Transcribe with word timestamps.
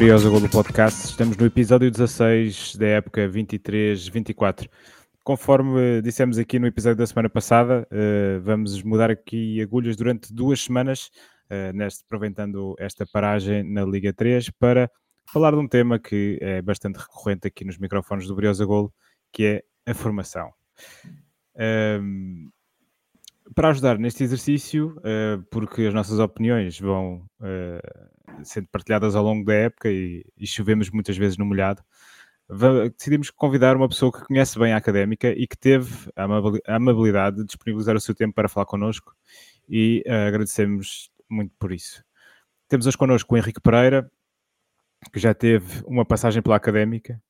Briosa 0.00 0.30
Golo 0.30 0.48
Podcast. 0.48 1.10
Estamos 1.10 1.36
no 1.36 1.44
episódio 1.44 1.90
16 1.90 2.76
da 2.76 2.86
época 2.86 3.28
23-24. 3.28 4.66
Conforme 5.22 6.00
dissemos 6.00 6.38
aqui 6.38 6.58
no 6.58 6.66
episódio 6.66 6.96
da 6.96 7.06
semana 7.06 7.28
passada, 7.28 7.86
uh, 7.92 8.40
vamos 8.40 8.82
mudar 8.82 9.10
aqui 9.10 9.60
agulhas 9.60 9.96
durante 9.96 10.32
duas 10.32 10.62
semanas, 10.62 11.10
uh, 11.50 11.76
neste, 11.76 12.02
aproveitando 12.02 12.74
esta 12.78 13.04
paragem 13.12 13.62
na 13.62 13.84
Liga 13.84 14.10
3, 14.10 14.48
para 14.58 14.90
falar 15.30 15.50
de 15.50 15.58
um 15.58 15.68
tema 15.68 15.98
que 15.98 16.38
é 16.40 16.62
bastante 16.62 16.96
recorrente 16.96 17.46
aqui 17.46 17.62
nos 17.62 17.76
microfones 17.76 18.26
do 18.26 18.34
Briosa 18.34 18.64
Golo, 18.64 18.90
que 19.30 19.44
é 19.44 19.62
a 19.84 19.92
formação. 19.92 20.50
Um, 21.54 22.48
para 23.54 23.70
ajudar 23.70 23.98
neste 23.98 24.22
exercício, 24.22 24.96
uh, 24.98 25.42
porque 25.50 25.82
as 25.82 25.94
nossas 25.94 26.18
opiniões 26.18 26.78
vão 26.78 27.26
uh, 27.40 28.44
sendo 28.44 28.68
partilhadas 28.68 29.14
ao 29.16 29.24
longo 29.24 29.44
da 29.44 29.54
época 29.54 29.90
e, 29.90 30.24
e 30.36 30.46
chovemos 30.46 30.90
muitas 30.90 31.16
vezes 31.16 31.36
no 31.36 31.44
molhado, 31.44 31.82
decidimos 32.96 33.30
convidar 33.30 33.76
uma 33.76 33.88
pessoa 33.88 34.10
que 34.10 34.24
conhece 34.24 34.58
bem 34.58 34.72
a 34.72 34.76
académica 34.76 35.28
e 35.28 35.46
que 35.46 35.56
teve 35.56 36.10
a 36.16 36.74
amabilidade 36.74 37.36
de 37.36 37.44
disponibilizar 37.44 37.94
o 37.94 38.00
seu 38.00 38.12
tempo 38.12 38.34
para 38.34 38.48
falar 38.48 38.66
connosco 38.66 39.14
e 39.68 40.02
uh, 40.06 40.28
agradecemos 40.28 41.10
muito 41.28 41.52
por 41.58 41.72
isso. 41.72 42.04
Temos 42.68 42.86
hoje 42.86 42.96
connosco 42.96 43.34
o 43.34 43.38
Henrique 43.38 43.60
Pereira, 43.60 44.10
que 45.12 45.18
já 45.18 45.32
teve 45.32 45.82
uma 45.86 46.04
passagem 46.04 46.42
pela 46.42 46.56
académica, 46.56 47.20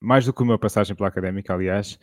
mais 0.00 0.24
do 0.24 0.32
que 0.32 0.42
uma 0.42 0.58
passagem 0.58 0.94
pela 0.94 1.08
académica, 1.08 1.52
aliás, 1.52 1.98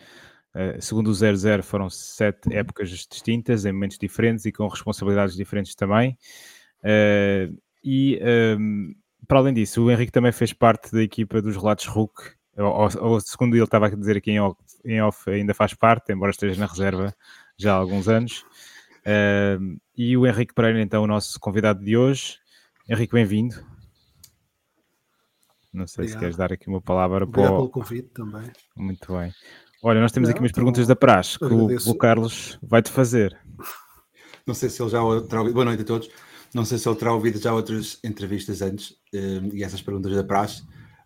Uh, 0.53 0.81
segundo 0.81 1.07
o 1.07 1.13
00, 1.13 1.63
foram 1.63 1.89
sete 1.89 2.53
épocas 2.53 2.89
distintas, 2.89 3.65
em 3.65 3.71
momentos 3.71 3.97
diferentes 3.97 4.45
e 4.45 4.51
com 4.51 4.67
responsabilidades 4.67 5.35
diferentes 5.35 5.75
também. 5.75 6.17
Uh, 6.83 7.57
e 7.83 8.19
um, 8.21 8.27
ehm, 8.27 8.95
para 9.27 9.39
além 9.39 9.53
disso, 9.53 9.83
o 9.83 9.91
Henrique 9.91 10.11
também 10.11 10.31
fez 10.31 10.53
parte 10.53 10.91
da 10.91 11.01
equipa 11.01 11.41
dos 11.41 11.55
relatos 11.55 11.87
ou, 11.87 12.11
ou, 12.57 12.89
ou 12.99 13.21
segundo 13.21 13.55
ele 13.55 13.63
estava 13.63 13.87
a 13.87 13.89
dizer 13.89 14.17
aqui 14.17 14.31
em 14.31 14.39
off, 14.39 14.59
em 14.83 15.01
off, 15.01 15.29
ainda 15.29 15.53
faz 15.53 15.73
parte, 15.73 16.11
embora 16.11 16.31
esteja 16.31 16.59
na 16.59 16.67
reserva 16.67 17.15
já 17.57 17.73
há 17.73 17.77
alguns 17.77 18.07
anos. 18.07 18.45
Uh, 19.01 19.79
e 19.97 20.15
o 20.17 20.27
Henrique 20.27 20.53
Pereira, 20.53 20.81
então, 20.81 21.03
o 21.03 21.07
nosso 21.07 21.39
convidado 21.39 21.83
de 21.83 21.95
hoje. 21.95 22.37
Henrique, 22.89 23.13
bem-vindo. 23.13 23.55
Não 25.73 25.87
sei 25.87 26.03
Obrigado. 26.03 26.13
se 26.13 26.19
queres 26.19 26.37
dar 26.37 26.51
aqui 26.51 26.67
uma 26.67 26.81
palavra 26.81 27.23
Obrigado 27.23 27.47
para 27.47 27.53
o... 27.53 27.57
pelo 27.57 27.69
convite 27.69 28.09
também. 28.09 28.51
Muito 28.75 29.13
bem. 29.13 29.33
Olha, 29.83 29.99
nós 29.99 30.11
temos 30.11 30.29
Não, 30.29 30.35
aqui 30.35 30.43
umas 30.43 30.51
perguntas 30.51 30.85
da 30.85 30.95
praxe 30.95 31.39
que 31.39 31.45
o, 31.45 31.75
o, 31.89 31.95
Carlos 31.95 32.59
vai-te 32.61 32.91
fazer. 32.91 33.35
Não 34.45 34.53
sei 34.53 34.69
se 34.69 34.79
ele 34.81 34.91
já 34.91 34.99
terá 35.21 35.39
ouvido. 35.39 35.55
Boa 35.55 35.65
noite 35.65 35.81
a 35.81 35.85
todos. 35.85 36.07
Não 36.53 36.63
sei 36.65 36.77
se 36.77 36.87
ele 36.87 36.97
terá 36.97 37.11
ouvido 37.13 37.39
já 37.39 37.51
outras 37.51 37.97
entrevistas 38.03 38.61
antes 38.61 38.91
uh, 38.91 39.49
e 39.53 39.63
essas 39.63 39.81
perguntas 39.81 40.13
da 40.13 40.23
praxe, 40.23 40.61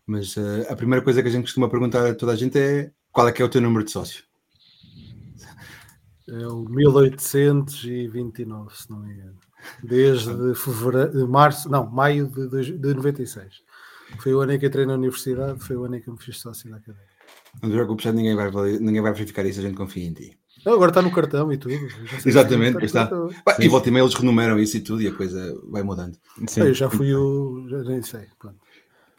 mas 0.05 0.35
uh, 0.35 0.65
a 0.69 0.75
primeira 0.75 1.01
coisa 1.03 1.21
que 1.21 1.29
a 1.29 1.31
gente 1.31 1.43
costuma 1.43 1.69
perguntar 1.69 2.05
a 2.05 2.15
toda 2.15 2.33
a 2.33 2.35
gente 2.35 2.57
é 2.57 2.91
qual 3.11 3.29
é 3.29 3.31
que 3.31 3.41
é 3.41 3.45
o 3.45 3.49
teu 3.49 3.61
número 3.61 3.85
de 3.85 3.91
sócio? 3.91 4.25
É 6.27 6.47
o 6.47 6.67
1829, 6.67 8.75
se 8.75 8.89
não 8.89 8.99
me 8.99 9.13
engano. 9.13 9.37
Desde 9.81 10.53
fevereiro, 10.55 11.29
março, 11.29 11.69
não, 11.69 11.89
maio 11.89 12.27
de, 12.27 12.77
de 12.77 12.93
96. 12.93 13.63
Foi 14.19 14.33
o 14.33 14.41
ano 14.41 14.51
em 14.53 14.59
que 14.59 14.65
entrei 14.65 14.85
na 14.85 14.95
universidade, 14.95 15.63
foi 15.63 15.77
o 15.77 15.85
ano 15.85 15.95
em 15.95 16.01
que 16.01 16.11
me 16.11 16.17
fiz 16.17 16.39
sócio 16.39 16.69
da 16.69 16.75
academia. 16.77 17.14
Não 17.61 17.69
te 17.69 17.73
preocupes, 17.73 18.05
ninguém 18.13 18.35
vai, 18.35 18.51
ninguém 18.79 19.01
vai 19.01 19.13
verificar 19.13 19.45
isso, 19.45 19.59
a 19.59 19.63
gente 19.63 19.75
confia 19.75 20.05
em 20.05 20.13
ti. 20.13 20.37
Agora 20.65 20.89
está 20.89 21.01
no 21.01 21.11
cartão 21.11 21.51
e 21.53 21.57
tudo. 21.57 21.75
Exatamente, 22.25 22.83
está. 22.85 23.03
está. 23.03 23.63
E 23.63 23.67
volta 23.67 23.89
e 23.89 23.91
meia 23.91 24.03
eles 24.03 24.15
renumeram 24.15 24.59
isso 24.59 24.77
e 24.77 24.81
tudo 24.81 25.01
e 25.01 25.07
a 25.07 25.13
coisa 25.13 25.55
vai 25.69 25.83
mudando. 25.83 26.17
Sim. 26.47 26.61
Eu 26.61 26.73
já 26.73 26.89
fui 26.89 27.13
o. 27.13 27.67
Já 27.69 27.83
nem 27.83 28.01
sei. 28.01 28.25
Pronto. 28.39 28.57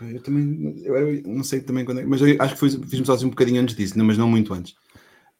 Eu 0.01 0.21
também. 0.23 0.83
Eu 0.85 1.23
não 1.25 1.45
sei 1.45 1.61
também 1.61 1.85
quando 1.85 2.01
é. 2.01 2.05
Mas 2.05 2.21
eu 2.21 2.37
acho 2.41 2.55
que 2.55 2.61
fiz-me 2.61 3.07
sócio 3.07 3.27
um 3.27 3.31
bocadinho 3.31 3.63
antes 3.63 3.77
disso, 3.77 3.95
mas 3.97 4.19
não 4.19 4.29
muito 4.29 4.53
antes. 4.53 4.75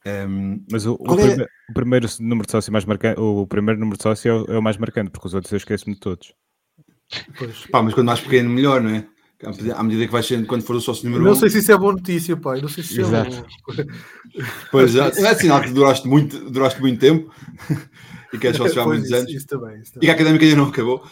Um, 0.07 0.65
mas 0.71 0.87
o, 0.87 0.97
o, 1.01 1.15
é? 1.15 1.17
prime, 1.17 1.47
o, 1.69 1.73
primeiro 1.75 2.09
número 2.21 2.47
de 2.47 2.53
sócio 2.53 2.73
mais 2.73 2.85
marcante, 2.85 3.21
o 3.21 3.45
primeiro 3.45 3.81
número 3.81 3.97
de 3.97 4.03
sócio 4.05 4.29
é 4.29 4.33
o, 4.33 4.45
é 4.55 4.59
o 4.59 4.63
mais 4.63 4.77
marcante, 4.77 5.11
porque 5.11 5.27
os 5.27 5.35
outros 5.35 5.53
eu 5.53 5.57
esqueço-me 5.57 5.95
de 5.95 6.01
todos. 6.01 6.33
Pois. 7.37 7.67
Pá, 7.67 7.83
mas 7.83 7.93
quando 7.93 8.07
mais 8.07 8.21
pequeno, 8.21 8.49
melhor, 8.49 8.81
não 8.81 8.91
é? 8.91 9.07
À 9.75 9.83
medida 9.83 10.07
que 10.07 10.13
vai 10.13 10.23
sendo, 10.23 10.47
quando 10.47 10.63
for 10.63 10.77
o 10.77 10.81
sócio 10.81 11.05
número 11.05 11.23
não 11.23 11.31
um. 11.31 11.35
Não 11.35 11.41
sei 11.41 11.51
se 11.51 11.59
isso 11.59 11.71
é 11.71 11.77
boa 11.77 11.93
notícia, 11.93 12.37
pai. 12.37 12.61
Não 12.63 12.69
sei 12.69 12.83
se 12.83 13.01
isso 13.01 13.15
é 13.15 13.25
bom. 13.25 13.45
Pois 14.71 14.93
já, 14.93 15.09
é 15.09 15.35
sinal 15.35 15.61
que 15.61 15.71
duraste 15.71 16.09
muito, 16.09 16.51
duraste 16.51 16.81
muito 16.81 16.99
tempo 16.99 17.31
e 18.33 18.39
que 18.39 18.47
és 18.47 18.57
sócio 18.57 18.81
há 18.81 18.87
muitos 18.87 19.07
isso, 19.07 19.15
anos. 19.15 19.31
Isso 19.31 19.47
também, 19.47 19.83
isso 19.83 19.93
também. 19.93 20.05
E 20.05 20.07
que 20.07 20.11
a 20.11 20.15
académica 20.15 20.45
ainda 20.45 20.57
não 20.57 20.69
acabou. 20.69 21.05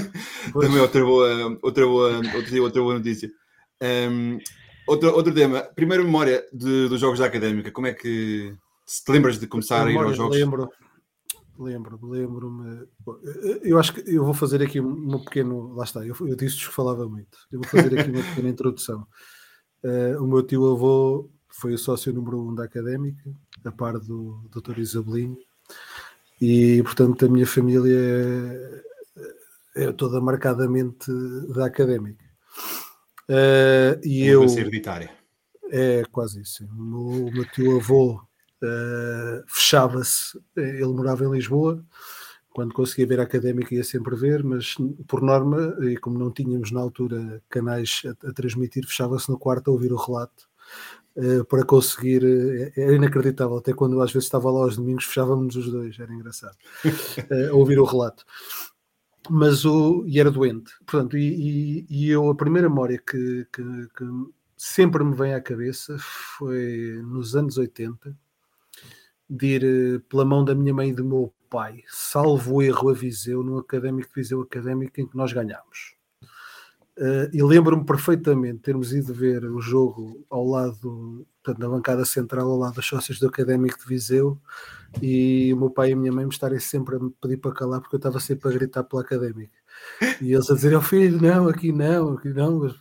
também 0.58 0.80
outra 0.80 1.04
boa, 1.04 1.58
outra 1.60 1.86
boa, 1.86 2.16
outra, 2.34 2.62
outra 2.62 2.82
boa 2.82 2.94
notícia. 2.94 3.30
Um, 3.82 4.38
outro, 4.86 5.14
outro 5.14 5.34
tema, 5.34 5.60
primeira 5.60 6.02
memória 6.02 6.44
de, 6.52 6.88
dos 6.88 6.98
jogos 6.98 7.18
da 7.18 7.26
académica, 7.26 7.70
como 7.70 7.88
é 7.88 7.92
que 7.92 8.54
se 8.86 9.04
te 9.04 9.12
lembras 9.12 9.38
de 9.38 9.46
começar 9.46 9.86
a 9.86 9.90
ir 9.90 9.98
aos 9.98 10.16
jogos? 10.16 10.36
Lembro, 10.36 10.70
Lembro, 11.58 11.98
lembro-me. 12.02 12.86
Eu 13.62 13.78
acho 13.78 13.94
que 13.94 14.02
eu 14.10 14.24
vou 14.24 14.34
fazer 14.34 14.62
aqui 14.62 14.80
um 14.80 15.18
pequeno. 15.20 15.72
Lá 15.74 15.84
está, 15.84 16.04
eu, 16.04 16.14
eu 16.20 16.36
disse 16.36 16.56
que 16.56 16.66
falava 16.66 17.08
muito. 17.08 17.38
Eu 17.50 17.60
vou 17.60 17.68
fazer 17.68 17.98
aqui 17.98 18.10
uma 18.10 18.22
pequena 18.22 18.48
introdução. 18.48 19.06
Uh, 19.82 20.20
o 20.22 20.26
meu 20.26 20.42
tio 20.42 20.70
avô 20.70 21.30
foi 21.48 21.72
o 21.72 21.78
sócio 21.78 22.12
número 22.12 22.40
um 22.40 22.54
da 22.54 22.64
académica, 22.64 23.30
a 23.64 23.72
par 23.72 23.98
do 23.98 24.42
Dr. 24.50 24.78
Isabelinho, 24.78 25.38
e 26.40 26.82
portanto 26.82 27.24
a 27.24 27.28
minha 27.28 27.46
família 27.46 27.96
é, 29.74 29.84
é 29.86 29.92
toda 29.92 30.20
marcadamente 30.20 31.10
da 31.54 31.66
académica. 31.66 32.24
Uh, 33.28 33.98
e 34.04 34.26
eu. 34.26 34.44
hereditária. 34.44 35.10
É 35.70 36.04
quase 36.12 36.42
isso. 36.42 36.64
O 36.64 36.82
meu, 36.82 37.26
o 37.26 37.32
meu 37.32 37.44
tio 37.46 37.76
avô 37.76 38.20
uh, 38.62 39.44
fechava-se. 39.46 40.38
Ele 40.56 40.86
morava 40.86 41.24
em 41.24 41.30
Lisboa, 41.30 41.84
quando 42.56 42.72
conseguia 42.72 43.06
ver 43.06 43.20
a 43.20 43.24
académica 43.24 43.74
ia 43.74 43.84
sempre 43.84 44.16
ver, 44.16 44.42
mas 44.42 44.76
por 45.06 45.20
norma, 45.20 45.76
e 45.82 45.96
como 45.98 46.18
não 46.18 46.30
tínhamos 46.30 46.72
na 46.72 46.80
altura 46.80 47.42
canais 47.50 48.00
a, 48.06 48.28
a 48.28 48.32
transmitir, 48.32 48.86
fechava-se 48.86 49.28
no 49.28 49.38
quarto 49.38 49.68
a 49.68 49.72
ouvir 49.74 49.92
o 49.92 49.96
relato. 49.96 50.48
Uh, 51.14 51.44
para 51.46 51.64
conseguir, 51.64 52.22
uh, 52.24 52.72
era 52.74 52.94
inacreditável, 52.94 53.58
até 53.58 53.74
quando 53.74 54.00
às 54.00 54.10
vezes 54.10 54.24
estava 54.24 54.50
lá 54.50 54.60
aos 54.60 54.76
domingos, 54.76 55.04
fechávamos 55.04 55.54
os 55.54 55.70
dois, 55.70 55.98
era 55.98 56.12
engraçado, 56.12 56.56
uh, 56.84 57.52
a 57.52 57.54
ouvir 57.54 57.78
o 57.78 57.84
relato. 57.84 58.24
Mas 59.28 59.66
o, 59.66 60.04
e 60.06 60.18
era 60.18 60.30
doente, 60.30 60.72
portanto, 60.86 61.16
e, 61.16 61.26
e, 61.26 61.86
e 61.90 62.10
eu, 62.10 62.28
a 62.30 62.34
primeira 62.34 62.68
memória 62.68 62.98
que, 62.98 63.46
que, 63.52 63.62
que, 63.96 64.04
sempre 64.56 65.04
me 65.04 65.14
vem 65.14 65.34
à 65.34 65.40
cabeça 65.40 65.96
foi 65.98 67.02
nos 67.02 67.36
anos 67.36 67.58
80, 67.58 68.16
de 69.28 69.46
ir 69.46 69.64
eh, 69.64 69.98
pela 70.08 70.24
mão 70.24 70.44
da 70.44 70.54
minha 70.54 70.72
mãe 70.72 70.90
e 70.90 70.94
do 70.94 71.04
meu 71.04 71.32
pai, 71.48 71.82
salvo 71.88 72.56
o 72.56 72.62
erro 72.62 72.90
a 72.90 72.94
Viseu, 72.94 73.42
no 73.42 73.58
Académico 73.58 74.08
de 74.08 74.14
Viseu 74.14 74.40
Académico, 74.40 75.00
em 75.00 75.06
que 75.06 75.16
nós 75.16 75.32
ganhámos. 75.32 75.96
Uh, 76.98 77.28
e 77.30 77.42
lembro-me 77.42 77.84
perfeitamente 77.84 78.60
termos 78.60 78.90
ido 78.94 79.12
ver 79.12 79.44
o 79.44 79.60
jogo 79.60 80.24
ao 80.30 80.46
lado, 80.46 81.26
portanto, 81.42 81.60
na 81.60 81.68
bancada 81.68 82.06
central, 82.06 82.50
ao 82.50 82.56
lado 82.56 82.76
dos 82.76 82.86
sócios 82.86 83.18
do 83.18 83.26
Académico 83.26 83.78
de 83.78 83.86
Viseu, 83.86 84.40
e 85.02 85.52
o 85.52 85.58
meu 85.58 85.68
pai 85.68 85.90
e 85.90 85.92
a 85.92 85.96
minha 85.96 86.12
mãe 86.12 86.24
me 86.24 86.32
estarem 86.32 86.58
sempre 86.58 86.96
a 86.96 86.98
me 86.98 87.10
pedir 87.20 87.36
para 87.36 87.52
calar, 87.52 87.80
porque 87.80 87.96
eu 87.96 87.98
estava 87.98 88.18
sempre 88.18 88.48
a 88.48 88.52
gritar 88.52 88.82
pela 88.84 89.02
Académica. 89.02 89.52
E 90.22 90.32
eles 90.32 90.50
a 90.50 90.54
dizer 90.54 90.74
ao 90.74 90.80
filho, 90.80 91.20
não, 91.20 91.48
aqui 91.48 91.70
não, 91.70 92.14
aqui 92.14 92.30
não, 92.30 92.60
mas, 92.60 92.72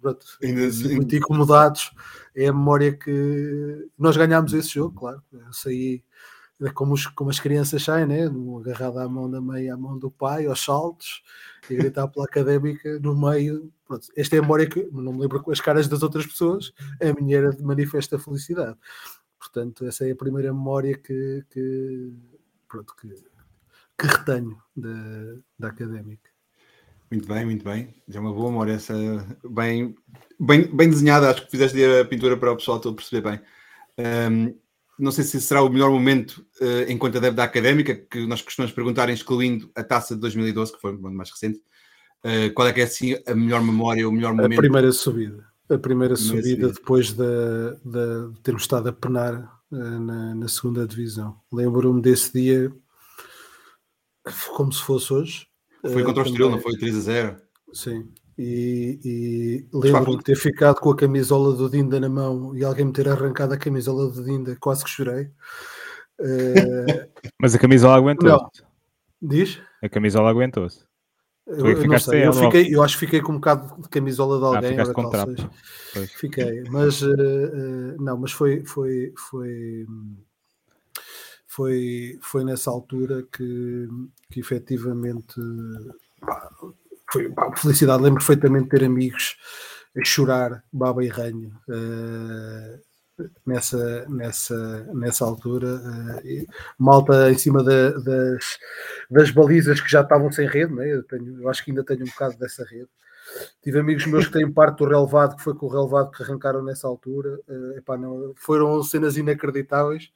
pronto, 0.00 0.26
assim. 0.66 0.96
muito 0.96 1.14
incomodados. 1.14 1.90
É 2.40 2.46
a 2.46 2.52
memória 2.52 2.96
que 2.96 3.90
nós 3.98 4.16
ganhámos 4.16 4.52
esse 4.52 4.68
jogo, 4.68 4.96
claro. 4.96 5.20
Eu 5.32 5.52
saí 5.52 6.04
como, 6.72 6.94
os, 6.94 7.04
como 7.08 7.30
as 7.30 7.40
crianças 7.40 7.82
saem, 7.82 8.06
né? 8.06 8.26
agarrada 8.60 9.02
à 9.02 9.08
mão 9.08 9.28
da 9.28 9.40
mãe 9.40 9.68
à 9.68 9.76
mão 9.76 9.98
do 9.98 10.08
pai, 10.08 10.46
aos 10.46 10.62
saltos, 10.64 11.20
e 11.68 11.74
gritar 11.74 12.06
pela 12.06 12.26
académica 12.26 13.00
no 13.00 13.18
meio. 13.18 13.72
Pronto, 13.84 14.06
esta 14.16 14.36
é 14.36 14.38
a 14.38 14.42
memória 14.42 14.68
que 14.68 14.88
não 14.92 15.12
me 15.12 15.20
lembro 15.22 15.42
as 15.50 15.60
caras 15.60 15.88
das 15.88 16.04
outras 16.04 16.26
pessoas, 16.26 16.72
a 17.02 17.20
minha 17.20 17.38
era 17.38 17.50
de 17.50 17.64
manifesta 17.64 18.20
felicidade. 18.20 18.78
Portanto, 19.36 19.84
essa 19.84 20.06
é 20.06 20.12
a 20.12 20.16
primeira 20.16 20.52
memória 20.52 20.96
que, 20.96 21.44
que, 21.50 22.12
pronto, 22.68 22.94
que, 22.94 23.08
que 23.98 24.06
retenho 24.06 24.62
da, 24.76 25.40
da 25.58 25.68
académica. 25.70 26.30
Muito 27.10 27.26
bem, 27.26 27.44
muito 27.44 27.64
bem. 27.64 27.94
Já 28.06 28.18
é 28.18 28.22
uma 28.22 28.32
boa 28.32 28.50
memória, 28.50 28.72
essa 28.72 28.94
bem, 29.48 29.94
bem, 30.38 30.74
bem 30.74 30.90
desenhada. 30.90 31.30
Acho 31.30 31.44
que 31.44 31.50
fizeste 31.50 31.82
a 31.82 32.04
pintura 32.04 32.36
para 32.36 32.52
o 32.52 32.56
pessoal 32.56 32.78
todo 32.78 32.96
perceber 32.96 33.30
bem. 33.30 33.40
Um, 34.30 34.54
não 34.98 35.10
sei 35.10 35.24
se 35.24 35.40
será 35.40 35.62
o 35.62 35.70
melhor 35.70 35.90
momento 35.90 36.44
uh, 36.60 36.90
enquanto 36.90 37.16
adepto 37.16 37.36
da 37.36 37.44
académica, 37.44 37.94
que 37.94 38.26
nós 38.26 38.42
costumamos 38.42 38.74
perguntar, 38.74 39.08
excluindo 39.08 39.70
a 39.74 39.82
taça 39.82 40.14
de 40.14 40.20
2012, 40.20 40.72
que 40.72 40.80
foi 40.80 40.94
o 40.94 41.00
mais 41.00 41.30
recente. 41.30 41.62
Uh, 42.24 42.52
qual 42.52 42.68
é 42.68 42.72
que 42.72 42.80
é 42.80 42.84
assim 42.84 43.16
a 43.26 43.34
melhor 43.34 43.62
memória, 43.62 44.08
o 44.08 44.12
melhor 44.12 44.34
momento? 44.34 44.58
A 44.58 44.62
primeira 44.62 44.92
subida. 44.92 45.46
A 45.70 45.78
primeira, 45.78 46.16
subida, 46.16 46.42
subida, 46.42 46.72
depois 46.72 47.12
de, 47.12 47.24
de, 47.84 48.32
de 48.32 48.40
termos 48.42 48.62
estado 48.62 48.88
a 48.88 48.92
penar 48.92 49.60
uh, 49.70 49.76
na, 49.76 50.34
na 50.34 50.48
segunda 50.48 50.86
divisão. 50.86 51.38
Lembro-me 51.52 52.02
desse 52.02 52.32
dia 52.32 52.72
como 54.54 54.72
se 54.72 54.82
fosse 54.82 55.12
hoje. 55.12 55.47
Foi 55.82 56.02
contra 56.02 56.22
o 56.22 56.26
Estoril, 56.26 56.50
não 56.50 56.60
foi 56.60 56.76
3 56.76 56.96
a 56.96 57.00
0? 57.00 57.36
Sim. 57.72 58.08
E, 58.38 59.00
e 59.04 59.68
lembro-me 59.72 60.18
de 60.18 60.24
ter 60.24 60.36
ficado 60.36 60.76
com 60.76 60.90
a 60.90 60.96
camisola 60.96 61.56
do 61.56 61.68
Dinda 61.68 61.98
na 61.98 62.08
mão 62.08 62.56
e 62.56 62.64
alguém 62.64 62.84
me 62.84 62.92
ter 62.92 63.08
arrancado 63.08 63.54
a 63.54 63.58
camisola 63.58 64.08
do 64.08 64.24
Dinda, 64.24 64.56
quase 64.60 64.84
que 64.84 64.90
chorei. 64.90 65.30
Uh... 66.20 67.08
Mas 67.40 67.54
a 67.54 67.58
camisola 67.58 67.96
aguentou-se. 67.96 68.62
Diz? 69.20 69.60
A 69.82 69.88
camisola 69.88 70.30
aguentou-se. 70.30 70.86
Eu, 71.48 71.66
eu, 71.66 71.86
não 71.86 71.98
sei, 71.98 72.26
eu, 72.26 72.32
fiquei, 72.32 72.74
eu, 72.74 72.82
acho 72.82 72.98
que 72.98 73.06
fiquei 73.06 73.22
com 73.22 73.32
um 73.32 73.36
bocado 73.36 73.80
de 73.80 73.88
camisola 73.88 74.38
de 74.38 74.44
ah, 74.44 74.58
alguém. 74.58 74.80
Ah, 74.80 74.92
com 74.92 75.08
trapo. 75.08 75.32
Fiquei, 76.18 76.62
mas 76.70 77.00
uh, 77.00 77.08
uh, 77.08 78.02
não, 78.02 78.18
mas 78.18 78.32
foi, 78.32 78.62
foi, 78.66 79.14
foi, 79.16 79.86
foi, 81.58 82.16
foi 82.22 82.44
nessa 82.44 82.70
altura 82.70 83.24
que, 83.32 83.88
que 84.30 84.38
efetivamente 84.38 85.34
pá, 86.20 86.48
foi 87.10 87.28
pá, 87.30 87.50
felicidade. 87.56 88.00
Lembro 88.00 88.20
perfeitamente 88.20 88.64
de 88.66 88.70
ter 88.70 88.84
amigos 88.84 89.36
a 90.00 90.04
chorar 90.04 90.62
baba 90.72 91.04
e 91.04 91.08
ranho. 91.08 91.52
Uh, 91.68 92.78
nessa, 93.44 94.06
nessa, 94.08 94.84
nessa 94.94 95.24
altura. 95.24 95.66
Uh, 95.66 96.46
malta 96.78 97.28
em 97.28 97.36
cima 97.36 97.64
da, 97.64 97.90
das, 97.90 98.56
das 99.10 99.32
balizas 99.32 99.80
que 99.80 99.90
já 99.90 100.02
estavam 100.02 100.30
sem 100.30 100.46
rede, 100.46 100.72
né? 100.72 100.88
eu, 100.88 101.02
tenho, 101.02 101.42
eu 101.42 101.48
acho 101.48 101.64
que 101.64 101.72
ainda 101.72 101.82
tenho 101.82 102.04
um 102.04 102.08
bocado 102.08 102.38
dessa 102.38 102.64
rede. 102.64 102.88
Tive 103.60 103.80
amigos 103.80 104.06
meus 104.06 104.28
que 104.28 104.34
têm 104.34 104.48
parte 104.48 104.78
do 104.78 104.84
relevado, 104.84 105.34
que 105.34 105.42
foi 105.42 105.54
com 105.54 105.66
o 105.66 105.68
relevado 105.68 106.12
que 106.12 106.22
arrancaram 106.22 106.62
nessa 106.62 106.86
altura. 106.86 107.40
Uh, 107.48 107.78
epá, 107.78 107.98
não, 107.98 108.32
foram 108.36 108.80
cenas 108.84 109.16
inacreditáveis. 109.16 110.12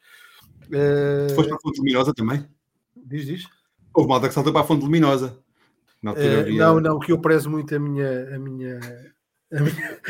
Uh, 0.68 1.34
Foste 1.34 1.48
para 1.48 1.56
a 1.56 1.60
Fonte 1.60 1.78
Luminosa 1.78 2.14
também? 2.14 2.46
Diz, 2.96 3.26
diz. 3.26 3.44
Houve 3.94 4.08
malta 4.08 4.28
que 4.28 4.34
saltou 4.34 4.52
para 4.52 4.62
a 4.62 4.64
Fonte 4.64 4.82
Luminosa. 4.82 5.38
Uh, 6.04 6.10
havia... 6.10 6.58
Não, 6.58 6.80
não, 6.80 6.98
que 6.98 7.12
eu 7.12 7.18
prezo 7.18 7.48
muito 7.50 7.74
a 7.74 7.78
minha, 7.78 8.34
a 8.34 8.38
minha, 8.38 8.80
a 9.52 9.60
minha, 9.60 10.00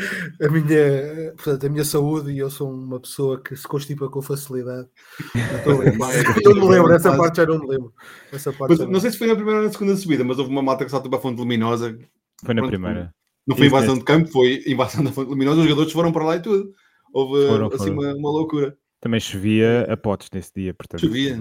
a 0.41 0.49
minha, 0.49 1.33
portanto, 1.35 1.65
a 1.65 1.69
minha 1.69 1.85
saúde 1.85 2.31
e 2.31 2.39
eu 2.39 2.49
sou 2.49 2.71
uma 2.71 2.99
pessoa 2.99 3.39
que 3.41 3.55
se 3.55 3.67
constipa 3.67 4.09
com 4.09 4.21
facilidade. 4.21 4.87
Então, 5.35 5.83
eu 5.83 6.55
não 6.55 6.67
me 6.67 6.75
lembro, 6.75 6.93
essa 6.93 7.15
parte 7.15 7.37
já 7.37 7.45
não 7.45 7.59
me 7.59 7.67
lembro. 7.67 7.93
Essa 8.31 8.51
parte 8.51 8.77
mas, 8.77 8.89
não 8.89 8.99
sei 8.99 9.11
se 9.11 9.17
foi 9.17 9.27
na 9.27 9.35
primeira 9.35 9.59
ou 9.59 9.65
na 9.65 9.71
segunda 9.71 9.95
subida, 9.95 10.23
mas 10.23 10.39
houve 10.39 10.49
uma 10.49 10.63
malta 10.63 10.83
que 10.85 10.91
saltou 10.91 11.09
para 11.09 11.19
a 11.19 11.21
fonte 11.21 11.37
luminosa. 11.37 11.97
Foi 12.43 12.53
na 12.53 12.61
Pronto, 12.61 12.71
primeira. 12.71 13.13
Não 13.45 13.55
foi 13.55 13.67
invasão 13.67 13.97
de 13.97 14.03
campo, 14.03 14.29
foi 14.29 14.63
invasão 14.65 15.03
da 15.03 15.11
fonte 15.11 15.29
luminosa, 15.29 15.59
os 15.59 15.67
jogadores 15.67 15.91
foram 15.91 16.11
para 16.11 16.23
lá 16.23 16.35
e 16.37 16.41
tudo. 16.41 16.73
Houve 17.13 17.47
foram, 17.47 17.67
assim 17.67 17.93
foram. 17.93 17.99
Uma, 17.99 18.13
uma 18.15 18.31
loucura. 18.31 18.77
Também 19.03 19.19
chovia 19.19 19.85
a 19.91 19.97
potes 19.97 20.29
nesse 20.33 20.53
dia, 20.55 20.73
portanto. 20.73 21.01
Chovia. 21.01 21.37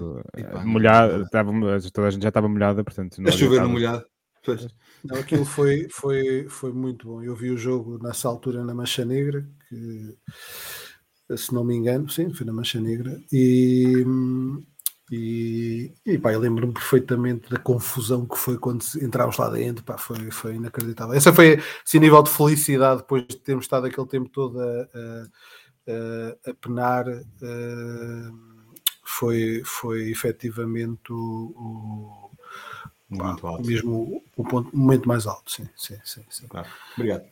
Molhado, 0.65 1.23
estava, 1.23 1.53
toda 1.93 2.09
a 2.09 2.11
gente 2.11 2.25
já 2.25 2.29
estava 2.29 2.49
molhada, 2.49 2.83
portanto. 2.83 3.23
Não 3.23 3.29
a 3.29 3.33
chover 3.33 3.61
no 3.63 3.69
molhado. 3.69 4.05
Não, 5.05 5.17
aquilo 5.17 5.45
foi, 5.45 5.87
foi, 5.89 6.49
foi 6.49 6.73
muito 6.73 7.07
bom. 7.07 7.23
Eu 7.23 7.37
vi 7.37 7.53
o 7.53 7.57
jogo 7.57 8.03
nessa 8.03 8.27
altura 8.27 8.65
na 8.65 8.75
Mancha 8.75 9.05
Negra, 9.05 9.47
que 9.69 10.17
se 11.37 11.55
não 11.55 11.63
me 11.63 11.77
engano, 11.77 12.11
sim, 12.11 12.35
foi 12.35 12.45
na 12.45 12.53
Mancha 12.53 12.81
Negra, 12.81 13.17
e, 13.31 14.05
e, 15.13 15.95
e 16.05 16.19
pá, 16.19 16.33
eu 16.33 16.41
lembro-me 16.41 16.73
perfeitamente 16.73 17.49
da 17.49 17.61
confusão 17.61 18.27
que 18.27 18.37
foi 18.37 18.59
quando 18.59 18.85
entrávamos 19.01 19.39
lá 19.39 19.49
dentro, 19.51 19.85
pá, 19.85 19.97
foi, 19.97 20.33
foi 20.33 20.57
inacreditável. 20.57 21.15
Essa 21.15 21.33
foi 21.33 21.61
assim, 21.87 22.01
nível 22.01 22.25
de 22.25 22.31
felicidade 22.31 23.03
depois 23.03 23.25
de 23.25 23.37
termos 23.37 23.67
estado 23.67 23.87
aquele 23.87 24.09
tempo 24.09 24.29
todo 24.29 24.59
a, 24.59 24.65
a, 24.65 25.27
a, 25.89 26.51
a 26.51 26.55
penar. 26.55 27.09
A, 27.09 28.53
foi, 29.05 29.63
foi 29.65 30.11
efetivamente 30.11 31.13
o, 31.13 31.53
o 31.57 32.31
muito 33.13 33.47
alto. 33.47 33.67
Mesmo 33.67 34.23
o, 34.37 34.45
ponto, 34.45 34.71
o 34.73 34.79
momento 34.79 35.07
mais 35.07 35.27
alto, 35.27 35.53
sim, 35.53 35.69
sim, 35.77 35.97
sim. 36.05 36.25
sim. 36.31 36.47
Claro. 36.47 36.69
Obrigado. 36.97 37.25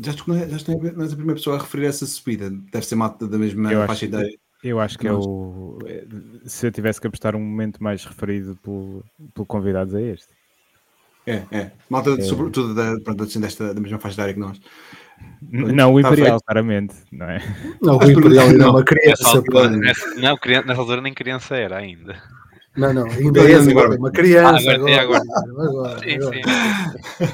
Já, 0.00 0.12
já 0.12 0.56
estou 0.56 0.76
a 0.76 0.78
primeira 0.78 1.34
pessoa 1.34 1.56
a 1.56 1.60
referir 1.60 1.86
essa 1.86 2.06
subida. 2.06 2.50
Deve 2.50 2.86
ser 2.86 2.94
mata 2.94 3.26
da 3.26 3.38
mesma 3.38 3.72
eu 3.72 3.86
faixa 3.86 4.04
ideia. 4.04 4.38
Eu 4.62 4.78
acho 4.78 4.96
que 4.98 5.08
é 5.08 5.12
o. 5.12 5.78
Se 6.44 6.66
eu 6.66 6.70
tivesse 6.70 7.00
que 7.00 7.06
apostar 7.06 7.34
um 7.34 7.40
momento 7.40 7.82
mais 7.82 8.04
referido 8.04 8.56
pelo, 8.62 9.04
pelo 9.34 9.46
convidados, 9.46 9.92
é 9.94 10.02
este. 10.02 10.28
É, 11.26 11.44
é. 11.50 11.72
Malta, 11.88 12.10
é. 12.10 12.22
sobretudo 12.22 12.74
da, 12.74 12.98
pronto, 13.00 13.24
assim, 13.24 13.40
desta, 13.40 13.74
da 13.74 13.80
mesma 13.80 13.98
faixa 13.98 14.16
de 14.16 14.22
área 14.22 14.34
que 14.34 14.40
nós. 14.40 14.60
Não, 15.50 15.94
o 15.94 16.00
tá 16.00 16.08
Imperial, 16.08 16.30
feito. 16.30 16.44
claramente, 16.44 16.94
não 17.10 17.26
é? 17.26 17.40
Não, 17.80 17.98
o 17.98 18.10
Imperial 18.10 18.48
é 18.48 18.70
uma 18.70 18.84
criança. 18.84 19.22
Nessa 19.24 19.36
altura, 19.36 19.70
nessa, 19.70 20.14
não, 20.14 20.38
nessa 20.66 20.80
altura 20.80 21.00
nem 21.00 21.12
criança 21.12 21.56
era 21.56 21.76
ainda. 21.78 22.22
Não, 22.76 22.92
não, 22.92 23.04
ainda 23.10 23.50
é 23.50 23.56
agora, 23.56 23.96
uma 23.96 24.10
criança. 24.10 24.70
Ah, 24.70 24.74
agora, 24.74 25.02
agora, 25.02 25.22
agora. 25.34 25.68
agora, 25.68 25.98
sim, 25.98 26.18
sim. 26.20 27.28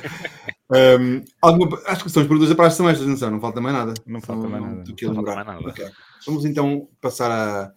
um, 1.00 1.24
alguma, 1.40 1.80
acho 1.86 2.04
que 2.04 2.10
são 2.10 2.22
as 2.22 2.28
perguntas 2.28 2.48
da 2.48 2.56
praxe 2.56 2.76
são 2.76 2.88
estas, 2.88 3.20
não, 3.20 3.30
não 3.30 3.40
falta 3.40 3.60
mais 3.60 3.74
nada. 3.76 3.94
Não 4.06 4.20
falta 4.20 4.48
mais 4.48 4.62
nada. 4.62 4.82
Do 4.82 4.94
que 4.94 5.06
lembrar. 5.06 5.44
Nada. 5.44 5.68
Okay. 5.68 5.86
Vamos 6.26 6.44
então 6.44 6.88
passar 7.00 7.30
a, 7.30 7.72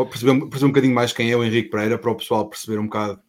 a 0.00 0.04
perceber, 0.04 0.38
perceber 0.46 0.64
um 0.64 0.68
bocadinho 0.68 0.94
mais 0.94 1.12
quem 1.12 1.30
é 1.30 1.36
o 1.36 1.42
Henrique 1.42 1.70
Pereira, 1.70 1.98
para 1.98 2.10
o 2.10 2.16
pessoal 2.16 2.48
perceber 2.48 2.78
um 2.78 2.84
bocado 2.84 3.20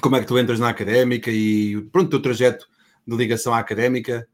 como 0.00 0.16
é 0.16 0.20
que 0.20 0.26
tu 0.26 0.38
entras 0.38 0.58
na 0.58 0.70
académica 0.70 1.30
e 1.30 1.82
pronto, 1.92 2.06
o 2.06 2.10
teu 2.10 2.22
trajeto 2.22 2.66
de 3.06 3.16
ligação 3.16 3.54
à 3.54 3.58
académica. 3.58 4.26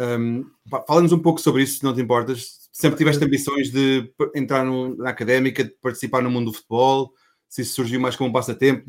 Um, 0.00 0.46
Fala-nos 0.86 1.12
um 1.12 1.18
pouco 1.18 1.40
sobre 1.40 1.62
isso, 1.62 1.78
se 1.78 1.84
não 1.84 1.94
te 1.94 2.00
importas. 2.00 2.58
Sempre 2.72 2.96
tiveste 2.96 3.22
ambições 3.22 3.70
de 3.70 4.10
entrar 4.34 4.64
no, 4.64 4.96
na 4.96 5.10
académica, 5.10 5.62
de 5.62 5.70
participar 5.82 6.22
no 6.22 6.30
mundo 6.30 6.46
do 6.46 6.56
futebol, 6.56 7.12
se 7.48 7.62
isso 7.62 7.74
surgiu 7.74 8.00
mais 8.00 8.16
como 8.16 8.30
um 8.30 8.32
passatempo. 8.32 8.86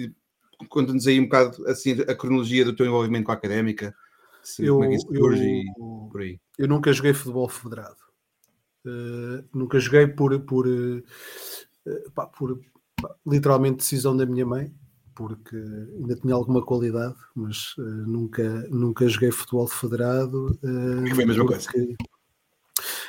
Conta-nos 0.69 1.07
aí 1.07 1.19
um 1.19 1.23
bocado 1.23 1.67
assim, 1.67 1.99
a 2.07 2.15
cronologia 2.15 2.63
do 2.63 2.75
teu 2.75 2.85
envolvimento 2.85 3.25
com 3.25 3.31
a 3.31 3.35
académica. 3.35 3.93
Se, 4.43 4.65
eu, 4.65 4.83
é 4.83 4.97
surge 4.97 5.63
eu, 5.77 6.09
por 6.11 6.21
aí. 6.21 6.39
Eu 6.57 6.67
nunca 6.67 6.93
joguei 6.93 7.13
futebol 7.13 7.49
federado. 7.49 7.97
Uh, 8.85 9.43
nunca 9.53 9.79
joguei 9.79 10.07
por, 10.07 10.39
por, 10.41 10.67
uh, 10.67 11.03
pá, 12.15 12.27
por 12.27 12.59
pá, 13.01 13.13
literalmente 13.25 13.77
decisão 13.77 14.15
da 14.15 14.25
minha 14.25 14.45
mãe, 14.45 14.73
porque 15.27 15.55
ainda 15.55 16.15
tinha 16.15 16.33
alguma 16.33 16.63
qualidade, 16.63 17.15
mas 17.35 17.75
uh, 17.77 17.81
nunca, 17.81 18.43
nunca 18.69 19.07
joguei 19.07 19.31
futebol 19.31 19.67
federado. 19.67 20.57
Uh, 20.63 21.15
foi 21.15 21.23
a 21.23 21.27
mesma 21.27 21.45
porque, 21.45 21.67
coisa. 21.67 21.95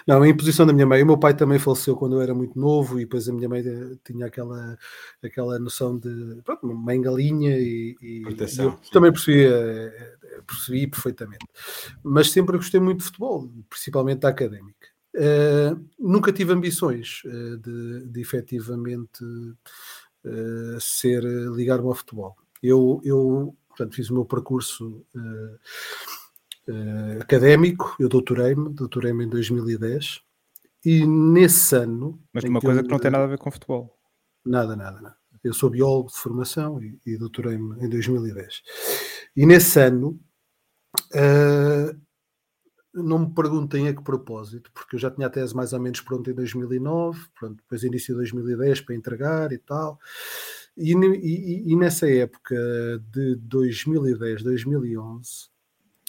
Não, 0.06 0.22
a 0.22 0.28
imposição 0.28 0.66
da 0.66 0.72
minha 0.72 0.86
mãe. 0.86 1.02
O 1.02 1.06
meu 1.06 1.18
pai 1.18 1.34
também 1.34 1.58
faleceu 1.58 1.96
quando 1.96 2.16
eu 2.16 2.20
era 2.20 2.34
muito 2.34 2.58
novo 2.58 2.98
e 2.98 3.04
depois 3.04 3.28
a 3.28 3.32
minha 3.32 3.48
mãe 3.48 3.60
eh, 3.60 3.96
tinha 4.04 4.26
aquela, 4.26 4.76
aquela 5.22 5.58
noção 5.58 5.98
de 5.98 6.40
pronto, 6.44 6.66
mãe 6.66 7.00
galinha 7.00 7.56
e, 7.58 7.96
e 8.02 8.22
eu 8.58 8.76
também 8.92 9.12
percebi, 9.12 9.44
eh, 9.44 10.16
percebi 10.46 10.86
perfeitamente. 10.86 11.46
Mas 12.02 12.30
sempre 12.30 12.56
gostei 12.56 12.80
muito 12.80 12.98
de 12.98 13.04
futebol, 13.04 13.50
principalmente 13.68 14.20
da 14.20 14.28
académica. 14.28 14.92
Uh, 15.14 15.78
nunca 15.98 16.32
tive 16.32 16.54
ambições 16.54 17.20
uh, 17.26 17.58
de, 17.58 18.06
de 18.06 18.20
efetivamente 18.22 19.22
uh, 20.24 20.80
ser, 20.80 21.22
ligar-me 21.22 21.86
ao 21.86 21.94
futebol. 21.94 22.36
Eu, 22.62 23.00
eu 23.04 23.56
portanto, 23.68 23.94
fiz 23.94 24.10
o 24.10 24.14
meu 24.14 24.24
percurso 24.24 25.04
uh, 25.14 25.58
académico, 27.20 27.96
eu 27.98 28.08
doutorei-me, 28.08 28.72
doutorei-me 28.72 29.24
em 29.24 29.28
2010, 29.28 30.20
e 30.84 31.06
nesse 31.06 31.76
ano. 31.76 32.20
Mas 32.32 32.44
uma 32.44 32.60
coisa 32.60 32.80
eu, 32.80 32.84
que 32.84 32.90
não 32.90 32.98
tem 32.98 33.10
nada 33.10 33.24
a 33.24 33.28
ver 33.28 33.38
com 33.38 33.50
futebol. 33.50 33.96
Nada, 34.44 34.76
nada, 34.76 35.00
nada. 35.00 35.16
Eu 35.42 35.52
sou 35.52 35.70
biólogo 35.70 36.10
de 36.10 36.18
formação 36.18 36.82
e, 36.82 36.98
e 37.04 37.16
doutorei-me 37.16 37.84
em 37.84 37.88
2010. 37.88 38.62
E 39.36 39.46
nesse 39.46 39.80
ano, 39.80 40.20
não 42.94 43.20
me 43.20 43.34
perguntem 43.34 43.88
a 43.88 43.94
que 43.94 44.02
propósito, 44.02 44.70
porque 44.74 44.96
eu 44.96 45.00
já 45.00 45.10
tinha 45.10 45.26
a 45.26 45.30
tese 45.30 45.54
mais 45.54 45.72
ou 45.72 45.80
menos 45.80 46.00
pronta 46.00 46.30
em 46.30 46.34
2009, 46.34 47.18
pronto, 47.38 47.56
depois 47.56 47.82
início 47.82 48.14
de 48.14 48.20
2010 48.20 48.80
para 48.82 48.94
entregar 48.94 49.52
e 49.52 49.58
tal. 49.58 49.98
E, 50.76 50.94
e, 50.94 51.72
e 51.72 51.76
nessa 51.76 52.08
época 52.08 52.54
de 53.10 53.36
2010, 53.36 54.42
2011, 54.42 55.52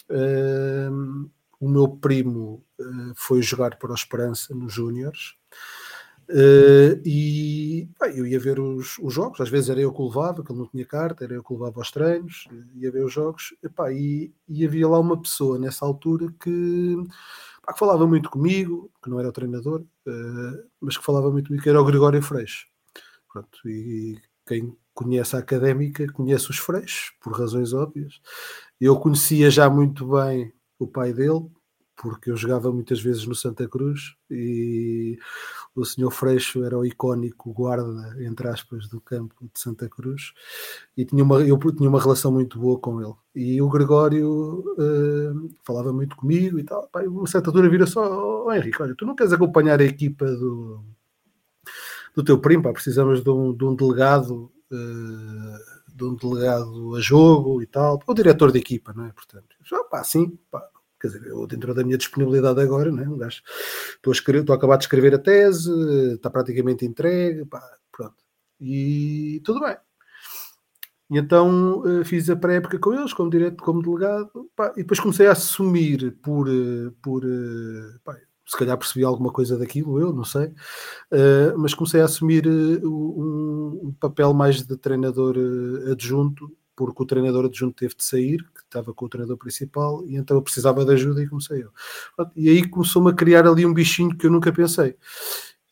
Uh, 0.08 1.30
o 1.58 1.68
meu 1.68 1.88
primo 1.88 2.64
uh, 2.78 3.14
foi 3.16 3.40
jogar 3.40 3.78
para 3.78 3.92
o 3.92 3.94
Esperança 3.94 4.54
nos 4.54 4.72
Júniores. 4.72 5.34
Uh, 6.28 7.00
e 7.04 7.88
bem, 8.00 8.16
eu 8.16 8.26
ia 8.26 8.40
ver 8.40 8.58
os, 8.58 8.98
os, 8.98 9.12
jogos, 9.12 9.40
às 9.40 9.48
vezes 9.50 9.68
era 9.68 9.80
eu 9.80 9.92
que 9.92 10.00
o 10.00 10.06
levava, 10.06 10.42
que 10.42 10.50
ele 10.50 10.58
não 10.58 10.66
tinha 10.66 10.86
carta, 10.86 11.24
era 11.24 11.34
eu 11.34 11.42
que 11.44 11.52
o 11.52 11.56
levava 11.56 11.80
aos 11.80 11.90
treinos, 11.90 12.48
ia 12.76 12.90
ver 12.90 13.04
os 13.04 13.12
jogos, 13.12 13.54
epá, 13.62 13.92
e, 13.92 14.32
e 14.48 14.64
havia 14.64 14.88
lá 14.88 14.98
uma 14.98 15.20
pessoa 15.20 15.58
nessa 15.58 15.84
altura 15.84 16.32
que, 16.40 16.96
que, 17.68 17.78
falava 17.78 18.06
muito 18.06 18.30
comigo, 18.30 18.90
que 19.02 19.10
não 19.10 19.20
era 19.20 19.28
o 19.28 19.32
treinador, 19.32 19.82
uh, 19.82 20.68
mas 20.80 20.96
que 20.96 21.04
falava 21.04 21.30
muito 21.30 21.48
comigo, 21.48 21.62
que 21.62 21.68
era 21.68 21.80
o 21.80 21.84
Gregório 21.84 22.22
Freixo. 22.22 22.66
Pronto, 23.30 23.68
e 23.68 24.18
quem 24.46 24.74
conhece 24.94 25.36
a 25.36 25.40
académica 25.40 26.10
conhece 26.12 26.50
os 26.50 26.58
Freixos, 26.58 27.12
por 27.20 27.38
razões 27.38 27.72
óbvias, 27.72 28.20
eu 28.80 28.98
conhecia 28.98 29.50
já 29.50 29.68
muito 29.68 30.06
bem 30.08 30.52
o 30.78 30.86
pai 30.86 31.12
dele, 31.12 31.50
porque 31.96 32.30
eu 32.30 32.36
jogava 32.36 32.72
muitas 32.72 33.00
vezes 33.00 33.26
no 33.26 33.34
Santa 33.34 33.68
Cruz 33.68 34.14
e 34.30 35.18
o 35.74 35.84
senhor 35.84 36.10
Freixo 36.10 36.64
era 36.64 36.78
o 36.78 36.84
icónico 36.84 37.52
guarda, 37.52 38.16
entre 38.22 38.48
aspas, 38.48 38.88
do 38.88 39.00
campo 39.00 39.34
de 39.52 39.60
Santa 39.60 39.88
Cruz 39.88 40.32
e 40.96 41.04
tinha 41.04 41.22
uma, 41.22 41.40
eu 41.40 41.58
tinha 41.72 41.88
uma 41.88 42.00
relação 42.00 42.32
muito 42.32 42.58
boa 42.58 42.78
com 42.78 43.00
ele. 43.00 43.14
E 43.34 43.60
o 43.60 43.68
Gregório 43.68 44.64
uh, 44.78 45.50
falava 45.64 45.92
muito 45.92 46.16
comigo 46.16 46.58
e 46.58 46.64
tal. 46.64 46.88
Pá, 46.88 47.02
uma 47.02 47.26
certa 47.26 47.50
altura 47.50 47.68
vira 47.68 47.86
só, 47.86 48.44
oh, 48.46 48.52
Henrique, 48.52 48.82
olha, 48.82 48.94
tu 48.94 49.06
não 49.06 49.14
queres 49.14 49.32
acompanhar 49.32 49.80
a 49.80 49.84
equipa 49.84 50.26
do, 50.26 50.84
do 52.14 52.24
teu 52.24 52.38
primo, 52.38 52.62
pá, 52.62 52.72
precisamos 52.72 53.22
de 53.22 53.30
um, 53.30 53.54
de 53.54 53.64
um 53.64 53.74
delegado. 53.74 54.52
Uh, 54.72 55.74
de 55.94 56.04
um 56.04 56.16
delegado 56.16 56.96
a 56.96 57.00
jogo 57.00 57.62
e 57.62 57.66
tal, 57.66 58.02
o 58.04 58.14
diretor 58.14 58.50
de 58.50 58.58
equipa, 58.58 58.92
não 58.92 59.04
é? 59.04 59.12
Portanto, 59.12 59.54
já, 59.62 59.82
pá, 59.84 60.02
sim, 60.02 60.36
pá, 60.50 60.68
quer 61.04 61.08
dizer, 61.08 61.26
eu 61.26 61.46
dentro 61.46 61.74
da 61.74 61.84
minha 61.84 61.98
disponibilidade 61.98 62.60
agora, 62.60 62.90
né? 62.90 63.06
Um 63.06 63.18
gajo, 63.18 63.42
estou, 63.94 64.10
a 64.10 64.14
escrever, 64.14 64.40
estou 64.40 64.54
a 64.54 64.56
acabar 64.56 64.76
de 64.78 64.84
escrever 64.84 65.14
a 65.14 65.18
tese, 65.18 65.70
está 66.14 66.30
praticamente 66.30 66.86
entregue, 66.86 67.44
pá, 67.44 67.62
pronto. 67.92 68.16
E 68.58 69.40
tudo 69.44 69.60
bem. 69.60 69.76
E 71.10 71.18
então 71.18 71.80
uh, 71.80 72.04
fiz 72.04 72.30
a 72.30 72.36
pré-época 72.36 72.78
com 72.78 72.94
eles, 72.94 73.12
como 73.12 73.28
direto, 73.28 73.62
como 73.62 73.82
delegado, 73.82 74.50
pá, 74.56 74.72
e 74.76 74.78
depois 74.78 74.98
comecei 74.98 75.26
a 75.26 75.32
assumir 75.32 76.16
por, 76.22 76.48
uh, 76.48 76.90
por 77.02 77.24
uh, 77.24 78.00
pá, 78.02 78.16
se 78.46 78.56
calhar 78.56 78.78
percebi 78.78 79.04
alguma 79.04 79.30
coisa 79.30 79.58
daquilo, 79.58 79.98
eu 79.98 80.12
não 80.12 80.22
sei, 80.22 80.52
mas 81.56 81.72
comecei 81.72 82.02
a 82.02 82.04
assumir 82.04 82.46
um, 82.46 83.80
um, 83.84 83.96
papel 83.98 84.34
mais 84.34 84.62
de 84.62 84.76
treinador 84.76 85.34
adjunto 85.90 86.54
porque 86.76 87.02
o 87.02 87.06
treinador 87.06 87.46
adjunto 87.46 87.76
teve 87.76 87.94
de 87.94 88.04
sair, 88.04 88.38
que 88.54 88.60
estava 88.60 88.92
com 88.92 89.04
o 89.04 89.08
treinador 89.08 89.36
principal, 89.36 90.04
e 90.06 90.16
então 90.16 90.36
eu 90.36 90.42
precisava 90.42 90.84
de 90.84 90.92
ajuda 90.92 91.22
e 91.22 91.28
comecei 91.28 91.62
eu. 91.62 91.70
E 92.34 92.48
aí 92.48 92.68
começou-me 92.68 93.10
a 93.10 93.14
criar 93.14 93.46
ali 93.46 93.64
um 93.64 93.74
bichinho 93.74 94.16
que 94.16 94.26
eu 94.26 94.30
nunca 94.30 94.52
pensei. 94.52 94.96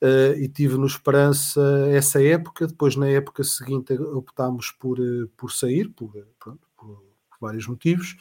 Uh, 0.02 0.35
e 0.37 0.49
tive 0.49 0.76
no 0.76 0.87
Esperança 0.87 1.61
essa 1.90 2.21
época, 2.21 2.66
depois 2.66 2.97
na 2.97 3.09
época 3.09 3.44
seguinte 3.44 3.92
optámos 3.94 4.73
por, 4.73 4.99
uh, 4.99 5.28
por 5.37 5.52
sair, 5.52 5.88
por, 5.90 6.12
pronto, 6.40 6.66
por, 6.76 7.04
vários 7.40 7.68
motivos, 7.68 8.16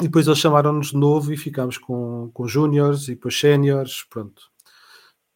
e 0.00 0.04
depois 0.04 0.26
eles 0.26 0.38
chamaram-nos 0.38 0.88
de 0.88 0.96
novo 0.96 1.32
e 1.32 1.36
ficámos 1.36 1.76
com, 1.76 2.30
com 2.32 2.48
júniores 2.48 3.08
e 3.08 3.14
depois 3.14 3.38
séniores, 3.38 4.04
pronto. 4.08 4.50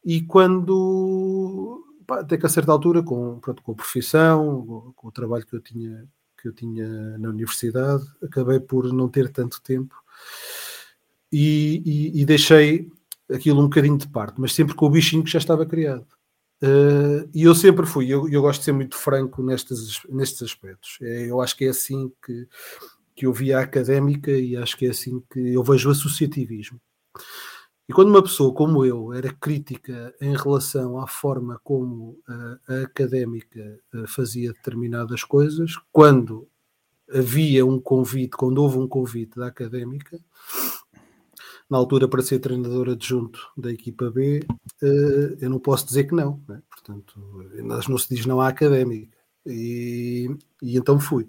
E 0.03 0.23
quando, 0.23 1.85
pá, 2.07 2.21
até 2.21 2.39
que 2.39 2.47
a 2.47 2.49
certa 2.49 2.73
altura, 2.73 3.03
com, 3.03 3.39
pronto, 3.41 3.63
com 3.63 3.73
a 3.73 3.75
profissão, 3.75 4.65
com, 4.67 4.93
com 4.95 5.09
o 5.09 5.13
trabalho 5.13 5.47
que 5.47 5.55
eu 5.55 5.61
tinha 5.61 6.09
que 6.45 6.49
eu 6.49 6.53
tinha 6.53 7.17
na 7.17 7.31
universidade, 7.31 8.05
acabei 8.23 8.61
por 8.61 8.93
não 8.93 9.09
ter 9.09 9.31
tanto 9.31 9.63
tempo 9.63 9.95
e, 11.33 11.83
e, 11.87 12.21
e 12.21 12.25
deixei 12.27 12.91
aquilo 13.33 13.61
um 13.61 13.65
bocadinho 13.65 13.97
de 13.97 14.07
parte, 14.07 14.39
mas 14.39 14.53
sempre 14.53 14.75
com 14.75 14.85
o 14.85 14.91
bichinho 14.91 15.25
que 15.25 15.31
já 15.31 15.39
estava 15.39 15.65
criado. 15.65 16.07
Uh, 16.63 17.29
e 17.35 17.45
eu 17.45 17.55
sempre 17.55 17.87
fui, 17.87 18.09
eu, 18.09 18.29
eu, 18.29 18.43
gosto 18.43 18.61
de 18.61 18.67
ser 18.67 18.73
muito 18.73 18.95
franco 18.95 19.43
nestes, 19.43 20.03
nestes 20.11 20.43
aspectos. 20.43 20.99
É, 21.01 21.31
eu 21.31 21.41
acho 21.41 21.57
que 21.57 21.65
é 21.65 21.71
assim 21.71 22.13
que, 22.25 22.47
que 23.17 23.27
eu 23.27 23.33
vi 23.33 23.51
a 23.53 23.61
académica 23.61 24.31
e 24.31 24.55
acho 24.55 24.77
que 24.77 24.87
é 24.87 24.91
assim 24.91 25.23
que 25.33 25.55
eu 25.55 25.65
vejo 25.65 25.89
o 25.89 25.93
associativismo. 25.93 26.79
E 27.89 27.93
quando 27.93 28.09
uma 28.09 28.23
pessoa 28.23 28.55
como 28.55 28.85
eu 28.85 29.13
era 29.13 29.33
crítica 29.33 30.15
em 30.21 30.35
relação 30.35 30.99
à 30.99 31.07
forma 31.07 31.61
como 31.63 32.19
a, 32.27 32.59
a 32.69 32.83
académica 32.83 33.79
eh, 33.95 34.05
fazia 34.07 34.53
determinadas 34.53 35.23
coisas, 35.23 35.79
quando 35.93 36.49
havia 37.13 37.67
um 37.67 37.79
convite, 37.79 38.37
quando 38.37 38.59
houve 38.59 38.79
um 38.79 38.89
convite 38.89 39.39
da 39.39 39.49
académica, 39.49 40.19
na 41.69 41.77
altura 41.79 42.09
para 42.09 42.23
ser 42.23 42.39
treinador 42.39 42.89
adjunto 42.89 43.41
da 43.57 43.71
equipa 43.71 44.11
B, 44.11 44.47
eh, 44.83 45.37
eu 45.41 45.51
não 45.51 45.59
posso 45.59 45.87
dizer 45.87 46.05
que 46.05 46.15
não. 46.15 46.43
Né? 46.49 46.63
Portanto, 46.71 47.21
não 47.89 47.99
se 47.99 48.15
diz 48.15 48.25
não 48.25 48.41
à 48.41 48.49
académica. 48.49 49.17
E, 49.47 50.29
e 50.63 50.77
então 50.77 50.99
fui. 50.99 51.29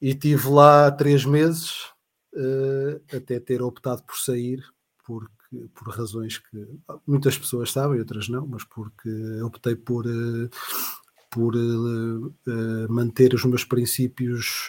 E 0.00 0.14
tive 0.14 0.48
lá 0.48 0.90
três 0.90 1.24
meses 1.24 1.86
eh, 2.34 3.00
até 3.16 3.40
ter 3.40 3.62
optado 3.62 4.02
por 4.02 4.16
sair 4.16 4.62
porque, 5.10 5.68
por 5.74 5.88
razões 5.88 6.38
que 6.38 6.68
muitas 7.04 7.36
pessoas 7.36 7.72
sabem, 7.72 7.98
outras 7.98 8.28
não, 8.28 8.46
mas 8.46 8.62
porque 8.62 9.10
optei 9.42 9.74
por, 9.74 10.06
eh, 10.06 10.48
por 11.28 11.56
uh, 11.56 12.32
manter 12.88 13.34
os 13.34 13.44
meus 13.44 13.64
princípios 13.64 14.68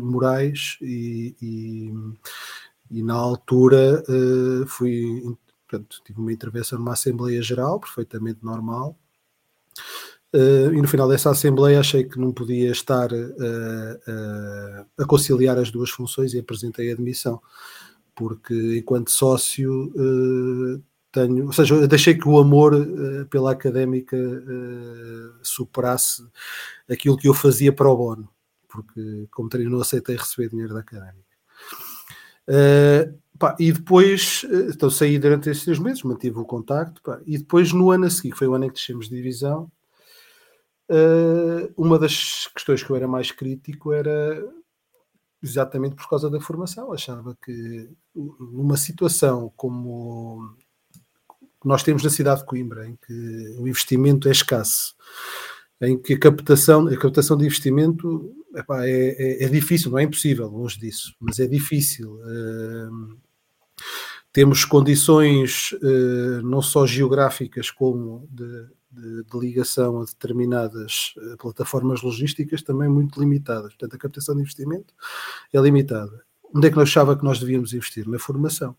morais 0.00 0.78
e, 0.80 1.34
e, 1.42 1.92
e, 2.90 3.02
na 3.02 3.14
altura 3.14 4.04
fui, 4.66 5.22
portanto, 5.68 6.00
tive 6.04 6.20
uma 6.20 6.32
intervenção 6.32 6.78
numa 6.78 6.92
Assembleia 6.92 7.42
Geral, 7.42 7.80
perfeitamente 7.80 8.44
normal, 8.44 8.96
Uh, 10.32 10.72
e 10.72 10.80
no 10.80 10.86
final 10.86 11.08
dessa 11.08 11.30
Assembleia 11.30 11.80
achei 11.80 12.04
que 12.04 12.16
não 12.16 12.30
podia 12.32 12.70
estar 12.70 13.12
uh, 13.12 13.16
uh, 13.16 14.86
a 14.96 15.04
conciliar 15.04 15.58
as 15.58 15.72
duas 15.72 15.90
funções 15.90 16.32
e 16.32 16.38
apresentei 16.38 16.88
a 16.88 16.94
admissão 16.94 17.42
porque 18.14 18.78
enquanto 18.78 19.10
sócio 19.10 19.92
uh, 19.94 20.82
tenho, 21.12 21.46
ou 21.46 21.52
seja, 21.52 21.86
deixei 21.88 22.14
que 22.14 22.28
o 22.28 22.38
amor 22.38 22.74
uh, 22.74 23.26
pela 23.26 23.52
académica 23.52 24.16
uh, 24.16 25.38
superasse 25.42 26.22
aquilo 26.88 27.16
que 27.16 27.28
eu 27.28 27.34
fazia 27.34 27.72
para 27.72 27.88
o 27.88 27.96
bono, 27.96 28.28
porque 28.68 29.26
como 29.30 29.48
treino 29.48 29.70
não 29.70 29.80
aceitei 29.80 30.16
receber 30.16 30.48
dinheiro 30.48 30.74
da 30.74 30.80
académica. 30.80 31.30
E 33.58 33.72
depois, 33.72 34.44
então 34.68 34.90
saí 34.90 35.18
durante 35.18 35.48
esses 35.48 35.64
três 35.64 35.78
meses, 35.78 36.02
mantive 36.02 36.38
o 36.38 36.44
contacto, 36.44 37.00
e 37.24 37.38
depois 37.38 37.72
no 37.72 37.90
ano 37.90 38.06
a 38.06 38.10
seguir, 38.10 38.32
que 38.32 38.38
foi 38.38 38.48
o 38.48 38.54
ano 38.54 38.64
em 38.64 38.68
que 38.68 38.74
descemos 38.74 39.08
de 39.08 39.16
divisão, 39.16 39.70
uma 41.76 41.98
das 41.98 42.48
questões 42.48 42.82
que 42.82 42.90
eu 42.90 42.96
era 42.96 43.06
mais 43.06 43.30
crítico 43.30 43.92
era 43.92 44.44
exatamente 45.42 45.94
por 45.94 46.08
causa 46.08 46.28
da 46.28 46.40
formação. 46.40 46.92
Achava 46.92 47.36
que 47.44 47.90
numa 48.14 48.76
situação 48.76 49.52
como 49.56 50.54
nós 51.64 51.82
temos 51.82 52.02
na 52.02 52.10
cidade 52.10 52.40
de 52.40 52.46
Coimbra, 52.46 52.88
em 52.88 52.96
que 52.96 53.56
o 53.58 53.68
investimento 53.68 54.28
é 54.28 54.32
escasso, 54.32 54.94
em 55.80 55.98
que 55.98 56.14
a 56.14 56.18
captação, 56.18 56.86
a 56.86 56.96
captação 56.96 57.36
de 57.36 57.44
investimento 57.44 58.34
epá, 58.54 58.86
é, 58.86 58.90
é, 58.90 59.44
é, 59.44 59.48
difícil, 59.48 59.90
não 59.90 59.98
é 59.98 60.02
impossível, 60.02 60.48
longe 60.48 60.78
disso, 60.78 61.14
mas 61.20 61.38
é 61.38 61.46
difícil. 61.46 62.14
Uh, 62.14 63.18
temos 64.32 64.64
condições 64.64 65.72
uh, 65.72 66.42
não 66.42 66.62
só 66.62 66.86
geográficas 66.86 67.70
como 67.70 68.28
de, 68.30 68.68
de, 68.90 69.24
de, 69.24 69.38
ligação 69.38 70.00
a 70.00 70.04
determinadas 70.04 71.14
uh, 71.16 71.36
plataformas 71.36 72.02
logísticas 72.02 72.62
também 72.62 72.88
muito 72.88 73.20
limitadas. 73.20 73.74
Portanto, 73.74 73.94
a 73.94 73.98
captação 73.98 74.34
de 74.34 74.42
investimento 74.42 74.94
é 75.52 75.60
limitada. 75.60 76.24
Onde 76.54 76.66
é 76.66 76.70
que 76.70 76.76
nós 76.76 76.88
achava 76.88 77.16
que 77.16 77.24
nós 77.24 77.38
devíamos 77.38 77.72
investir? 77.72 78.08
Na 78.08 78.18
formação. 78.18 78.76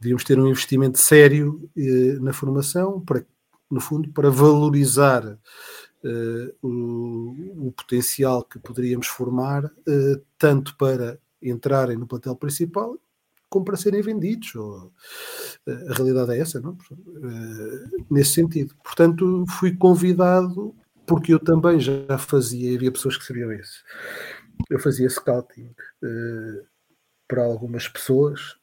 Devíamos 0.00 0.24
ter 0.24 0.38
um 0.38 0.48
investimento 0.48 0.98
sério 0.98 1.70
uh, 1.76 2.24
na 2.24 2.32
formação, 2.32 3.00
para, 3.00 3.24
no 3.70 3.80
fundo, 3.80 4.10
para 4.10 4.30
valorizar 4.30 5.24
uh, 5.26 6.66
o, 6.66 7.68
o, 7.68 7.72
potencial 7.72 8.42
que 8.44 8.58
poderíamos 8.58 9.06
formar, 9.06 9.70
tanto 10.36 10.76
para 10.76 11.18
entrarem 11.42 11.96
no 11.96 12.06
plantel 12.06 12.34
principal 12.36 12.98
como 13.50 13.64
para 13.64 13.76
serem 13.76 14.00
vendidos. 14.00 14.54
Ou, 14.54 14.92
eh, 15.66 15.86
a 15.90 15.94
realidade 15.94 16.32
é 16.32 16.38
essa, 16.38 16.60
não? 16.60 16.78
Uh, 16.92 18.06
nesse 18.08 18.32
sentido. 18.34 18.74
Portanto, 18.82 19.44
fui 19.58 19.76
convidado, 19.76 20.74
porque 21.04 21.34
eu 21.34 21.40
também 21.40 21.78
já 21.80 22.16
fazia, 22.16 22.74
havia 22.76 22.92
pessoas 22.92 23.16
que 23.16 23.26
sabiam 23.26 23.52
isso. 23.52 23.84
Eu 24.70 24.78
fazia 24.78 25.10
scouting 25.10 25.74
uh, 26.04 26.64
para 27.26 27.44
algumas 27.44 27.88
pessoas, 27.88 28.56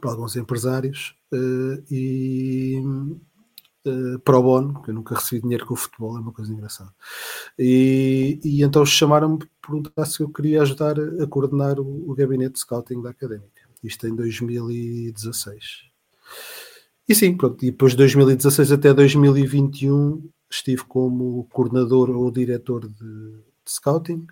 para 0.00 0.10
alguns 0.10 0.36
empresários, 0.36 1.14
uh, 1.32 1.82
e 1.90 2.82
uh, 3.86 4.18
pro 4.20 4.42
bono, 4.42 4.82
que 4.82 4.90
eu 4.90 4.94
nunca 4.94 5.14
recebi 5.14 5.42
dinheiro 5.42 5.66
com 5.66 5.74
o 5.74 5.76
futebol, 5.76 6.16
é 6.16 6.20
uma 6.20 6.32
coisa 6.32 6.52
engraçada. 6.52 6.92
E, 7.58 8.40
e 8.42 8.62
então 8.62 8.84
chamaram-me 8.84 9.38
para 9.38 9.48
perguntar 9.62 10.04
se 10.06 10.20
eu 10.20 10.28
queria 10.30 10.62
ajudar 10.62 10.96
a 10.98 11.26
coordenar 11.28 11.78
o, 11.78 12.10
o 12.10 12.14
gabinete 12.14 12.54
de 12.54 12.60
scouting 12.60 13.02
da 13.02 13.10
académica 13.10 13.59
isto 13.82 14.06
em 14.06 14.14
2016. 14.14 15.90
E 17.08 17.14
sim, 17.14 17.36
pronto, 17.36 17.64
e 17.64 17.70
depois 17.70 17.92
de 17.92 17.98
2016 17.98 18.72
até 18.72 18.94
2021 18.94 20.30
estive 20.50 20.84
como 20.84 21.44
coordenador 21.50 22.10
ou 22.10 22.30
diretor 22.30 22.86
de, 22.86 22.94
de 22.94 23.68
scouting. 23.68 24.26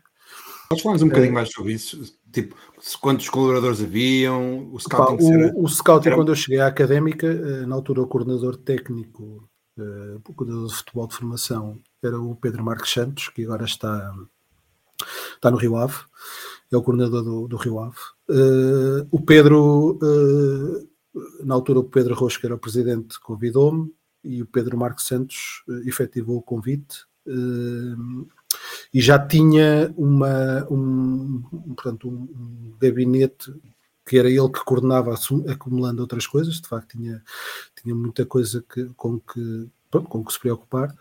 Podes 0.69 0.83
falar 0.83 0.97
um 0.97 1.09
bocadinho 1.09 1.31
é, 1.31 1.35
mais 1.35 1.51
sobre 1.51 1.73
isso? 1.73 2.17
Tipo, 2.31 2.55
quantos 3.01 3.29
colaboradores 3.29 3.81
haviam? 3.81 4.69
O 4.73 4.79
scouting, 4.79 5.17
pá, 5.17 5.25
o, 5.25 5.33
era, 5.33 5.53
o 5.57 5.69
scouting 5.69 6.09
era... 6.09 6.17
quando 6.17 6.29
eu 6.31 6.37
cheguei 6.37 6.61
à 6.61 6.67
académica, 6.67 7.27
eh, 7.27 7.67
na 7.67 7.75
altura 7.75 8.03
o 8.03 8.07
coordenador 8.07 8.57
técnico, 8.57 9.49
eh, 9.79 10.17
o 10.29 10.35
coordenador 10.35 10.69
de 10.69 10.75
futebol 10.75 11.07
de 11.07 11.15
formação, 11.15 11.81
era 12.03 12.21
o 12.21 12.37
Pedro 12.37 12.63
Marques 12.63 12.93
Santos, 12.93 13.29
que 13.31 13.45
agora 13.45 13.65
está, 13.65 14.15
está 15.35 15.51
no 15.51 15.57
Rio 15.57 15.77
Ave. 15.77 15.97
é 16.71 16.77
o 16.77 16.83
coordenador 16.83 17.23
do, 17.23 17.49
do 17.49 17.57
Rio 17.57 17.81
Ave. 17.81 17.97
Uh, 18.29 19.07
o 19.11 19.21
Pedro, 19.21 19.99
uh, 20.03 20.89
na 21.45 21.55
altura, 21.55 21.81
o 21.81 21.85
Pedro 21.85 22.15
Rocha, 22.15 22.39
que 22.39 22.47
era 22.47 22.55
o 22.55 22.59
presidente, 22.59 23.19
convidou-me 23.21 23.93
e 24.23 24.43
o 24.43 24.47
Pedro 24.47 24.77
Marcos 24.77 25.07
Santos 25.07 25.63
uh, 25.69 25.89
efetivou 25.89 26.39
o 26.39 26.43
convite. 26.43 27.07
E 28.95 29.03
já 29.03 29.19
tinha 29.19 29.93
uma, 29.99 30.67
um, 30.71 31.43
portanto, 31.77 32.09
um 32.09 32.73
gabinete 32.81 33.53
que 34.07 34.19
era 34.19 34.31
ele 34.31 34.49
que 34.49 34.65
coordenava 34.65 35.15
acumulando 35.47 36.01
outras 36.01 36.27
coisas, 36.27 36.59
de 36.59 36.67
facto 36.67 36.97
tinha, 36.97 37.23
tinha 37.81 37.95
muita 37.95 38.25
coisa 38.25 38.65
que, 38.73 38.87
com, 38.97 39.21
que, 39.21 39.69
com 39.91 40.25
que 40.25 40.33
se 40.33 40.41
preocupar. 40.41 40.97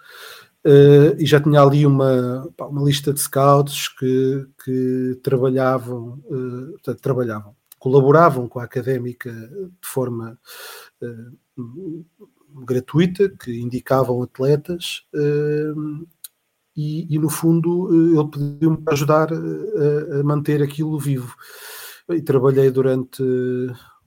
Uh, 0.65 1.15
e 1.17 1.25
já 1.25 1.39
tinha 1.39 1.61
ali 1.61 1.85
uma, 1.85 2.49
uma 2.59 2.83
lista 2.83 3.13
de 3.13 3.21
scouts 3.21 3.87
que, 3.87 4.47
que 4.65 5.19
trabalhavam, 5.23 6.21
uh, 6.25 6.71
portanto, 6.71 6.99
trabalhavam, 6.99 7.55
colaboravam 7.79 8.47
com 8.49 8.59
a 8.59 8.63
académica 8.63 9.31
de 9.31 9.87
forma 9.87 10.37
uh, 11.01 12.05
gratuita, 12.65 13.29
que 13.29 13.61
indicavam 13.61 14.21
atletas, 14.21 15.03
e, 16.75 17.15
e, 17.15 17.17
no 17.17 17.29
fundo 17.29 17.89
ele 17.91 18.29
pediu-me 18.29 18.77
para 18.77 18.93
ajudar 18.93 19.33
a, 19.33 20.19
a, 20.19 20.23
manter 20.23 20.61
aquilo 20.61 20.99
vivo. 20.99 21.35
E 22.09 22.21
trabalhei 22.21 22.69
durante 22.69 23.23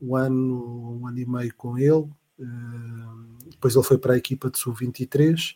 um 0.00 0.14
ano, 0.14 1.00
um 1.00 1.06
ano 1.06 1.18
e 1.18 1.26
meio 1.26 1.54
com 1.56 1.76
ele, 1.76 2.08
depois 3.60 3.74
ele 3.76 3.84
foi 3.84 3.98
para 3.98 4.14
a 4.14 4.16
equipa 4.16 4.50
de 4.50 4.58
sub-23, 4.58 5.54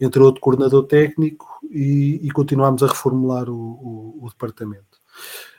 entrou 0.00 0.26
outro 0.26 0.40
coordenador 0.40 0.86
técnico 0.86 1.60
e, 1.70 2.18
e 2.22 2.30
continuámos 2.30 2.82
a 2.82 2.86
reformular 2.86 3.50
o, 3.50 3.54
o, 3.54 4.24
o 4.24 4.28
departamento. 4.30 4.98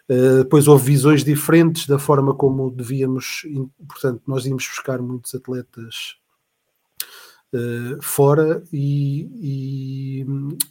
Uh, 0.09 0.43
depois 0.43 0.67
houve 0.67 0.85
visões 0.85 1.23
diferentes 1.23 1.85
da 1.87 1.99
forma 1.99 2.33
como 2.33 2.71
devíamos, 2.71 3.43
portanto, 3.87 4.23
nós 4.27 4.45
íamos 4.45 4.67
buscar 4.67 4.99
muitos 4.99 5.33
atletas 5.33 6.17
uh, 7.53 8.01
fora 8.01 8.63
e, 8.73 10.21
e, 10.21 10.25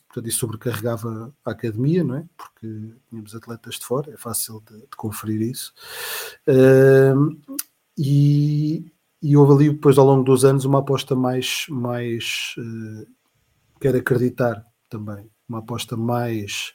portanto, 0.09 0.29
isso 0.29 0.39
sobrecarregava 0.39 1.33
a 1.45 1.51
academia, 1.53 2.03
não 2.03 2.17
é? 2.17 2.25
Porque 2.37 2.93
tínhamos 3.09 3.35
atletas 3.35 3.77
de 3.77 3.85
fora, 3.87 4.13
é 4.13 4.17
fácil 4.17 4.63
de, 4.69 4.79
de 4.79 4.97
conferir 4.97 5.43
isso. 5.43 5.73
Uh, 6.49 7.41
e, 7.97 8.93
e 9.25 9.39
houve 9.39 9.53
ali 9.55 9.71
depois 9.71 9.97
ao 9.97 10.05
longo 10.05 10.23
dos 10.23 10.45
anos 10.45 10.67
uma 10.67 10.81
aposta 10.81 11.17
mais, 11.17 11.65
mais 11.71 12.55
uh, 12.59 13.07
quero 13.81 13.97
acreditar 13.97 14.63
também, 14.91 15.31
uma 15.49 15.61
aposta 15.61 15.97
mais 15.97 16.75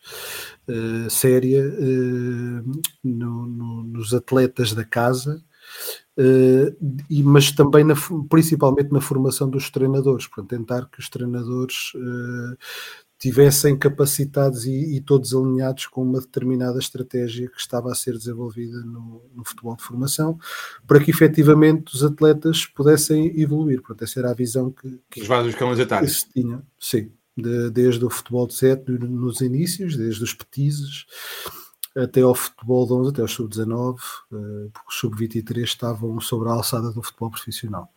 uh, 0.67 1.07
séria 1.11 1.63
uh, 1.63 2.81
no, 3.03 3.45
no, 3.45 3.83
nos 3.83 4.15
atletas 4.15 4.73
da 4.73 4.83
casa, 4.83 5.43
uh, 6.17 7.03
e, 7.07 7.21
mas 7.21 7.51
também 7.51 7.83
na, 7.83 7.93
principalmente 8.27 8.91
na 8.91 8.99
formação 8.99 9.47
dos 9.47 9.69
treinadores, 9.69 10.25
portanto, 10.25 10.49
tentar 10.49 10.89
que 10.89 10.99
os 10.99 11.07
treinadores 11.07 11.93
tivessem 13.19 13.77
capacitados 13.77 14.65
e, 14.65 14.95
e, 14.95 15.01
todos 15.01 15.35
alinhados 15.35 15.85
com 15.87 16.01
uma 16.01 16.21
determinada 16.21 16.79
estratégia 16.79 17.49
que 17.49 17.59
estava 17.59 17.91
a 17.91 17.95
ser 17.95 18.13
desenvolvida 18.13 18.79
no, 18.79 19.21
no, 19.35 19.43
futebol 19.43 19.75
de 19.75 19.83
formação, 19.83 20.39
para 20.87 21.03
que 21.03 21.11
efetivamente 21.11 21.93
os 21.93 22.01
atletas 22.01 22.65
pudessem 22.65 23.37
evoluir. 23.39 23.81
Portanto, 23.81 24.03
essa 24.03 24.19
era 24.21 24.31
a 24.31 24.33
visão 24.33 24.71
que, 24.71 25.01
que 25.11 25.21
os 25.21 25.27
vários 25.27 25.53
escalões 25.53 25.79
etários. 25.79 26.21
se 26.21 26.29
tinha, 26.31 26.63
sim, 26.79 27.11
de, 27.35 27.69
desde 27.69 28.05
o 28.05 28.09
futebol 28.09 28.47
de 28.47 28.53
sete 28.53 28.89
nos 28.89 29.41
inícios, 29.41 29.97
desde 29.97 30.23
os 30.23 30.33
petizes 30.33 31.05
até 31.97 32.21
ao 32.21 32.35
futebol 32.35 32.85
de 32.85 32.93
11, 32.93 33.09
até 33.09 33.21
ao 33.21 33.27
sub-19, 33.27 33.97
eh, 34.31 34.69
porque 34.71 34.89
os 34.89 34.95
sub-23 34.95 35.63
estavam 35.63 36.19
sobre 36.21 36.49
a 36.49 36.53
alçada 36.53 36.91
do 36.91 37.01
futebol 37.01 37.31
profissional. 37.31 37.91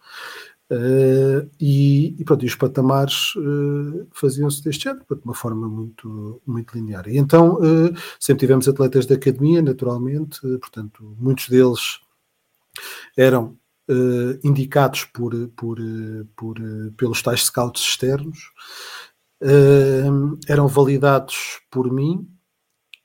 Uh, 0.73 1.51
e, 1.61 2.17
e, 2.19 2.25
pronto, 2.25 2.45
e 2.45 2.49
os 2.49 2.55
patamares 2.55 3.35
uh, 3.37 4.09
faziam-se 4.11 4.65
deste 4.65 4.85
género, 4.85 5.05
de 5.05 5.23
uma 5.23 5.35
forma 5.35 5.69
muito, 5.69 6.41
muito 6.47 6.75
linear. 6.75 7.07
E 7.09 7.19
então 7.19 7.57
uh, 7.57 7.95
sempre 8.19 8.41
tivemos 8.41 8.67
atletas 8.67 9.05
da 9.05 9.17
academia, 9.17 9.61
naturalmente, 9.61 10.41
portanto, 10.41 11.15
muitos 11.21 11.49
deles 11.51 12.01
eram 13.17 13.59
indicados 14.43 15.05
por, 15.05 15.35
por, 15.49 15.77
por, 16.35 16.57
pelos 16.97 17.21
tais 17.21 17.43
scouts 17.45 17.83
externos, 17.83 18.39
eram 20.49 20.67
validados 20.67 21.61
por 21.71 21.93
mim 21.93 22.27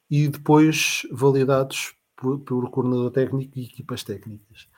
e 0.10 0.30
depois 0.30 1.02
validados 1.12 1.94
por, 2.15 2.39
pelo 2.39 2.70
coordenador 2.70 3.12
técnico 3.12 3.60
e 3.60 3.65
equipas 3.65 4.04
técnicas. 4.04 4.70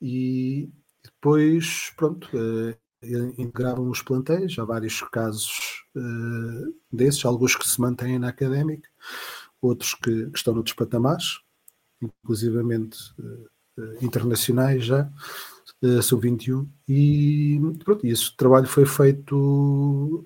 E 0.00 0.70
depois, 1.26 1.92
pronto, 1.96 2.28
uh, 2.36 2.76
integravam 3.36 3.90
os 3.90 4.00
plantéis. 4.00 4.56
Há 4.60 4.64
vários 4.64 5.02
casos 5.10 5.84
uh, 5.96 6.72
desses, 6.92 7.24
alguns 7.24 7.56
que 7.56 7.68
se 7.68 7.80
mantêm 7.80 8.16
na 8.16 8.28
académica, 8.28 8.88
outros 9.60 9.92
que, 9.94 10.30
que 10.30 10.38
estão 10.38 10.54
noutros 10.54 10.76
patamares, 10.76 11.40
inclusivamente 12.00 12.96
uh, 13.18 14.04
internacionais 14.04 14.84
já, 14.84 15.10
sub-21. 16.00 16.68
E 16.88 17.60
pronto, 17.84 18.06
esse 18.06 18.34
trabalho 18.36 18.66
foi 18.66 18.86
feito 18.86 20.24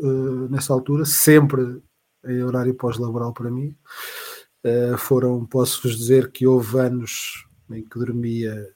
nessa 0.49 0.73
altura, 0.73 1.05
sempre 1.05 1.83
em 2.25 2.45
horário 2.45 2.75
pós-laboral 2.75 3.33
para 3.33 3.51
mim. 3.51 3.75
foram, 4.99 5.45
posso-vos 5.45 5.97
dizer 5.97 6.31
que 6.31 6.47
houve 6.47 6.79
anos 6.79 7.45
em 7.69 7.83
que 7.83 7.99
dormia 7.99 8.73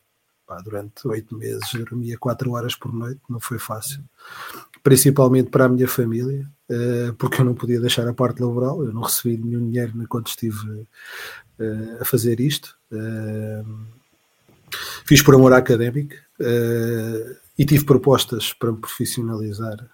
pá, 0.46 0.60
durante 0.60 1.06
oito 1.08 1.36
meses 1.36 1.72
dormia 1.72 2.18
quatro 2.18 2.52
horas 2.52 2.74
por 2.74 2.92
noite, 2.92 3.20
não 3.28 3.40
foi 3.40 3.58
fácil, 3.58 4.02
principalmente 4.82 5.50
para 5.50 5.64
a 5.64 5.68
minha 5.68 5.88
família, 5.88 6.48
uh, 6.70 7.14
porque 7.14 7.40
eu 7.40 7.44
não 7.44 7.54
podia 7.54 7.80
deixar 7.80 8.06
a 8.06 8.14
parte 8.14 8.42
laboral, 8.42 8.84
eu 8.84 8.92
não 8.92 9.02
recebi 9.02 9.36
nenhum 9.36 9.70
dinheiro 9.70 9.92
enquanto 10.02 10.28
estive 10.28 10.58
uh, 10.58 10.86
a 12.00 12.04
fazer 12.04 12.40
isto. 12.40 12.76
Uh, 12.92 13.86
fiz 15.06 15.22
por 15.22 15.34
amor 15.34 15.52
académico 15.52 16.14
e 17.56 17.64
tive 17.64 17.84
propostas 17.84 18.52
para 18.52 18.72
me 18.72 18.78
profissionalizar 18.78 19.88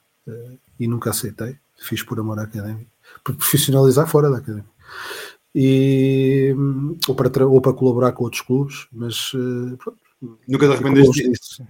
e 0.79 0.89
nunca 0.89 1.11
aceitei. 1.11 1.59
Fiz 1.79 2.03
por 2.03 2.19
amor 2.19 2.39
académico, 2.39 2.91
por 3.23 3.35
profissionalizar 3.37 4.07
fora 4.07 4.31
da 4.31 4.39
academia 4.39 4.65
e, 5.55 6.55
ou, 7.09 7.15
para, 7.15 7.47
ou 7.47 7.61
para 7.61 7.73
colaborar 7.73 8.13
com 8.13 8.25
outros 8.25 8.43
clubes, 8.43 8.87
mas 8.93 9.33
pronto, 9.79 10.00
Nunca 10.21 10.67
te 10.67 10.73
arrependeste 10.73 11.31
disso? 11.31 11.67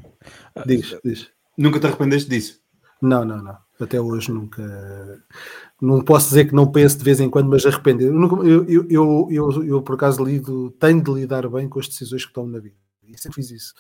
Diz, 0.67 0.99
diz. 1.05 1.31
Nunca 1.57 1.79
te 1.79 1.87
arrependeste 1.87 2.29
disso? 2.29 2.61
Não, 3.01 3.25
não, 3.25 3.43
não. 3.43 3.57
Até 3.81 4.01
hoje 4.01 4.31
nunca. 4.31 4.63
Não 5.81 6.03
posso 6.03 6.29
dizer 6.29 6.49
que 6.49 6.55
não 6.55 6.71
penso 6.71 6.99
de 6.99 7.05
vez 7.05 7.21
em 7.21 7.31
quando, 7.31 7.49
mas 7.49 7.65
arrepender. 7.65 8.13
Eu, 8.13 8.67
eu, 8.69 8.87
eu, 8.91 9.29
eu, 9.31 9.65
eu, 9.65 9.83
por 9.83 9.95
acaso, 9.95 10.23
lido, 10.23 10.71
tenho 10.73 11.03
de 11.03 11.11
lidar 11.11 11.49
bem 11.49 11.69
com 11.69 11.79
as 11.79 11.89
decisões 11.89 12.27
que 12.27 12.33
tomo 12.33 12.51
na 12.51 12.59
vida. 12.59 12.77
E 13.03 13.19
sempre 13.19 13.37
fiz 13.37 13.51
isso. 13.51 13.75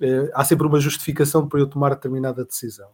Uh, 0.00 0.30
há 0.34 0.42
sempre 0.44 0.66
uma 0.66 0.80
justificação 0.80 1.46
para 1.46 1.60
eu 1.60 1.66
tomar 1.66 1.90
determinada 1.90 2.44
decisão. 2.44 2.88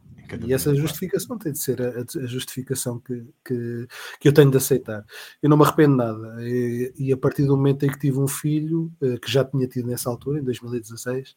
E 0.45 0.53
essa 0.53 0.75
justificação 0.75 1.39
tem 1.39 1.53
de 1.53 1.59
ser 1.59 1.81
a, 1.81 2.01
a 2.01 2.27
justificação 2.27 2.99
que, 2.99 3.25
que, 3.45 3.87
que, 4.21 4.29
eu 4.29 4.33
tenho 4.33 4.51
de 4.51 4.57
aceitar. 4.57 5.05
Eu 5.41 5.49
não 5.49 5.57
me 5.57 5.63
arrependo 5.63 5.97
nada. 5.97 6.37
E, 6.41 6.93
e, 6.99 7.13
a 7.13 7.17
partir 7.17 7.45
do 7.45 7.57
momento 7.57 7.87
em 7.87 7.91
que 7.91 7.99
tive 7.99 8.19
um 8.19 8.29
filho, 8.29 8.93
uh, 9.01 9.19
que 9.21 9.31
já 9.31 9.45
tinha 9.45 9.67
tido 9.67 9.87
nessa 9.87 10.11
altura, 10.11 10.41
em 10.41 10.45
2016, 10.45 11.31
uh, 11.31 11.35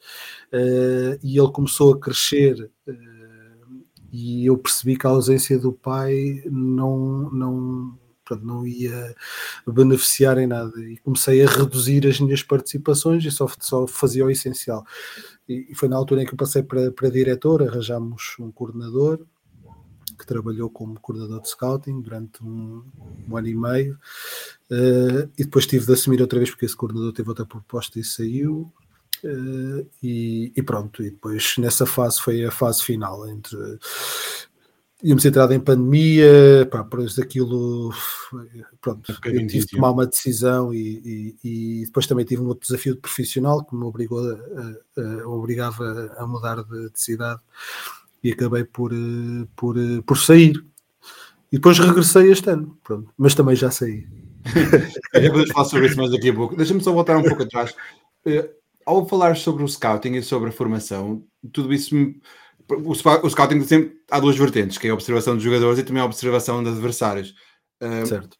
eh, 0.51 1.19
e 1.23 1.37
ele 1.39 1.51
começou 1.51 1.93
a 1.93 1.99
crescer 1.99 2.69
e 4.11 4.45
eu 4.45 4.57
percebi 4.57 4.97
que 4.97 5.07
a 5.07 5.09
ausência 5.09 5.57
do 5.57 5.71
pai 5.71 6.43
não, 6.45 7.31
não, 7.31 7.97
portanto, 8.31 8.45
não 8.45 8.65
ia 8.65 9.15
beneficiar 9.67 10.37
em 10.37 10.47
nada. 10.47 10.79
E 10.81 10.97
comecei 10.97 11.43
a 11.43 11.49
reduzir 11.49 12.07
as 12.07 12.19
minhas 12.19 12.41
participações 12.41 13.23
e 13.25 13.31
só, 13.31 13.47
só 13.59 13.85
fazia 13.85 14.25
o 14.25 14.31
essencial. 14.31 14.85
E, 15.47 15.73
foi 15.75 15.89
na 15.89 15.97
altura 15.97 16.23
em 16.23 16.25
que 16.25 16.33
eu 16.33 16.37
passei 16.37 16.63
para, 16.63 16.91
para 16.91 17.09
diretor, 17.09 17.61
arranjámos 17.61 18.35
um 18.39 18.51
coordenador 18.51 19.19
que 20.17 20.25
trabalhou 20.25 20.69
como 20.69 20.99
coordenador 20.99 21.41
de 21.41 21.49
scouting 21.49 21.99
durante 21.99 22.43
um, 22.43 22.83
um 23.27 23.37
ano 23.37 23.47
e 23.47 23.55
meio 23.55 23.97
uh, 24.69 25.27
e 25.35 25.43
depois 25.43 25.65
tive 25.65 25.83
de 25.83 25.93
assumir 25.93 26.21
outra 26.21 26.37
vez 26.37 26.51
porque 26.51 26.65
esse 26.65 26.75
coordenador 26.75 27.11
teve 27.11 27.27
outra 27.27 27.43
proposta 27.43 27.99
e 27.99 28.03
saiu 28.03 28.71
uh, 29.23 29.89
e, 30.03 30.53
e, 30.55 30.61
pronto, 30.61 31.01
e 31.01 31.09
depois 31.09 31.55
nessa 31.57 31.87
fase 31.87 32.21
foi 32.21 32.45
a 32.45 32.51
fase 32.51 32.83
final 32.83 33.27
entre 33.27 33.57
íamos 35.03 35.25
entrar 35.25 35.51
em 35.51 35.59
pandemia, 35.59 36.67
pá, 36.71 36.83
por 36.83 37.01
isso 37.01 37.21
aquilo, 37.21 37.91
pronto, 38.79 39.11
eu 39.25 39.47
tive 39.47 39.65
de 39.65 39.67
tomar 39.67 39.91
uma 39.91 40.05
decisão 40.05 40.73
e, 40.73 41.35
e, 41.43 41.81
e, 41.81 41.85
depois 41.85 42.05
também 42.07 42.25
tive 42.25 42.41
um 42.41 42.47
outro 42.47 42.67
desafio 42.67 42.95
de 42.95 43.01
profissional 43.01 43.63
que 43.65 43.75
me 43.75 43.83
obrigou 43.83 44.19
a, 44.19 44.33
a, 44.33 45.23
a 45.23 45.27
obrigava 45.27 46.13
a 46.17 46.27
mudar 46.27 46.63
de, 46.63 46.89
de, 46.91 47.01
cidade 47.01 47.39
e 48.23 48.31
acabei 48.31 48.63
por, 48.63 48.91
por, 49.55 49.75
por 50.05 50.17
sair. 50.17 50.63
E 51.51 51.57
depois 51.57 51.79
regressei 51.79 52.31
este 52.31 52.49
ano, 52.49 52.77
pronto, 52.83 53.11
mas 53.17 53.33
também 53.35 53.55
já 53.55 53.71
saí. 53.71 54.07
Já 55.13 55.29
podemos 55.29 55.51
falar 55.51 55.65
sobre 55.65 55.87
isso 55.87 55.97
mais 55.97 56.11
daqui 56.11 56.29
a 56.29 56.33
pouco. 56.33 56.55
Deixa-me 56.55 56.81
só 56.81 56.91
voltar 56.91 57.15
um 57.15 57.21
pouco 57.21 57.43
atrás. 57.43 57.75
Uh, 58.25 58.49
ao 58.85 59.07
falar 59.07 59.37
sobre 59.37 59.63
o 59.63 59.67
scouting 59.67 60.13
e 60.13 60.23
sobre 60.23 60.49
a 60.49 60.51
formação, 60.51 61.23
tudo 61.51 61.71
isso 61.73 61.93
me... 61.93 62.19
o, 62.75 62.91
o, 62.91 63.29
scouting 63.29 63.61
sempre 63.63 63.93
há 64.09 64.19
duas 64.19 64.37
vertentes, 64.37 64.77
que 64.77 64.87
é 64.87 64.91
a 64.91 64.93
observação 64.93 65.35
dos 65.35 65.43
jogadores 65.43 65.79
e 65.79 65.83
também 65.83 66.01
a 66.01 66.05
observação 66.05 66.63
dos 66.63 66.73
adversários. 66.73 67.33
Uh, 67.81 68.05
certo. 68.05 68.37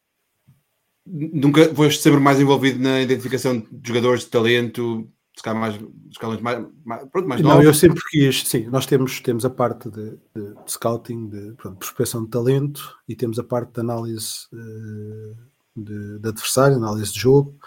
Nunca 1.05 1.67
vou 1.73 1.89
sempre 1.91 2.19
mais 2.19 2.39
envolvido 2.39 2.79
na 2.79 3.01
identificação 3.01 3.59
de 3.59 3.87
jogadores 3.87 4.21
de 4.21 4.27
talento, 4.27 5.09
se 5.35 5.43
calhar 5.43 5.59
mais 5.59 5.79
escalões 6.09 6.41
mais, 6.41 6.65
mais, 6.85 7.07
pronto, 7.09 7.27
mais 7.27 7.41
Não, 7.41 7.61
eu 7.63 7.73
sempre 7.73 8.01
quis, 8.09 8.43
sim, 8.43 8.67
nós 8.67 8.85
temos, 8.85 9.19
temos 9.21 9.45
a 9.45 9.49
parte 9.49 9.89
de, 9.89 10.11
de, 10.35 10.53
de 10.53 10.71
scouting, 10.71 11.29
de 11.29 11.53
pronto, 11.53 11.77
prospecção 11.77 12.23
de 12.23 12.29
talento 12.29 12.97
e 13.07 13.15
temos 13.15 13.39
a 13.39 13.43
parte 13.43 13.73
de 13.73 13.79
análise 13.79 14.47
uh, 14.53 15.35
de, 15.75 16.19
de, 16.19 16.29
adversário, 16.29 16.77
análise 16.77 17.13
de 17.13 17.19
jogo. 17.19 17.57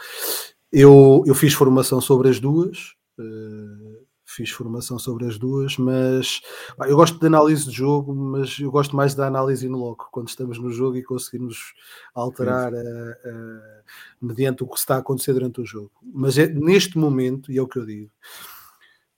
Eu, 0.70 1.24
eu 1.26 1.34
fiz 1.34 1.54
formação 1.54 2.00
sobre 2.00 2.28
as 2.28 2.38
duas, 2.38 2.94
uh, 3.18 4.03
fiz 4.34 4.50
formação 4.50 4.98
sobre 4.98 5.26
as 5.26 5.38
duas, 5.38 5.76
mas 5.76 6.40
pá, 6.76 6.88
eu 6.88 6.96
gosto 6.96 7.18
de 7.18 7.26
análise 7.26 7.64
de 7.64 7.70
jogo, 7.70 8.14
mas 8.14 8.58
eu 8.58 8.70
gosto 8.70 8.96
mais 8.96 9.14
da 9.14 9.26
análise 9.26 9.68
no 9.68 9.78
loco, 9.78 10.08
quando 10.10 10.28
estamos 10.28 10.58
no 10.58 10.70
jogo 10.70 10.96
e 10.96 11.02
conseguimos 11.02 11.74
alterar 12.14 12.72
uh, 12.72 12.76
uh, 12.76 13.84
mediante 14.20 14.62
o 14.62 14.66
que 14.66 14.78
está 14.78 14.96
a 14.96 14.98
acontecer 14.98 15.32
durante 15.32 15.60
o 15.60 15.66
jogo. 15.66 15.92
Mas 16.02 16.36
é, 16.38 16.46
neste 16.48 16.98
momento, 16.98 17.50
e 17.52 17.58
é 17.58 17.62
o 17.62 17.68
que 17.68 17.78
eu 17.78 17.86
digo, 17.86 18.10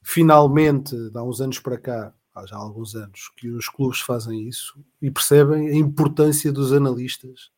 finalmente, 0.02 0.94
há 1.14 1.22
uns 1.22 1.40
anos 1.40 1.58
para 1.58 1.78
cá, 1.78 2.12
há 2.34 2.46
já 2.46 2.56
há 2.56 2.60
alguns 2.60 2.94
anos, 2.94 3.30
que 3.36 3.48
os 3.50 3.68
clubes 3.68 4.00
fazem 4.00 4.46
isso 4.48 4.78
e 5.00 5.10
percebem 5.10 5.68
a 5.68 5.74
importância 5.74 6.52
dos 6.52 6.72
analistas 6.72 7.50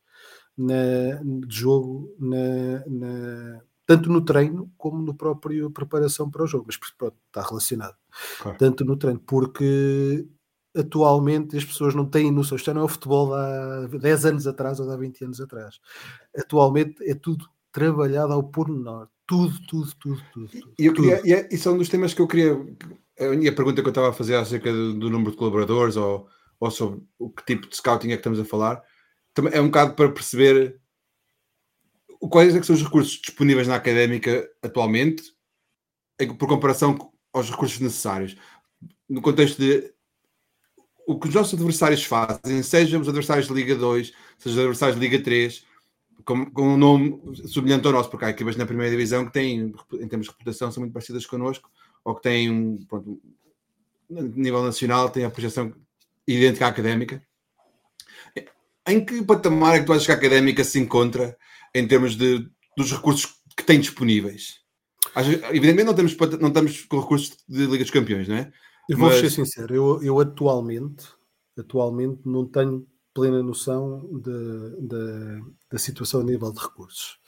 na, 0.57 1.23
de 1.23 1.57
jogo 1.57 2.15
na, 2.19 2.85
na 2.87 3.61
tanto 3.89 4.13
no 4.13 4.21
treino 4.23 4.71
como 4.77 5.01
no 5.01 5.15
próprio 5.15 5.71
preparação 5.71 6.31
para 6.31 6.45
o 6.45 6.47
jogo, 6.47 6.67
mas 6.67 6.77
pronto, 6.77 7.17
está 7.27 7.41
relacionado. 7.41 7.97
Claro. 8.39 8.59
Tanto 8.59 8.85
no 8.85 8.99
treino, 8.99 9.19
porque 9.21 10.27
atualmente 10.77 11.57
as 11.57 11.65
pessoas 11.65 11.95
não 11.95 12.05
têm 12.05 12.31
noção, 12.31 12.57
isto 12.57 12.73
não 12.75 12.83
é 12.83 12.85
o 12.85 12.89
futebol 12.89 13.33
há 13.33 13.87
10 13.87 14.27
anos 14.27 14.47
atrás 14.47 14.79
ou 14.79 14.91
há 14.91 14.97
20 14.97 15.25
anos 15.25 15.41
atrás. 15.41 15.81
Atualmente 16.37 17.03
é 17.09 17.15
tudo 17.15 17.49
trabalhado 17.73 18.35
ao 18.35 18.43
pormenor, 18.43 19.09
tudo, 19.27 19.59
tudo, 19.67 19.91
tudo, 19.99 20.23
tudo. 20.35 20.49
tudo 20.49 20.75
e, 20.79 20.85
eu 20.85 20.93
queria, 20.93 21.23
e, 21.25 21.33
é, 21.33 21.49
é 21.51 21.71
um 21.71 21.79
dos 21.79 21.89
temas 21.89 22.13
que 22.13 22.21
eu 22.21 22.29
queria, 22.29 22.53
a 23.19 23.29
minha 23.29 23.55
pergunta 23.55 23.81
que 23.81 23.89
eu 23.89 23.91
estava 23.91 24.11
a 24.11 24.13
fazer 24.13 24.35
acerca 24.35 24.71
do, 24.71 24.93
do 24.99 25.09
número 25.09 25.31
de 25.31 25.39
colaboradores 25.39 25.97
ou, 25.97 26.29
ou 26.61 26.71
sobre 26.71 27.01
o 27.19 27.31
que 27.31 27.43
tipo 27.47 27.67
de 27.67 27.75
scouting 27.75 28.09
é 28.09 28.11
que 28.11 28.17
estamos 28.17 28.39
a 28.39 28.45
falar, 28.45 28.83
é 29.51 29.63
um 29.63 29.69
bocado 29.69 29.95
para 29.95 30.13
perceber 30.13 30.79
quais 32.21 32.55
é 32.55 32.63
são 32.63 32.75
os 32.75 32.83
recursos 32.83 33.21
disponíveis 33.21 33.69
na 33.69 33.77
académica 33.77 34.49
atualmente, 34.63 35.23
por 36.39 36.49
comparação 36.49 37.13
aos 37.33 37.51
recursos 37.51 37.79
necessários? 37.81 38.37
No 39.09 39.23
contexto 39.23 39.59
de 39.59 39.93
o 41.07 41.19
que 41.19 41.29
os 41.29 41.35
nossos 41.35 41.55
adversários 41.55 42.05
fazem, 42.05 42.63
sejam 42.63 43.01
os 43.01 43.09
adversários 43.09 43.47
de 43.47 43.55
Liga 43.55 43.75
2, 43.75 44.13
sejam 44.37 44.53
os 44.53 44.59
adversários 44.59 45.01
de 45.01 45.07
Liga 45.07 45.25
3, 45.25 45.65
com, 46.25 46.45
com 46.51 46.75
um 46.75 46.77
nome 46.77 47.19
semelhante 47.49 47.87
ao 47.87 47.93
nosso, 47.95 48.11
porque 48.11 48.27
há 48.27 48.31
equipas 48.31 48.57
na 48.57 48.67
primeira 48.67 48.91
divisão 48.91 49.25
que 49.25 49.33
têm, 49.33 49.73
em 49.95 50.09
termos 50.09 50.27
de 50.27 50.33
reputação, 50.33 50.71
são 50.71 50.83
muito 50.83 50.93
parecidas 50.93 51.25
connosco, 51.25 51.71
ou 52.05 52.15
que 52.15 52.23
têm, 52.23 52.79
pronto, 52.87 53.19
nível 54.11 54.63
nacional, 54.63 55.09
têm 55.09 55.25
a 55.25 55.31
projeção 55.31 55.73
idêntica 56.27 56.67
à 56.67 56.69
académica. 56.69 57.23
Em 58.87 59.03
que 59.03 59.23
patamar 59.23 59.77
é 59.77 59.81
que 59.81 59.87
tu 59.87 59.93
achas 59.93 60.07
que 60.07 60.13
a 60.13 60.15
académica 60.15 60.63
se 60.63 60.79
encontra 60.79 61.37
em 61.75 61.87
termos 61.87 62.17
de, 62.17 62.49
dos 62.77 62.93
recursos 62.93 63.35
que 63.57 63.65
tem 63.65 63.81
disponíveis. 63.81 64.61
Evidentemente 65.53 65.85
não, 65.85 65.95
temos, 65.95 66.17
não 66.41 66.49
estamos 66.49 66.85
com 66.85 67.01
recursos 67.01 67.37
de 67.49 67.67
Liga 67.67 67.85
dos 67.85 67.91
Campeões, 67.91 68.29
não 68.29 68.37
é? 68.37 68.53
Eu 68.89 68.97
vou 68.97 69.09
Mas... 69.09 69.21
ser 69.21 69.31
sincero, 69.31 69.75
eu, 69.75 70.03
eu 70.03 70.21
atualmente, 70.21 71.07
atualmente 71.59 72.21
não 72.25 72.47
tenho 72.47 72.87
plena 73.13 73.43
noção 73.43 74.09
de, 74.13 74.87
de, 74.87 75.43
da 75.71 75.79
situação 75.79 76.21
a 76.21 76.25
nível 76.25 76.53
de 76.53 76.61
recursos. 76.61 77.19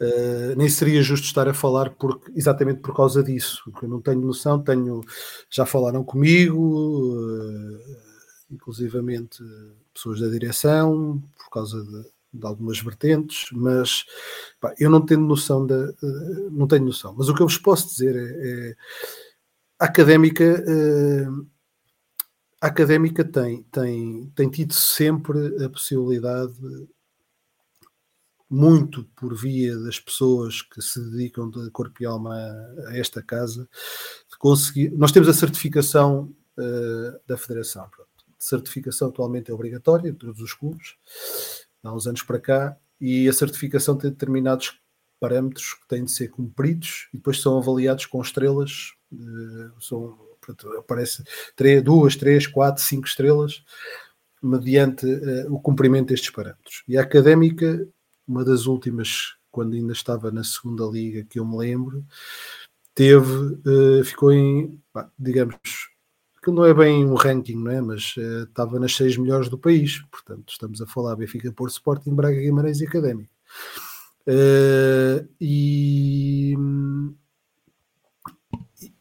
Uh, 0.00 0.56
nem 0.56 0.68
seria 0.68 1.02
justo 1.02 1.26
estar 1.26 1.46
a 1.46 1.54
falar 1.54 1.90
porque, 1.90 2.32
exatamente 2.34 2.80
por 2.80 2.96
causa 2.96 3.22
disso, 3.22 3.62
porque 3.64 3.84
eu 3.84 3.90
não 3.90 4.00
tenho 4.00 4.20
noção, 4.20 4.62
tenho, 4.62 5.02
já 5.50 5.64
falaram 5.66 6.02
comigo, 6.02 6.58
uh, 6.58 7.78
inclusivamente 8.50 9.38
pessoas 9.94 10.18
da 10.18 10.28
direção, 10.28 11.22
por 11.36 11.50
causa 11.50 11.84
de, 11.84 12.04
de 12.32 12.46
algumas 12.46 12.80
vertentes, 12.80 13.48
mas 13.52 14.04
pá, 14.60 14.74
eu 14.78 14.88
não 14.88 15.04
tenho 15.04 15.20
noção 15.20 15.66
da, 15.66 15.90
uh, 15.90 16.50
não 16.50 16.66
tenho 16.66 16.86
noção. 16.86 17.14
Mas 17.16 17.28
o 17.28 17.34
que 17.34 17.42
eu 17.42 17.46
vos 17.46 17.58
posso 17.58 17.88
dizer 17.88 18.16
é, 18.16 18.70
é 18.70 18.76
a 19.78 19.84
académica, 19.84 20.44
uh, 20.44 21.46
a 22.60 22.68
académica 22.68 23.24
tem, 23.24 23.62
tem, 23.64 24.32
tem 24.34 24.48
tido 24.48 24.72
sempre 24.72 25.62
a 25.62 25.68
possibilidade 25.68 26.54
muito 28.48 29.04
por 29.16 29.34
via 29.34 29.78
das 29.78 29.98
pessoas 29.98 30.62
que 30.62 30.80
se 30.82 31.00
dedicam 31.10 31.50
de 31.50 31.70
corpo 31.70 32.02
e 32.02 32.06
alma 32.06 32.34
a 32.86 32.96
esta 32.96 33.22
casa, 33.22 33.68
de 34.30 34.38
conseguir. 34.38 34.90
Nós 34.92 35.10
temos 35.10 35.28
a 35.28 35.34
certificação 35.34 36.34
uh, 36.58 37.20
da 37.26 37.36
Federação. 37.36 37.88
Pronto. 37.90 38.10
Certificação 38.38 39.08
atualmente 39.08 39.50
é 39.50 39.54
obrigatória 39.54 40.08
em 40.08 40.14
todos 40.14 40.40
os 40.40 40.52
clubes 40.52 40.96
há 41.82 41.92
uns 41.92 42.06
anos 42.06 42.22
para 42.22 42.40
cá, 42.40 42.76
e 43.00 43.28
a 43.28 43.32
certificação 43.32 43.96
tem 43.96 44.10
determinados 44.10 44.78
parâmetros 45.18 45.74
que 45.74 45.86
têm 45.88 46.04
de 46.04 46.10
ser 46.10 46.28
cumpridos 46.28 47.08
e 47.12 47.16
depois 47.16 47.40
são 47.40 47.56
avaliados 47.56 48.06
com 48.06 48.20
estrelas. 48.20 48.92
São, 49.80 50.18
aparece 50.78 51.22
três, 51.54 51.82
duas, 51.82 52.16
três, 52.16 52.46
quatro, 52.46 52.82
cinco 52.82 53.06
estrelas 53.06 53.64
mediante 54.42 55.06
uh, 55.06 55.54
o 55.54 55.60
cumprimento 55.60 56.08
destes 56.08 56.30
parâmetros. 56.30 56.82
E 56.88 56.98
a 56.98 57.02
académica, 57.02 57.86
uma 58.26 58.44
das 58.44 58.66
últimas, 58.66 59.36
quando 59.50 59.74
ainda 59.74 59.92
estava 59.92 60.32
na 60.32 60.42
segunda 60.42 60.84
liga, 60.86 61.24
que 61.24 61.38
eu 61.38 61.46
me 61.46 61.56
lembro, 61.56 62.04
teve, 62.92 63.60
uh, 63.64 64.04
ficou 64.04 64.32
em, 64.32 64.82
digamos, 65.16 65.56
que 66.42 66.50
não 66.50 66.64
é 66.64 66.74
bem 66.74 67.04
um 67.04 67.14
ranking, 67.14 67.56
não 67.56 67.70
é? 67.70 67.80
Mas 67.80 68.16
uh, 68.16 68.42
estava 68.42 68.80
nas 68.80 68.94
seis 68.94 69.16
melhores 69.16 69.48
do 69.48 69.56
país. 69.56 70.02
Portanto, 70.10 70.44
estamos 70.48 70.82
a 70.82 70.86
falar 70.86 71.14
Benfica, 71.14 71.52
Porto, 71.52 71.72
Sporting, 71.72 72.14
Braga, 72.14 72.40
Guimarães 72.40 72.80
e 72.80 72.86
Académico. 72.86 73.30
Uh, 74.26 75.28
e, 75.40 76.56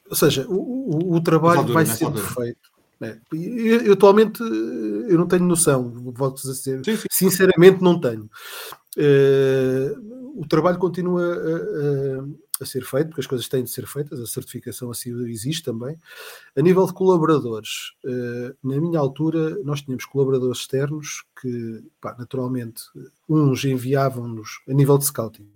ou 0.10 0.16
seja, 0.16 0.46
o, 0.48 1.14
o, 1.14 1.16
o 1.16 1.22
trabalho 1.22 1.66
vai 1.74 1.86
ser 1.86 2.12
feito. 2.12 2.72
É. 3.02 3.18
Eu, 3.34 3.82
eu, 3.82 3.94
atualmente 3.94 4.44
eu 4.44 5.18
não 5.18 5.28
tenho 5.28 5.44
noção, 5.44 5.92
volto 6.14 6.48
a 6.48 6.52
dizer, 6.52 6.86
sim, 6.86 6.96
sim. 6.96 7.08
sinceramente 7.10 7.82
não 7.82 8.00
tenho. 8.00 8.30
Uh, 8.96 10.40
o 10.40 10.46
trabalho 10.48 10.78
continua 10.78 11.24
a, 11.24 12.20
a 12.20 12.26
ser 12.66 12.84
feito, 12.84 13.08
porque 13.08 13.22
as 13.22 13.28
coisas 13.28 13.48
têm 13.48 13.64
de 13.64 13.70
ser 13.70 13.86
feitas, 13.88 14.20
a 14.20 14.26
certificação 14.26 14.92
assim 14.92 15.12
existe 15.28 15.64
também. 15.64 15.98
A 16.56 16.62
nível 16.62 16.86
de 16.86 16.94
colaboradores, 16.94 17.94
eh, 18.06 18.56
na 18.64 18.80
minha 18.80 19.00
altura, 19.00 19.58
nós 19.64 19.82
tínhamos 19.82 20.06
colaboradores 20.06 20.60
externos 20.60 21.24
que, 21.42 21.84
pá, 22.00 22.16
naturalmente, 22.18 22.84
uns 23.28 23.64
enviavam-nos 23.66 24.62
a 24.68 24.74
nível 24.74 24.98
de 24.98 25.06
scouting. 25.06 25.50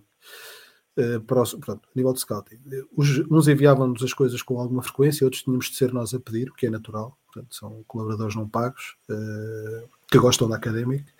Uh, 0.97 1.19
pronto, 1.19 1.59
a 1.61 1.91
nível 1.93 2.13
de 2.13 2.21
scouting, 2.21 2.57
Os, 2.95 3.19
uns 3.29 3.49
enviavam-nos 3.49 4.01
as 4.01 4.13
coisas 4.13 4.41
com 4.41 4.61
alguma 4.61 4.81
frequência, 4.81 5.25
outros 5.25 5.43
tínhamos 5.43 5.65
de 5.65 5.75
ser 5.75 5.91
nós 5.91 6.13
a 6.13 6.19
pedir, 6.21 6.49
o 6.49 6.53
que 6.53 6.67
é 6.67 6.69
natural, 6.69 7.17
portanto, 7.25 7.53
são 7.53 7.83
colaboradores 7.85 8.33
não 8.33 8.47
pagos 8.47 8.95
uh, 9.09 9.89
que 10.09 10.17
gostam 10.17 10.47
da 10.47 10.55
académica. 10.55 11.11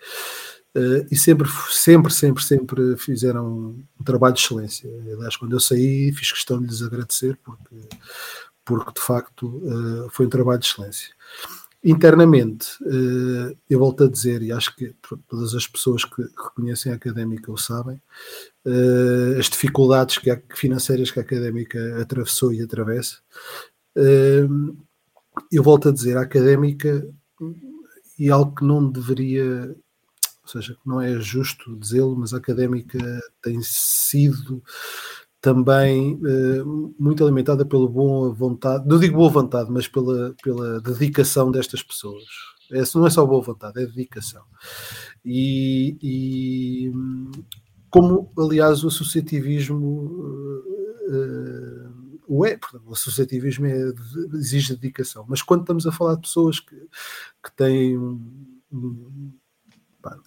Uh, 0.76 1.06
e 1.10 1.16
sempre, 1.16 1.48
sempre, 1.70 2.12
sempre, 2.12 2.44
sempre 2.44 2.96
fizeram 2.98 3.74
um 3.98 4.04
trabalho 4.04 4.34
de 4.34 4.42
excelência. 4.42 4.90
Aliás, 5.10 5.34
quando 5.34 5.56
eu 5.56 5.60
saí, 5.60 6.12
fiz 6.12 6.30
questão 6.30 6.60
de 6.60 6.66
lhes 6.66 6.82
agradecer, 6.82 7.38
porque, 7.42 7.76
porque 8.62 8.92
de 8.92 9.00
facto 9.00 9.46
uh, 9.46 10.10
foi 10.10 10.26
um 10.26 10.28
trabalho 10.28 10.58
de 10.58 10.66
excelência. 10.66 11.14
Internamente, 11.82 12.68
uh, 12.82 13.56
eu 13.70 13.78
volto 13.78 14.04
a 14.04 14.10
dizer, 14.10 14.42
e 14.42 14.52
acho 14.52 14.76
que 14.76 14.94
todas 15.26 15.54
as 15.54 15.66
pessoas 15.66 16.04
que, 16.04 16.22
que 16.22 16.54
conhecem 16.54 16.92
a 16.92 16.96
académica 16.96 17.50
o 17.50 17.56
sabem, 17.56 18.02
as 19.38 19.48
dificuldades 19.48 20.18
que, 20.18 20.30
financeiras 20.54 21.10
que 21.10 21.20
a 21.20 21.22
académica 21.22 22.02
atravessou 22.02 22.52
e 22.52 22.60
atravessa. 22.60 23.18
eu 25.52 25.62
volto 25.62 25.88
a 25.88 25.92
dizer, 25.92 26.16
a 26.18 26.22
académica, 26.22 27.08
e 28.18 28.30
algo 28.30 28.54
que 28.54 28.64
não 28.64 28.90
deveria 28.90 29.74
ou 30.46 30.62
seja, 30.62 30.76
não 30.84 31.00
é 31.00 31.18
justo 31.20 31.76
dizê-lo, 31.76 32.16
mas 32.16 32.32
a 32.32 32.36
académica 32.38 32.98
tem 33.42 33.60
sido 33.62 34.62
também 35.40 36.14
uh, 36.14 36.94
muito 36.98 37.22
alimentada 37.24 37.64
pela 37.64 37.88
boa 37.88 38.32
vontade, 38.32 38.86
não 38.88 38.98
digo 38.98 39.16
boa 39.16 39.30
vontade, 39.30 39.70
mas 39.70 39.86
pela, 39.86 40.34
pela 40.42 40.80
dedicação 40.80 41.50
destas 41.50 41.82
pessoas. 41.82 42.24
É, 42.72 42.82
não 42.96 43.06
é 43.06 43.10
só 43.10 43.24
boa 43.24 43.42
vontade, 43.42 43.80
é 43.80 43.86
dedicação. 43.86 44.42
E, 45.24 45.96
e, 46.02 46.92
como 47.88 48.32
aliás 48.36 48.82
o 48.82 48.88
associativismo 48.88 50.64
o 52.26 52.44
é, 52.44 52.58
o 52.84 52.92
associativismo 52.92 53.66
é, 53.66 53.92
exige 54.34 54.74
dedicação, 54.74 55.24
mas 55.28 55.42
quando 55.42 55.60
estamos 55.60 55.86
a 55.86 55.92
falar 55.92 56.16
de 56.16 56.22
pessoas 56.22 56.58
que, 56.60 56.74
que 56.74 57.52
têm 57.54 57.96
um, 57.96 59.32
pá, 60.02 60.18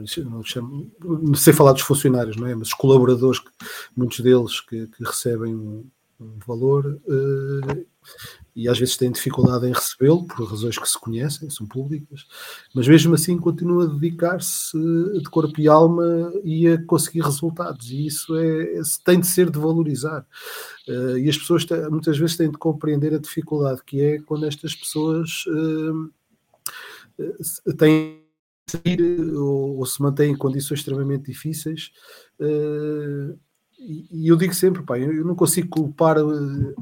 não, 0.00 0.42
chamo, 0.42 0.90
não, 1.02 1.34
sei 1.34 1.52
falar 1.52 1.72
dos 1.72 1.82
funcionários, 1.82 2.36
não 2.36 2.46
é? 2.46 2.54
Mas 2.54 2.68
os 2.68 2.74
colaboradores, 2.74 3.40
muitos 3.96 4.20
deles 4.20 4.60
que, 4.60 4.86
que 4.86 5.04
recebem 5.04 5.54
um, 5.54 5.84
um 6.20 6.38
valor 6.46 6.86
uh, 6.86 7.86
e 8.54 8.68
às 8.68 8.78
vezes 8.78 8.96
têm 8.96 9.10
dificuldade 9.10 9.66
em 9.66 9.72
recebê-lo 9.72 10.26
por 10.26 10.46
razões 10.46 10.78
que 10.78 10.88
se 10.88 10.98
conhecem, 10.98 11.48
são 11.48 11.66
públicas, 11.66 12.26
mas 12.74 12.86
mesmo 12.86 13.14
assim 13.14 13.38
continua 13.38 13.84
a 13.84 13.86
dedicar-se 13.86 14.78
de 14.78 15.24
corpo 15.30 15.58
e 15.58 15.68
alma 15.68 16.32
e 16.44 16.68
a 16.68 16.82
conseguir 16.84 17.22
resultados, 17.22 17.90
e 17.90 18.06
isso 18.06 18.36
é, 18.36 18.80
tem 19.04 19.20
de 19.20 19.26
ser 19.26 19.50
de 19.50 19.58
valorizar. 19.58 20.26
Uh, 20.86 21.18
e 21.18 21.28
as 21.28 21.38
pessoas 21.38 21.66
muitas 21.90 22.18
vezes 22.18 22.36
têm 22.36 22.50
de 22.50 22.58
compreender 22.58 23.14
a 23.14 23.18
dificuldade 23.18 23.82
que 23.84 24.00
é 24.00 24.18
quando 24.20 24.46
estas 24.46 24.74
pessoas 24.74 25.44
uh, 25.46 26.10
têm 27.78 28.21
ou, 29.36 29.78
ou, 29.78 29.86
se 29.86 30.00
mantêm 30.00 30.32
em 30.32 30.36
condições 30.36 30.80
extremamente 30.80 31.30
difíceis. 31.30 31.90
Uh, 32.40 33.38
e, 33.78 34.28
eu 34.28 34.36
digo 34.36 34.54
sempre, 34.54 34.82
pá, 34.82 34.98
eu 34.98 35.24
não 35.24 35.34
consigo 35.34 35.68
culpar 35.68 36.16
eh, 36.18 36.22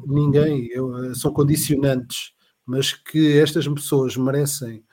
ninguém, 0.07 0.69
eu, 0.71 0.95
eh, 1.05 1.14
são 1.14 1.33
condicionantes, 1.33 2.33
mas 2.66 2.93
que 2.93 3.38
estas 3.38 3.66
pessoas 3.66 4.16
merecem 4.16 4.85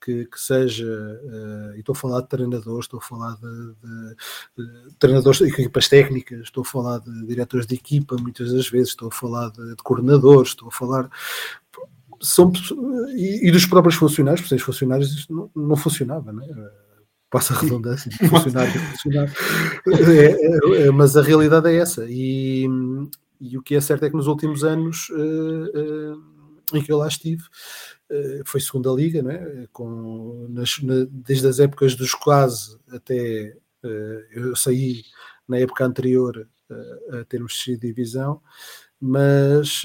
que, 0.00 0.24
que, 0.26 0.40
seja, 0.40 0.86
uh, 0.86 1.74
e 1.76 1.80
estou 1.80 1.92
a 1.92 1.96
falar 1.96 2.20
de 2.20 2.28
treinadores, 2.28 2.84
estou 2.84 2.98
a 2.98 3.02
falar 3.02 3.34
de, 3.34 3.74
de, 3.82 4.16
de, 4.56 4.94
treinadores 4.98 5.38
de 5.38 5.48
equipas 5.48 5.88
técnicas, 5.88 6.42
estou 6.42 6.62
a 6.62 6.64
falar 6.64 7.00
de 7.00 7.26
diretores 7.26 7.66
de 7.66 7.74
equipa, 7.74 8.16
muitas 8.16 8.52
das 8.52 8.68
vezes, 8.70 8.90
estou 8.90 9.08
a 9.08 9.10
falar 9.10 9.50
de, 9.50 9.70
de 9.70 9.82
coordenadores, 9.82 10.50
estou 10.50 10.68
a 10.68 10.70
falar. 10.70 11.10
São, 12.20 12.52
e, 13.14 13.48
e, 13.48 13.50
dos 13.50 13.66
próprios 13.66 13.94
funcionários, 13.94 14.40
porque 14.40 14.54
os 14.56 14.62
funcionários 14.62 15.26
não, 15.28 15.50
não 15.54 15.76
funcionava, 15.76 16.32
não 16.32 16.42
é? 16.42 16.70
passa 17.30 17.54
a 17.54 17.58
redundância, 17.58 18.10
funcionário, 18.28 18.72
funcionário. 18.72 19.32
É, 19.86 20.82
é, 20.82 20.86
é, 20.86 20.90
mas 20.90 21.16
a 21.16 21.22
realidade 21.22 21.68
é 21.68 21.76
essa. 21.76 22.06
E, 22.08 22.66
e, 23.40 23.56
o 23.56 23.62
que 23.62 23.74
é 23.74 23.80
certo 23.80 24.04
é 24.04 24.10
que 24.10 24.16
nos 24.16 24.26
últimos 24.26 24.64
anos 24.64 25.08
uh, 25.10 26.14
uh, 26.14 26.76
em 26.76 26.82
que 26.82 26.90
eu 26.90 26.98
lá 26.98 27.08
estive, 27.08 27.42
uh, 28.10 28.42
foi 28.44 28.60
segunda 28.60 28.90
liga, 28.90 29.22
né? 29.22 29.66
Com, 29.72 30.46
nas, 30.48 30.80
na, 30.82 31.06
desde 31.10 31.46
as 31.46 31.60
épocas 31.60 31.94
dos 31.94 32.12
quase 32.14 32.78
até 32.90 33.56
eu 34.32 34.56
saí 34.56 35.02
na 35.46 35.56
época 35.56 35.84
anterior 35.84 36.48
a 37.12 37.24
termos 37.24 37.52
descido 37.52 37.86
divisão, 37.86 38.42
mas 39.00 39.84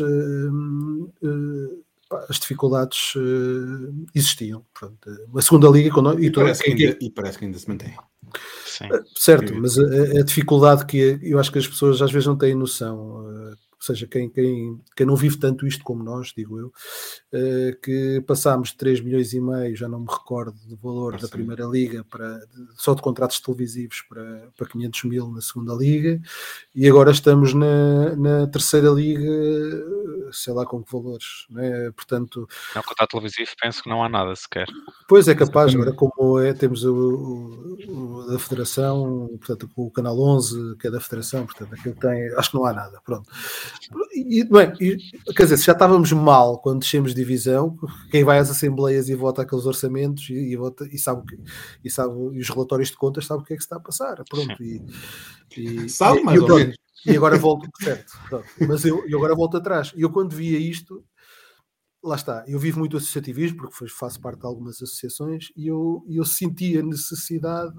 as 2.30 2.39
dificuldades 2.39 3.15
uh, 3.15 4.06
existiam. 4.13 4.65
Portanto, 4.73 5.10
a 5.36 5.41
segunda 5.41 5.67
liga 5.69 5.91
quando, 5.91 6.19
e, 6.19 6.28
e, 6.28 6.32
parece 6.32 6.69
ainda, 6.69 6.97
e, 6.99 7.10
parece 7.10 7.38
que 7.38 7.45
ainda, 7.45 7.58
se 7.58 7.69
mantém. 7.69 7.95
Sim. 8.65 8.86
Uh, 8.88 9.04
certo, 9.15 9.54
mas 9.56 9.78
a, 9.78 10.19
a, 10.19 10.23
dificuldade 10.23 10.86
que 10.86 11.19
eu 11.21 11.39
acho 11.39 11.52
que 11.52 11.60
as 11.60 11.67
pessoas 11.67 12.02
às 12.02 12.12
vezes 12.12 12.28
não 12.28 12.38
têm 12.38 12.56
noção. 12.56 13.26
Ou 13.84 13.88
seja, 13.88 14.08
quem, 14.08 14.30
quem, 14.30 14.82
quem 14.96 15.06
não 15.06 15.17
vive 15.17 15.38
tanto 15.38 15.67
isto 15.67 15.84
como 15.84 16.02
nós, 16.02 16.34
digo 16.36 16.58
eu, 16.58 16.67
uh, 16.67 17.82
que 17.82 18.24
passámos 18.26 18.69
de 18.69 18.78
3 18.78 19.02
milhões 19.02 19.34
e 19.34 19.41
meio, 19.41 19.76
já 19.76 19.89
não 19.89 20.00
me 20.00 20.08
recordo 20.10 20.58
do 20.65 20.78
valor 20.78 21.15
ah, 21.15 21.17
da 21.17 21.28
Primeira 21.28 21.65
Liga, 21.65 22.06
para, 22.06 22.39
só 22.78 22.93
de 22.93 23.02
contratos 23.02 23.41
televisivos 23.41 24.02
para, 24.08 24.48
para 24.56 24.67
500 24.69 25.04
mil 25.04 25.30
na 25.30 25.41
Segunda 25.41 25.74
Liga, 25.74 26.22
e 26.74 26.88
agora 26.88 27.12
estamos 27.12 27.54
na, 27.54 28.15
na 28.15 28.48
Terceira 28.48 28.89
Liga, 28.89 29.30
sei 30.32 30.54
lá 30.54 30.65
com 30.65 30.82
que 30.82 30.91
valores, 30.91 31.46
né? 31.50 31.91
portanto... 31.91 32.48
Não, 32.74 32.84
contrato 32.84 33.10
televisivo 33.10 33.52
penso 33.62 33.84
que 33.84 33.89
não 33.89 34.02
há 34.02 34.08
nada 34.08 34.34
sequer. 34.34 34.67
Pois 35.10 35.28
é 35.28 35.36
capaz, 35.36 35.76
agora 35.76 35.91
como 35.91 36.39
é, 36.39 36.54
temos 36.54 36.86
o, 36.86 36.96
o, 36.96 38.22
o 38.22 38.28
da 38.32 38.39
Federação, 38.39 39.28
portanto 39.39 39.69
o 39.76 39.91
Canal 39.91 40.17
11, 40.17 40.78
que 40.78 40.88
é 40.88 40.91
da 40.91 41.02
Federação, 41.02 41.46
portanto 41.46 41.74
aquilo 41.74 41.96
tem, 41.96 42.34
acho 42.38 42.52
que 42.52 42.56
não 42.56 42.65
há 42.65 42.72
nada, 42.72 43.02
pronto. 43.04 43.30
E, 44.16 44.44
bem, 44.44 44.74
e, 44.80 44.98
quer 45.34 45.44
dizer, 45.44 45.58
se 45.58 45.66
já 45.66 45.74
estávamos 45.74 46.12
mal 46.12 46.60
quando 46.60 46.80
descemos 46.80 47.14
divisão, 47.14 47.78
quem 48.12 48.24
vai 48.24 48.40
às 48.40 48.50
assembleias 48.50 49.10
e 49.10 49.16
vota 49.16 49.42
aqueles 49.42 49.66
orçamentos 49.66 50.30
e, 50.30 50.34
e 50.34 50.56
vota, 50.56 50.88
e 50.92 50.98
sabe, 50.98 51.24
e 51.84 51.90
sabe 51.90 52.14
e 52.34 52.40
os 52.40 52.50
relatórios 52.50 52.90
de 52.90 52.98
contas 52.98 53.26
sabe 53.26 53.42
o 53.42 53.46
que 53.46 53.54
é 53.54 53.56
que 53.56 53.64
se 53.64 53.66
está 53.66 53.78
a 53.78 53.80
passar. 53.80 54.24
Pronto, 54.30 54.64
e, 54.64 54.82
e 55.58 55.90
sabe 55.90 56.22
mais 56.24 56.42
ou 56.42 56.56
menos. 56.56 56.76
E 57.06 57.18
agora 57.18 57.38
volto, 57.38 57.68
certo, 57.82 58.18
pronto, 58.30 58.48
mas 58.68 58.86
eu, 58.86 59.04
eu 59.08 59.18
agora 59.18 59.36
volto 59.36 59.58
atrás. 59.58 59.92
E 59.96 60.02
eu 60.02 60.10
quando 60.10 60.34
via 60.34 60.58
isto, 60.58 61.04
lá 62.02 62.16
está, 62.16 62.44
eu 62.48 62.60
vivo 62.60 62.80
muito 62.80 62.98
associativismo, 62.98 63.58
porque 63.58 63.88
faço 63.90 64.22
parte 64.22 64.40
de 64.40 64.46
algumas 64.46 64.76
associações, 64.76 65.52
e 65.56 65.68
eu, 65.68 66.06
eu 66.10 66.24
senti 66.24 66.78
a 66.78 66.84
necessidade 66.84 67.76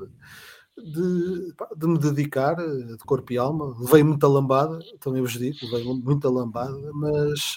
de, 0.76 1.54
de, 1.76 1.86
me 1.86 1.98
dedicar 1.98 2.58
eh, 2.58 2.96
de 2.96 2.98
corpo 2.98 3.32
e 3.32 3.38
alma. 3.38 3.76
Levei 3.78 4.02
muita 4.02 4.26
lambada, 4.26 4.78
também 5.00 5.22
vos 5.22 5.32
digo, 5.32 5.56
levei 5.62 5.84
muita 5.94 6.28
lambada, 6.28 6.92
mas 6.92 7.56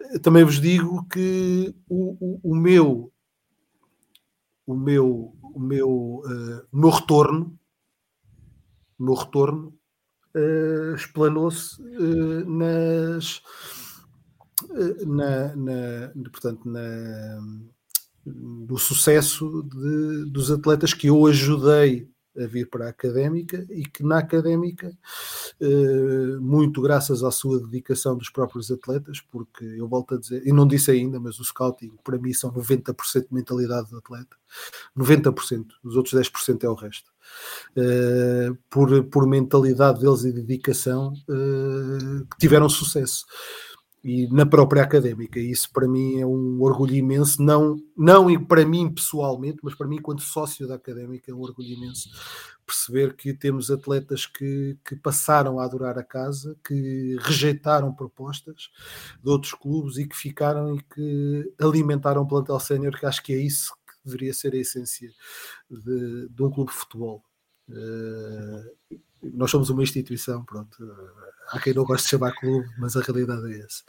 eh, 0.00 0.18
também 0.18 0.44
vos 0.44 0.60
digo 0.60 1.06
que 1.08 1.74
o, 1.88 2.40
o, 2.44 2.52
o 2.52 2.54
meu 2.56 3.12
o 4.66 4.74
meu 4.74 5.36
o 5.42 5.60
meu 5.60 5.88
uh, 6.24 6.66
meu 6.72 6.90
retorno 6.90 7.58
o 8.98 9.04
meu 9.04 9.14
retorno 9.14 9.74
uh, 10.34 10.94
explanou-se 10.94 11.80
uh, 11.82 12.48
nas 12.48 13.42
na, 15.06 15.54
na, 15.54 16.30
portanto 16.30 16.66
na 16.66 16.80
do 18.24 18.78
sucesso 18.78 19.62
de, 19.64 20.30
dos 20.30 20.50
atletas 20.50 20.94
que 20.94 21.08
eu 21.08 21.26
ajudei 21.26 22.08
a 22.38 22.46
vir 22.46 22.68
para 22.68 22.86
a 22.86 22.88
académica 22.88 23.64
e 23.70 23.84
que 23.84 24.02
na 24.02 24.18
académica, 24.18 24.96
eh, 25.60 26.36
muito 26.40 26.80
graças 26.82 27.22
à 27.22 27.30
sua 27.30 27.60
dedicação 27.60 28.16
dos 28.16 28.30
próprios 28.30 28.70
atletas, 28.70 29.20
porque 29.20 29.64
eu 29.64 29.88
volto 29.88 30.14
a 30.14 30.18
dizer, 30.18 30.46
e 30.46 30.52
não 30.52 30.66
disse 30.66 30.90
ainda, 30.90 31.20
mas 31.20 31.38
o 31.38 31.44
scouting 31.44 31.92
para 32.02 32.18
mim 32.18 32.32
são 32.32 32.50
90% 32.50 33.28
de 33.28 33.34
mentalidade 33.34 33.90
do 33.90 33.98
atleta, 33.98 34.36
90%, 34.96 35.66
os 35.84 35.96
outros 35.96 36.14
10% 36.14 36.64
é 36.64 36.68
o 36.68 36.74
resto. 36.74 37.10
Eh, 37.76 38.50
por, 38.68 39.04
por 39.04 39.26
mentalidade 39.26 40.00
deles 40.00 40.24
e 40.24 40.32
dedicação, 40.32 41.14
eh, 41.28 42.24
que 42.30 42.38
tiveram 42.38 42.68
sucesso 42.68 43.24
e 44.04 44.28
na 44.28 44.44
própria 44.44 44.82
académica. 44.82 45.40
Isso 45.40 45.72
para 45.72 45.88
mim 45.88 46.20
é 46.20 46.26
um 46.26 46.60
orgulho 46.60 46.94
imenso, 46.94 47.42
não, 47.42 47.80
não 47.96 48.44
para 48.44 48.66
mim 48.66 48.92
pessoalmente, 48.92 49.60
mas 49.62 49.74
para 49.74 49.88
mim, 49.88 49.96
enquanto 49.96 50.20
sócio 50.20 50.68
da 50.68 50.74
académica, 50.74 51.32
é 51.32 51.34
um 51.34 51.40
orgulho 51.40 51.72
imenso 51.72 52.10
perceber 52.66 53.16
que 53.16 53.32
temos 53.32 53.70
atletas 53.70 54.26
que, 54.26 54.76
que 54.86 54.94
passaram 54.94 55.58
a 55.58 55.64
adorar 55.64 55.98
a 55.98 56.04
casa, 56.04 56.54
que 56.66 57.16
rejeitaram 57.20 57.94
propostas 57.94 58.70
de 59.22 59.30
outros 59.30 59.54
clubes 59.54 59.96
e 59.96 60.06
que 60.06 60.16
ficaram 60.16 60.76
e 60.76 60.82
que 60.82 61.54
alimentaram 61.58 62.22
o 62.22 62.28
plantel 62.28 62.60
sénior, 62.60 62.98
que 62.98 63.06
acho 63.06 63.22
que 63.22 63.32
é 63.32 63.38
isso 63.38 63.72
que 63.86 63.94
deveria 64.04 64.34
ser 64.34 64.52
a 64.52 64.58
essência 64.58 65.10
de, 65.70 66.28
de 66.28 66.42
um 66.42 66.50
clube 66.50 66.70
de 66.70 66.76
futebol. 66.76 67.24
Uh, 67.70 69.00
nós 69.32 69.50
somos 69.50 69.70
uma 69.70 69.82
instituição, 69.82 70.44
pronto 70.44 70.76
há 71.48 71.60
quem 71.60 71.74
não 71.74 71.84
goste 71.84 72.04
de 72.04 72.10
chamar 72.10 72.32
clube, 72.34 72.68
mas 72.78 72.96
a 72.96 73.02
realidade 73.02 73.52
é 73.52 73.64
essa. 73.64 73.82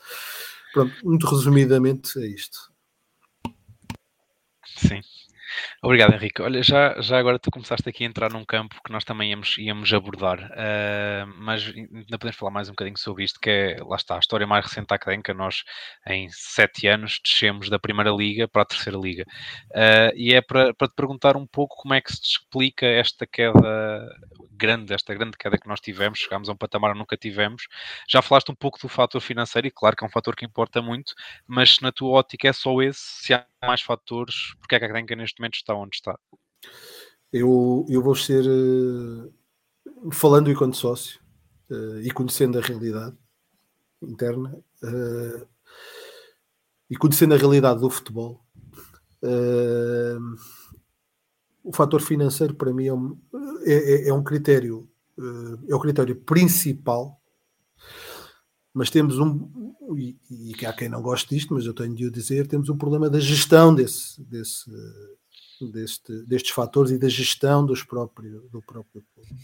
Pronto, 0.74 0.94
muito 1.04 1.28
resumidamente 1.28 2.20
é 2.20 2.28
isto. 2.28 2.58
Sim. 4.78 5.02
Obrigado, 5.82 6.14
Henrique. 6.14 6.42
Olha, 6.42 6.62
já, 6.64 7.00
já 7.02 7.18
agora 7.18 7.40
tu 7.40 7.52
começaste 7.52 7.88
aqui 7.88 8.04
a 8.04 8.08
entrar 8.08 8.32
num 8.32 8.44
campo 8.44 8.76
que 8.84 8.92
nós 8.92 9.04
também 9.04 9.30
íamos, 9.32 9.58
íamos 9.58 9.94
abordar, 9.94 10.52
uh, 10.52 11.28
mas 11.38 11.66
ainda 11.68 12.18
podemos 12.18 12.36
falar 12.36 12.52
mais 12.52 12.68
um 12.68 12.72
bocadinho 12.72 12.98
sobre 12.98 13.24
isto, 13.24 13.40
que 13.40 13.50
é, 13.50 13.78
lá 13.84 13.96
está, 13.96 14.16
a 14.16 14.20
história 14.20 14.48
mais 14.48 14.66
recente 14.66 14.88
da 14.88 14.96
Académica. 14.96 15.34
Nós, 15.34 15.64
em 16.08 16.28
sete 16.32 16.88
anos, 16.88 17.20
descemos 17.24 17.70
da 17.70 17.80
Primeira 17.80 18.12
Liga 18.12 18.48
para 18.48 18.64
a 18.64 18.66
Terceira 18.66 18.98
Liga. 18.98 19.24
Uh, 19.72 20.12
e 20.16 20.34
é 20.34 20.42
para, 20.42 20.74
para 20.74 20.88
te 20.88 20.96
perguntar 20.96 21.38
um 21.38 21.48
pouco 21.48 21.76
como 21.78 21.94
é 21.94 22.02
que 22.02 22.12
se 22.12 22.22
explica 22.22 22.86
esta 22.86 23.26
queda 23.26 24.10
grande, 24.56 24.94
esta 24.94 25.14
grande 25.14 25.38
queda 25.38 25.58
que 25.58 25.68
nós 25.68 25.80
tivemos, 25.80 26.20
chegámos 26.20 26.50
a 26.50 26.54
um 26.54 26.58
patamar 26.58 26.94
que 26.94 27.00
nunca 27.00 27.18
tivemos. 27.18 27.68
Já 28.08 28.22
falaste 28.22 28.52
um 28.52 28.56
pouco 28.56 28.80
do 28.80 28.88
fator 28.88 29.22
financeiro, 29.22 29.68
e 29.68 29.72
claro 29.72 29.96
que 29.96 30.04
é 30.04 30.08
um 30.08 30.12
fator 30.12 30.36
que 30.36 30.46
importa 30.46 30.82
muito, 30.82 31.14
mas 31.48 31.76
se 31.76 31.84
na 31.84 31.92
tua 31.92 32.10
ótica 32.10 32.48
é 32.48 32.54
só 32.54 32.82
esse, 32.82 33.00
se 33.00 33.34
há 33.34 33.46
mais 33.64 33.82
fatores, 33.82 34.54
porque 34.60 34.76
é 34.76 34.80
que 34.80 34.86
a 34.86 34.88
Académica 34.88 35.16
neste 35.16 35.40
momento 35.40 35.56
está 35.56 35.74
onde 35.74 35.96
está? 35.96 36.18
Eu, 37.32 37.86
eu 37.90 38.02
vou 38.02 38.16
ser, 38.16 38.46
uh, 38.46 40.12
falando 40.12 40.50
enquanto 40.50 40.78
sócio 40.78 41.20
uh, 41.70 42.00
e 42.00 42.12
conhecendo 42.12 42.58
a 42.58 42.62
realidade 42.62 43.16
interna 44.02 44.58
uh, 44.84 45.48
e 46.90 46.96
conhecendo 46.96 47.34
a 47.34 47.38
realidade 47.38 47.80
do 47.80 47.90
futebol, 47.90 48.46
o 51.66 51.74
fator 51.74 52.02
financeiro 52.02 52.54
para 52.54 52.72
mim 52.72 52.86
é, 52.86 52.94
um, 52.94 53.18
é, 53.64 53.74
é, 53.74 54.08
é 54.10 54.14
um 54.14 54.24
critério, 54.24 54.88
é 55.68 55.74
o 55.74 55.80
critério 55.80 56.16
principal, 56.16 57.20
mas 58.72 58.90
temos 58.92 59.18
um, 59.18 59.74
e, 59.98 60.18
e 60.30 60.66
há 60.66 60.72
quem 60.74 60.88
não 60.88 61.02
goste 61.02 61.34
disto, 61.34 61.54
mas 61.54 61.66
eu 61.66 61.74
tenho 61.74 61.96
de 61.96 62.06
o 62.06 62.12
dizer, 62.12 62.48
temos 62.48 62.70
um 62.70 62.78
problema 62.78 63.10
da 63.10 63.20
gestão 63.20 63.74
desse, 63.74 64.22
desse, 64.24 64.70
deste, 65.72 66.24
destes 66.24 66.52
fatores 66.52 66.92
e 66.92 67.00
da 67.00 67.10
gestão 67.10 67.66
dos 67.66 67.84
próprio, 67.84 68.48
do 68.52 68.62
próprio 68.62 69.04
povo. 69.16 69.36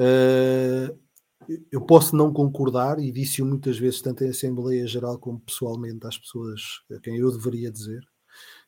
Uh, 0.00 0.98
eu 1.70 1.80
posso 1.80 2.14
não 2.14 2.32
concordar, 2.32 2.98
e 2.98 3.10
disse-o 3.10 3.46
muitas 3.46 3.78
vezes, 3.78 4.00
tanto 4.00 4.24
em 4.24 4.30
Assembleia 4.30 4.86
Geral 4.86 5.18
como 5.18 5.40
pessoalmente 5.40 6.06
às 6.06 6.16
pessoas 6.16 6.82
a 6.94 6.98
quem 7.00 7.16
eu 7.16 7.30
deveria 7.30 7.70
dizer. 7.70 8.06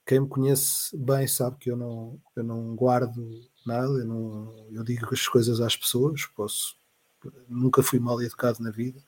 Quem 0.06 0.20
me 0.20 0.28
conhece 0.28 0.96
bem 0.96 1.26
sabe 1.26 1.56
que 1.58 1.70
eu 1.70 1.76
não, 1.76 2.20
eu 2.34 2.42
não 2.42 2.74
guardo 2.74 3.30
nada, 3.66 3.92
eu, 3.92 4.04
não, 4.04 4.66
eu 4.72 4.82
digo 4.82 5.06
as 5.12 5.28
coisas 5.28 5.60
às 5.60 5.76
pessoas, 5.76 6.26
posso, 6.34 6.74
nunca 7.48 7.82
fui 7.82 7.98
mal 7.98 8.20
educado 8.20 8.62
na 8.62 8.70
vida 8.70 9.00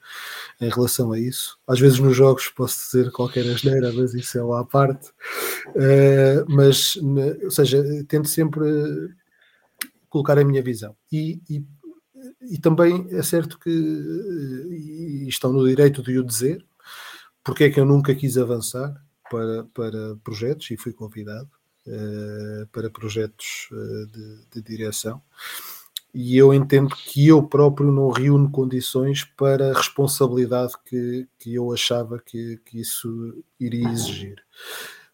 em 0.61 0.69
relação 0.69 1.13
a 1.13 1.19
isso. 1.19 1.59
Às 1.67 1.81
vezes 1.81 1.99
nos 1.99 2.17
jogos 2.17 2.49
posso 2.49 2.79
dizer 2.85 3.11
qualquer 3.11 3.49
asneira, 3.51 3.93
mas 3.93 4.15
isso 4.15 4.39
é 4.39 4.43
lá 4.43 4.61
à 4.61 4.65
parte. 4.65 5.09
Uh, 5.69 6.45
mas, 6.49 6.97
ou 7.43 7.51
seja, 7.51 7.83
tento 8.07 8.29
sempre 8.29 8.65
colocar 10.09 10.39
a 10.39 10.45
minha 10.45 10.63
visão. 10.63 10.95
E, 11.11 11.41
e 11.49 11.65
e 12.43 12.59
também 12.59 13.07
é 13.11 13.23
certo 13.23 13.59
que 13.59 13.71
e 13.71 15.27
estão 15.29 15.53
no 15.53 15.67
direito 15.67 16.03
de 16.03 16.19
o 16.19 16.25
dizer, 16.25 16.65
porque 17.45 17.65
é 17.65 17.71
que 17.71 17.81
eu 17.81 17.85
nunca 17.85 18.15
quis 18.15 18.37
avançar 18.39 18.95
para, 19.33 19.65
para 19.73 20.17
projetos 20.23 20.71
e 20.71 20.77
fui 20.77 20.93
convidado 20.93 21.49
uh, 21.87 22.67
para 22.71 22.91
projetos 22.91 23.71
uh, 23.73 24.07
de, 24.09 24.47
de, 24.53 24.63
direção. 24.63 25.23
E 26.13 26.37
eu 26.37 26.53
entendo 26.53 26.95
que 26.95 27.27
eu 27.27 27.43
próprio 27.43 27.91
não 27.91 28.11
reúno 28.11 28.51
condições 28.51 29.25
para 29.25 29.71
a 29.71 29.75
responsabilidade 29.75 30.75
que, 30.85 31.27
que 31.39 31.55
eu 31.55 31.73
achava 31.73 32.19
que, 32.19 32.61
que 32.67 32.79
isso 32.79 33.43
iria 33.59 33.89
exigir. 33.89 34.37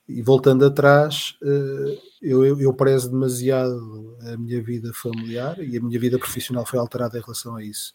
E 0.09 0.21
voltando 0.23 0.67
atrás, 0.67 1.37
eh, 1.41 1.99
eu, 2.21 2.45
eu, 2.45 2.61
eu 2.61 2.75
prezo 2.75 3.11
demasiado 3.11 4.17
a 4.23 4.37
minha 4.37 4.61
vida 4.61 4.91
familiar 4.93 5.57
e 5.63 5.77
a 5.77 5.81
minha 5.81 6.01
vida 6.01 6.19
profissional 6.19 6.67
foi 6.67 6.81
alterada 6.81 7.17
em 7.17 7.21
relação 7.21 7.55
a 7.55 7.63
isso. 7.63 7.93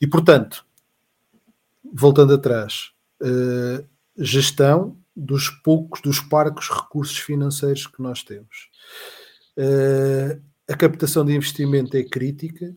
E, 0.00 0.06
portanto, 0.06 0.66
voltando 1.94 2.34
atrás, 2.34 2.90
gestão 4.18 4.96
dos 5.14 5.48
poucos, 5.48 6.00
dos 6.00 6.20
parcos 6.20 6.68
recursos 6.68 7.18
financeiros 7.18 7.86
que 7.86 8.02
nós 8.02 8.22
temos. 8.22 8.70
Eh, 9.56 10.38
a 10.68 10.76
captação 10.76 11.24
de 11.24 11.34
investimento 11.34 11.96
é 11.96 12.02
crítica, 12.02 12.74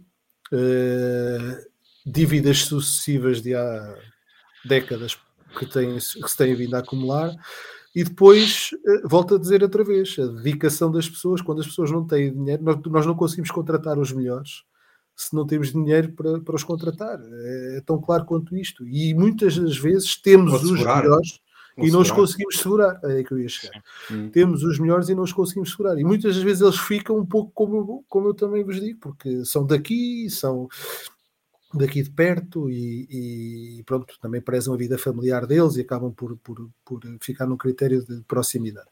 dívidas 2.06 2.60
sucessivas 2.60 3.41
de 3.41 3.56
há 3.56 3.98
décadas 4.63 5.17
que, 5.58 5.65
têm, 5.65 5.95
que 5.95 6.02
se 6.30 6.38
têm 6.38 6.56
vindo 6.56 6.76
a 6.76 6.80
acumular 6.80 7.36
e 7.95 8.04
depois, 8.04 8.71
eh, 8.86 9.02
volto 9.06 9.36
a 9.36 9.39
dizer 9.39 9.63
outra 9.63 9.82
vez, 9.82 10.17
a 10.19 10.26
dedicação 10.28 10.91
das 10.91 11.08
pessoas, 11.08 11.41
quando 11.41 11.62
as 11.62 11.67
pessoas 11.67 11.89
não 11.89 12.06
têm 12.06 12.34
dinheiro, 12.34 12.62
nós, 12.62 12.78
nós 12.88 13.06
não 13.06 13.15
conseguimos 13.15 13.52
contratar 13.52 13.98
os 13.98 14.12
melhores 14.12 14.63
se 15.15 15.34
não 15.34 15.48
temos 15.48 15.71
dinheiro 15.71 16.12
para, 16.12 16.41
para 16.41 16.56
os 16.56 16.63
contratar. 16.63 17.17
É, 17.21 17.78
é 17.78 17.82
tão 17.82 18.02
claro 18.02 18.26
quanto 18.26 18.58
isto. 18.58 18.86
E 18.86 19.13
muitas 19.13 19.58
das 19.58 19.78
vezes 19.78 20.21
temos 20.21 20.62
os 20.62 20.71
melhores 20.71 21.39
e 21.77 21.91
não 21.91 22.01
os 22.01 22.11
conseguimos 22.11 22.57
segurar. 22.57 22.99
É 23.03 23.13
aí 23.13 23.23
que 23.23 23.31
eu 23.31 23.39
ia 23.39 23.49
chegar. 23.49 23.83
Hum. 24.09 24.29
Temos 24.29 24.63
os 24.63 24.79
melhores 24.79 25.09
e 25.09 25.15
não 25.15 25.23
os 25.23 25.33
conseguimos 25.33 25.71
segurar. 25.71 25.97
E 25.99 26.03
muitas 26.03 26.35
das 26.35 26.43
vezes 26.43 26.61
eles 26.61 26.77
ficam 26.77 27.17
um 27.17 27.25
pouco 27.25 27.51
como, 27.53 28.05
como 28.07 28.29
eu 28.29 28.33
também 28.33 28.63
vos 28.63 28.79
digo, 28.79 28.99
porque 28.99 29.43
são 29.43 29.65
daqui, 29.65 30.29
são 30.29 30.67
daqui 31.73 32.01
de 32.01 32.09
perto 32.09 32.69
e, 32.69 33.79
e, 33.79 33.83
pronto, 33.83 34.17
também 34.21 34.41
prezam 34.41 34.73
a 34.73 34.77
vida 34.77 34.97
familiar 34.97 35.45
deles 35.45 35.75
e 35.75 35.81
acabam 35.81 36.13
por, 36.13 36.38
por, 36.38 36.69
por 36.83 37.01
ficar 37.19 37.45
num 37.45 37.57
critério 37.57 38.03
de 38.05 38.21
proximidade. 38.21 38.88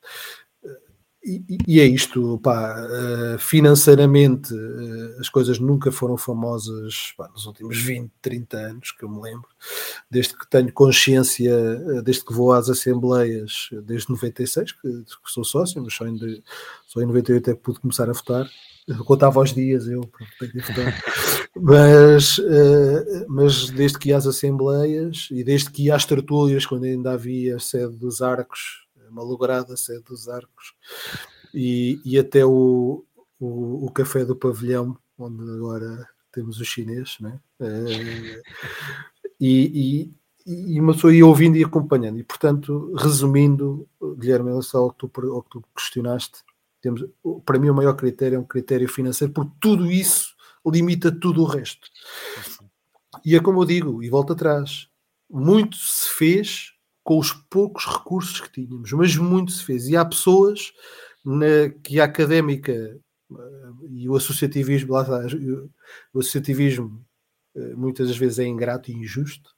E, 1.25 1.41
e 1.65 1.79
é 1.79 1.85
isto, 1.85 2.37
pá, 2.39 2.75
eh, 2.77 3.37
financeiramente 3.39 4.53
eh, 4.53 5.19
as 5.21 5.29
coisas 5.29 5.57
nunca 5.57 5.89
foram 5.89 6.17
famosas 6.17 7.13
pá, 7.15 7.29
nos 7.29 7.45
últimos 7.45 7.77
20, 7.77 8.11
30 8.21 8.57
anos, 8.57 8.91
que 8.91 9.05
eu 9.05 9.09
me 9.09 9.21
lembro, 9.21 9.47
desde 10.11 10.37
que 10.37 10.45
tenho 10.49 10.69
consciência, 10.73 11.49
eh, 11.49 12.01
desde 12.01 12.25
que 12.25 12.33
vou 12.33 12.51
às 12.51 12.69
assembleias, 12.69 13.69
desde 13.85 14.09
96, 14.09 14.73
que, 14.73 14.81
que 14.81 15.31
sou 15.31 15.45
sócio, 15.45 15.81
mas 15.81 15.93
só 15.93 16.05
em, 16.05 16.19
só 16.85 16.99
em 17.01 17.05
98 17.05 17.51
é 17.51 17.53
que 17.53 17.61
pude 17.61 17.79
começar 17.79 18.09
a 18.09 18.13
votar, 18.13 18.45
eu 18.85 19.05
contava 19.05 19.39
os 19.39 19.53
dias, 19.53 19.87
eu 19.87 20.01
mas, 21.55 22.37
mas 23.29 23.69
desde 23.69 23.97
que 23.97 24.09
ia 24.09 24.17
às 24.17 24.27
assembleias 24.27 25.29
e 25.31 25.41
desde 25.41 25.71
que 25.71 25.83
ia 25.83 25.95
às 25.95 26.03
tertúlias, 26.03 26.65
quando 26.65 26.83
ainda 26.83 27.13
havia 27.13 27.55
a 27.55 27.59
sede 27.59 27.95
dos 27.95 28.21
arcos, 28.21 28.82
uma 29.13 29.23
lograda 29.23 29.77
sede 29.77 30.03
dos 30.03 30.27
arcos, 30.27 30.73
e, 31.53 32.01
e 32.03 32.17
até 32.17 32.45
o, 32.45 33.05
o, 33.39 33.85
o, 33.85 33.91
café 33.91 34.25
do 34.25 34.35
pavilhão, 34.35 34.97
onde 35.17 35.43
agora 35.51 36.07
temos 36.31 36.59
o 36.59 36.65
chinês, 36.65 37.17
né? 37.19 37.39
E, 39.39 40.11
e, 40.45 40.73
e 40.75 40.79
uma 40.79 40.93
pessoa 40.93 41.13
ia 41.13 41.25
ouvindo 41.25 41.57
e 41.57 41.63
acompanhando, 41.63 42.17
e 42.17 42.23
portanto, 42.23 42.93
resumindo, 42.95 43.87
Guilherme, 44.17 44.57
é 44.57 44.61
só 44.61 44.87
o 44.87 44.91
que 44.91 44.97
tu, 44.99 45.09
que 45.09 45.49
tu 45.49 45.63
questionaste 45.75 46.43
temos, 46.83 47.01
para 47.45 47.57
mim, 47.57 47.69
o 47.69 47.73
maior 47.73 47.93
critério 47.95 48.35
é 48.35 48.39
um 48.39 48.43
critério 48.43 48.89
financeiro, 48.89 49.31
porque 49.31 49.53
tudo 49.61 49.89
isso 49.89 50.35
limita 50.65 51.09
tudo 51.09 51.41
o 51.41 51.45
resto. 51.45 51.87
E 53.23 53.37
é 53.37 53.39
como 53.39 53.61
eu 53.61 53.65
digo, 53.65 54.03
e 54.03 54.09
volto 54.09 54.33
atrás, 54.33 54.89
muito 55.29 55.77
se 55.77 56.09
fez 56.09 56.72
com 57.03 57.17
os 57.19 57.31
poucos 57.31 57.85
recursos 57.85 58.39
que 58.39 58.51
tínhamos, 58.51 58.91
mas 58.93 59.15
muito 59.15 59.51
se 59.51 59.63
fez. 59.63 59.87
E 59.87 59.97
há 59.97 60.05
pessoas 60.05 60.71
na, 61.23 61.69
que 61.83 61.99
a 61.99 62.05
académica 62.05 62.71
eh, 62.71 62.97
e 63.91 64.09
o 64.09 64.15
associativismo, 64.15 64.93
lá 64.93 65.01
está, 65.01 65.37
o 66.13 66.19
associativismo 66.19 67.05
eh, 67.55 67.75
muitas 67.75 68.07
das 68.07 68.17
vezes 68.17 68.39
é 68.39 68.45
ingrato 68.45 68.89
e 68.89 68.95
injusto, 68.95 69.49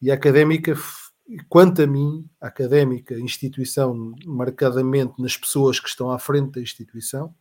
e 0.00 0.10
a 0.10 0.14
académica 0.14 0.74
quanto 1.48 1.82
a 1.82 1.86
mim, 1.86 2.28
a 2.40 2.48
académica, 2.48 3.18
instituição, 3.18 4.14
marcadamente 4.24 5.14
nas 5.18 5.36
pessoas 5.36 5.78
que 5.78 5.88
estão 5.88 6.10
à 6.10 6.18
frente 6.18 6.52
da 6.52 6.60
instituição, 6.60 7.34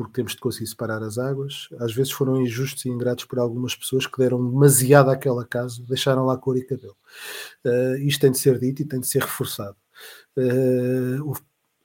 porque 0.00 0.14
temos 0.14 0.32
de 0.32 0.38
conseguir 0.38 0.66
separar 0.66 1.02
as 1.02 1.18
águas, 1.18 1.68
às 1.78 1.92
vezes 1.92 2.10
foram 2.10 2.40
injustos 2.40 2.86
e 2.86 2.88
ingratos 2.88 3.26
por 3.26 3.38
algumas 3.38 3.76
pessoas 3.76 4.06
que 4.06 4.16
deram 4.16 4.50
demasiado 4.50 5.10
àquela 5.10 5.44
casa, 5.44 5.82
deixaram 5.86 6.24
lá 6.24 6.38
cor 6.38 6.56
e 6.56 6.64
cabelo. 6.64 6.96
Uh, 7.62 7.96
isto 7.98 8.20
tem 8.22 8.30
de 8.30 8.38
ser 8.38 8.58
dito 8.58 8.80
e 8.80 8.86
tem 8.86 8.98
de 8.98 9.06
ser 9.06 9.20
reforçado. 9.20 9.76
Uh, 10.36 11.34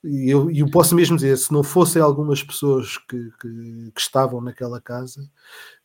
e 0.01 0.29
eu, 0.29 0.49
eu, 0.49 0.71
posso 0.71 0.95
mesmo 0.95 1.17
dizer, 1.17 1.35
se 1.37 1.51
não 1.51 1.63
fossem 1.63 2.01
algumas 2.01 2.41
pessoas 2.41 2.97
que, 2.97 3.31
que, 3.41 3.91
que 3.93 3.99
estavam 3.99 4.39
naquela 4.39 4.79
casa, 4.79 5.29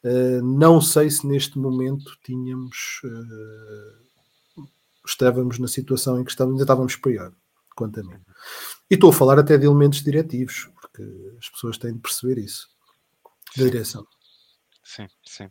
uh, 0.04 0.42
não 0.44 0.80
sei 0.80 1.10
se 1.10 1.26
neste 1.26 1.58
momento 1.58 2.16
tínhamos 2.22 3.00
estávamos 5.04 5.58
na 5.58 5.66
situação 5.66 6.20
em 6.20 6.24
que 6.24 6.30
estávamos, 6.30 6.54
ainda 6.54 6.64
estávamos 6.64 6.94
pior, 6.94 7.32
quanto 7.74 7.98
a 7.98 8.02
mim. 8.04 8.20
E 8.88 8.94
estou 8.94 9.10
a 9.10 9.12
falar 9.12 9.38
até 9.38 9.58
de 9.58 9.66
elementos 9.66 10.02
diretivos, 10.02 10.70
porque 11.06 11.38
as 11.38 11.48
pessoas 11.48 11.78
têm 11.78 11.94
de 11.94 12.00
perceber 12.00 12.38
isso, 12.38 12.68
da 13.56 13.64
direção. 13.64 14.04
Sim, 14.84 15.06
sim. 15.24 15.48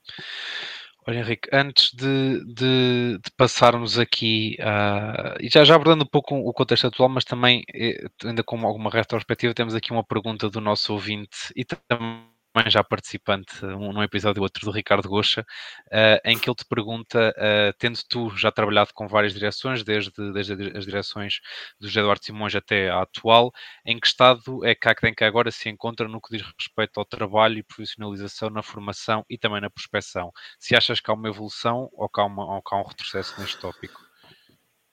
Olha, 1.08 1.20
Henrique, 1.20 1.50
antes 1.52 1.92
de, 1.94 2.44
de, 2.54 3.18
de 3.18 3.32
passarmos 3.36 3.98
aqui, 3.98 4.58
uh, 4.60 5.42
e 5.42 5.50
já, 5.50 5.64
já 5.64 5.76
abordando 5.76 6.04
um 6.04 6.08
pouco 6.08 6.36
o 6.36 6.54
contexto 6.54 6.88
atual, 6.88 7.10
mas 7.10 7.24
também, 7.24 7.64
eh, 7.74 8.06
ainda 8.24 8.44
com 8.44 8.64
alguma 8.66 8.90
retrospectiva, 8.90 9.54
temos 9.54 9.74
aqui 9.74 9.92
uma 9.92 10.04
pergunta 10.04 10.50
do 10.50 10.62
nosso 10.62 10.94
ouvinte 10.94 11.52
e 11.56 11.66
também 11.66 12.28
também 12.60 12.72
já 12.72 12.84
participante 12.84 13.66
um, 13.66 13.94
num 13.94 14.04
episódio 14.04 14.44
outro 14.44 14.66
do 14.66 14.72
Ricardo 14.72 15.08
Goxa, 15.08 15.46
uh, 15.88 16.20
em 16.26 16.38
que 16.38 16.50
ele 16.50 16.56
te 16.56 16.66
pergunta, 16.66 17.34
uh, 17.38 17.74
tendo 17.78 17.98
tu 18.08 18.30
já 18.36 18.52
trabalhado 18.52 18.92
com 18.94 19.08
várias 19.08 19.34
direções, 19.34 19.84
desde, 19.84 20.12
desde 20.34 20.78
as 20.78 20.86
direções 20.86 21.40
do 21.80 21.88
Eduardo 21.88 22.24
Simões 22.24 22.54
até 22.56 22.90
à 22.90 23.02
atual, 23.02 23.52
em 23.86 24.00
que 24.00 24.08
estado 24.08 24.66
é 24.66 24.76
que 24.76 24.88
a 24.88 24.92
Academia 24.92 25.16
agora 25.22 25.52
se 25.52 25.70
encontra 25.70 26.08
no 26.08 26.22
que 26.22 26.38
diz 26.38 26.46
respeito 26.58 27.00
ao 27.00 27.06
trabalho 27.06 27.58
e 27.58 27.64
profissionalização 27.64 28.50
na 28.50 28.62
formação 28.62 29.26
e 29.30 29.38
também 29.38 29.62
na 29.62 29.70
prospecção? 29.70 30.32
Se 30.60 30.76
achas 30.76 31.00
que 31.00 31.10
há 31.10 31.14
uma 31.14 31.30
evolução 31.30 31.90
ou 31.94 32.10
que 32.10 32.20
há, 32.20 32.26
uma, 32.26 32.56
ou 32.56 32.62
que 32.62 32.76
há 32.76 32.78
um 32.78 32.88
retrocesso 32.88 33.40
neste 33.40 33.58
tópico? 33.58 34.02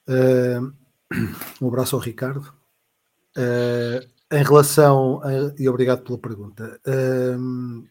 Uh, 0.08 0.72
um 1.60 1.68
abraço 1.68 1.96
ao 1.96 2.02
Ricardo. 2.02 2.54
Uh, 3.36 4.15
em 4.32 4.42
relação, 4.42 5.20
a, 5.22 5.30
e 5.58 5.68
obrigado 5.68 6.02
pela 6.02 6.18
pergunta, 6.18 6.80
um, 7.38 7.86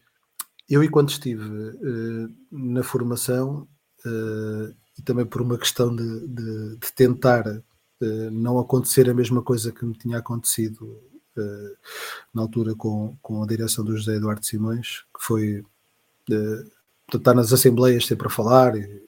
eu 0.68 0.82
e 0.82 0.88
quando 0.88 1.10
estive 1.10 1.44
uh, 1.44 2.34
na 2.50 2.82
formação, 2.82 3.68
uh, 4.04 4.74
e 4.98 5.02
também 5.02 5.24
por 5.24 5.42
uma 5.42 5.58
questão 5.58 5.94
de, 5.94 6.26
de, 6.26 6.76
de 6.76 6.92
tentar 6.94 7.46
uh, 7.46 8.30
não 8.30 8.58
acontecer 8.58 9.08
a 9.08 9.14
mesma 9.14 9.42
coisa 9.42 9.72
que 9.72 9.84
me 9.84 9.96
tinha 9.96 10.18
acontecido 10.18 11.02
na 12.32 12.40
altura 12.40 12.74
com, 12.74 13.14
com 13.20 13.42
a 13.42 13.46
direção 13.46 13.84
do 13.84 13.94
José 13.94 14.14
Eduardo 14.14 14.42
Simões, 14.46 15.04
que 15.14 15.20
foi 15.20 15.62
uh, 17.12 17.16
estar 17.16 17.34
nas 17.34 17.52
assembleias 17.52 18.06
sempre 18.06 18.26
a 18.26 18.30
falar. 18.30 18.76
E, 18.76 19.02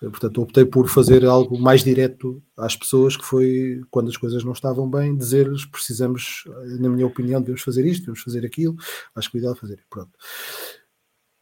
portanto, 0.00 0.42
optei 0.42 0.64
por 0.64 0.88
fazer 0.88 1.24
algo 1.24 1.58
mais 1.58 1.82
direto 1.82 2.42
às 2.56 2.76
pessoas, 2.76 3.16
que 3.16 3.24
foi 3.24 3.80
quando 3.90 4.08
as 4.08 4.16
coisas 4.16 4.44
não 4.44 4.52
estavam 4.52 4.88
bem, 4.88 5.16
dizer-lhes 5.16 5.64
precisamos, 5.64 6.44
na 6.78 6.88
minha 6.88 7.06
opinião, 7.06 7.40
devemos 7.40 7.62
fazer 7.62 7.86
isto, 7.86 8.00
devemos 8.00 8.20
fazer 8.20 8.44
aquilo, 8.44 8.76
acho 9.14 9.30
que 9.30 9.36
o 9.36 9.38
ideal 9.38 9.54
é 9.54 9.56
fazer. 9.56 9.82
Pronto. 9.88 10.12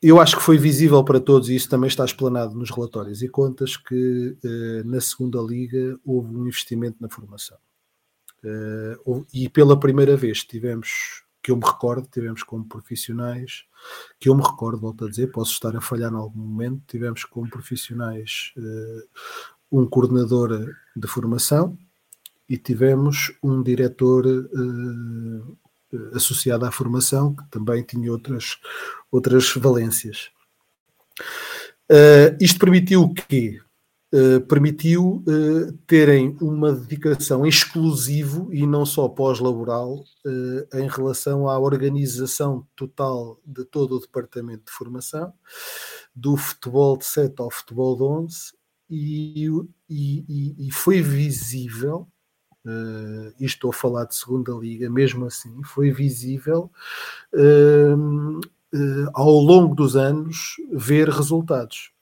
Eu 0.02 0.20
acho 0.20 0.36
que 0.36 0.42
foi 0.42 0.58
visível 0.58 1.04
para 1.04 1.20
todos, 1.20 1.48
e 1.48 1.54
isso 1.54 1.68
também 1.68 1.86
está 1.86 2.04
explanado 2.04 2.56
nos 2.56 2.70
relatórios 2.70 3.22
e 3.22 3.28
contas, 3.28 3.76
que 3.76 4.36
eh, 4.44 4.82
na 4.84 5.00
segunda 5.00 5.40
liga 5.40 5.96
houve 6.04 6.34
um 6.34 6.46
investimento 6.46 6.96
na 7.00 7.08
formação. 7.08 7.56
Uh, 8.44 9.24
e 9.32 9.48
pela 9.48 9.78
primeira 9.78 10.16
vez 10.16 10.42
tivemos, 10.42 11.21
que 11.42 11.50
eu 11.50 11.56
me 11.56 11.64
recordo, 11.64 12.08
tivemos 12.08 12.42
como 12.42 12.64
profissionais, 12.64 13.64
que 14.20 14.28
eu 14.28 14.34
me 14.34 14.42
recordo, 14.42 14.78
volto 14.78 15.04
a 15.04 15.10
dizer, 15.10 15.32
posso 15.32 15.52
estar 15.52 15.76
a 15.76 15.80
falhar 15.80 16.12
em 16.12 16.16
algum 16.16 16.38
momento, 16.38 16.82
tivemos 16.86 17.24
como 17.24 17.50
profissionais 17.50 18.52
uh, 18.56 19.80
um 19.80 19.86
coordenador 19.86 20.72
de 20.94 21.08
formação 21.08 21.76
e 22.48 22.56
tivemos 22.56 23.32
um 23.42 23.62
diretor 23.62 24.24
uh, 24.26 25.58
associado 26.14 26.64
à 26.64 26.70
formação, 26.70 27.34
que 27.34 27.44
também 27.50 27.82
tinha 27.82 28.10
outras, 28.12 28.58
outras 29.10 29.52
valências. 29.54 30.30
isto 32.40 32.58
permitiu 32.58 33.12
que 33.12 33.60
permitiu 34.46 35.24
uh, 35.26 35.72
terem 35.86 36.36
uma 36.38 36.70
dedicação 36.70 37.46
exclusivo 37.46 38.52
e 38.52 38.66
não 38.66 38.84
só 38.84 39.08
pós-laboral 39.08 40.04
uh, 40.26 40.76
em 40.76 40.86
relação 40.86 41.48
à 41.48 41.58
organização 41.58 42.66
total 42.76 43.40
de 43.46 43.64
todo 43.64 43.96
o 43.96 44.00
departamento 44.00 44.66
de 44.66 44.72
formação, 44.72 45.32
do 46.14 46.36
futebol 46.36 46.98
de 46.98 47.06
7 47.06 47.40
ao 47.40 47.50
futebol 47.50 47.96
de 47.96 48.02
11, 48.02 48.52
e, 48.90 49.46
e, 49.88 50.68
e 50.68 50.70
foi 50.70 51.00
visível, 51.00 52.06
uh, 52.66 53.32
e 53.40 53.46
estou 53.46 53.70
a 53.70 53.74
falar 53.74 54.04
de 54.04 54.14
segunda 54.14 54.52
liga, 54.52 54.90
mesmo 54.90 55.24
assim, 55.24 55.62
foi 55.64 55.90
visível 55.90 56.70
ao 59.14 59.30
longo 59.30 59.74
dos 59.74 59.96
anos 59.96 60.56
ver 60.70 61.08
resultados. 61.08 61.92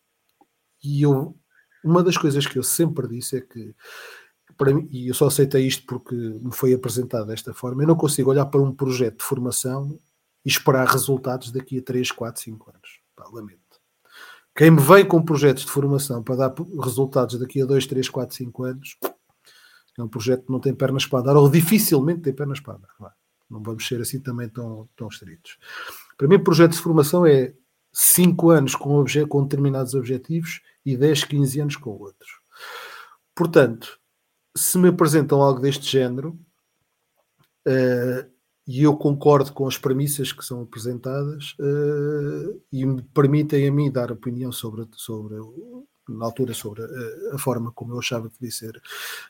E 0.83 1.03
eu 1.03 1.37
uma 1.85 2.03
das 2.03 2.17
coisas 2.17 2.47
que 2.47 2.59
eu 2.59 2.63
sempre 2.63 3.09
disse 3.09 3.39
é 3.39 3.41
que, 3.41 3.75
para 4.57 4.75
mim, 4.75 4.89
e 4.91 5.09
eu 5.09 5.15
só 5.15 5.27
aceitei 5.27 5.67
isto 5.67 5.85
porque 5.87 6.15
me 6.15 6.53
foi 6.53 6.75
apresentado 6.75 7.27
desta 7.27 7.55
forma, 7.55 7.83
eu 7.83 7.89
não 7.89 7.97
consigo 7.97 8.31
olhar 8.31 8.47
para 8.47 8.61
um 8.61 8.75
projeto 8.75 9.19
de 9.19 9.25
formação 9.25 9.99
e 10.45 10.49
esperar 10.49 10.87
resultados 10.87 11.51
daqui 11.51 11.79
a 11.79 11.83
3, 11.83 12.11
4, 12.13 12.43
5 12.43 12.71
anos. 12.71 13.01
Pá, 13.15 13.25
lamento. 13.33 13.61
Quem 14.55 14.71
me 14.71 14.81
vem 14.81 15.07
com 15.07 15.23
projetos 15.23 15.65
de 15.65 15.71
formação 15.71 16.23
para 16.23 16.37
dar 16.37 16.55
resultados 16.83 17.39
daqui 17.39 17.63
a 17.63 17.67
2, 17.67 17.87
3, 17.87 18.09
4, 18.09 18.37
5 18.37 18.65
anos 18.65 18.97
é 19.99 20.03
um 20.03 20.09
projeto 20.09 20.47
que 20.47 20.53
não 20.53 20.61
tem 20.61 20.75
pernas 20.75 21.07
para 21.07 21.25
dar, 21.25 21.37
ou 21.37 21.49
dificilmente 21.49 22.23
tem 22.23 22.33
pernas 22.33 22.61
para. 22.61 22.79
Não 23.49 23.63
vamos 23.63 23.87
ser 23.87 24.01
assim 24.01 24.21
também 24.21 24.49
tão, 24.49 24.89
tão 24.97 25.09
estritos. 25.09 25.59
Para 26.17 26.29
mim, 26.29 26.39
projeto 26.39 26.73
de 26.73 26.79
formação 26.79 27.27
é 27.27 27.55
5 27.93 28.51
anos 28.51 28.75
com, 28.75 29.05
com 29.29 29.43
determinados 29.43 29.95
objetivos 29.95 30.61
e 30.85 30.97
10, 30.97 31.25
15 31.25 31.61
anos 31.61 31.77
com 31.77 31.91
outros. 31.91 32.41
Portanto, 33.35 33.99
se 34.57 34.79
me 34.79 34.89
apresentam 34.89 35.41
algo 35.43 35.61
deste 35.61 35.91
género, 35.91 36.39
uh, 37.67 38.31
e 38.67 38.83
eu 38.85 38.97
concordo 38.97 39.53
com 39.53 39.67
as 39.67 39.77
premissas 39.77 40.33
que 40.33 40.45
são 40.45 40.63
apresentadas 40.63 41.57
uh, 41.59 42.63
e 42.73 42.87
me 42.87 43.03
permitem 43.03 43.67
a 43.67 43.73
mim 43.73 43.91
dar 43.91 44.13
opinião 44.13 44.53
sobre, 44.53 44.87
sobre 44.93 45.37
na 46.11 46.25
altura 46.25 46.55
sobre 46.55 46.83
a, 46.83 47.35
a, 47.35 47.39
forma 47.39 47.71
como 47.73 47.95
eu 47.95 47.99
achava 47.99 48.29
que 48.29 48.35
devia 48.41 48.51
ser 48.51 48.81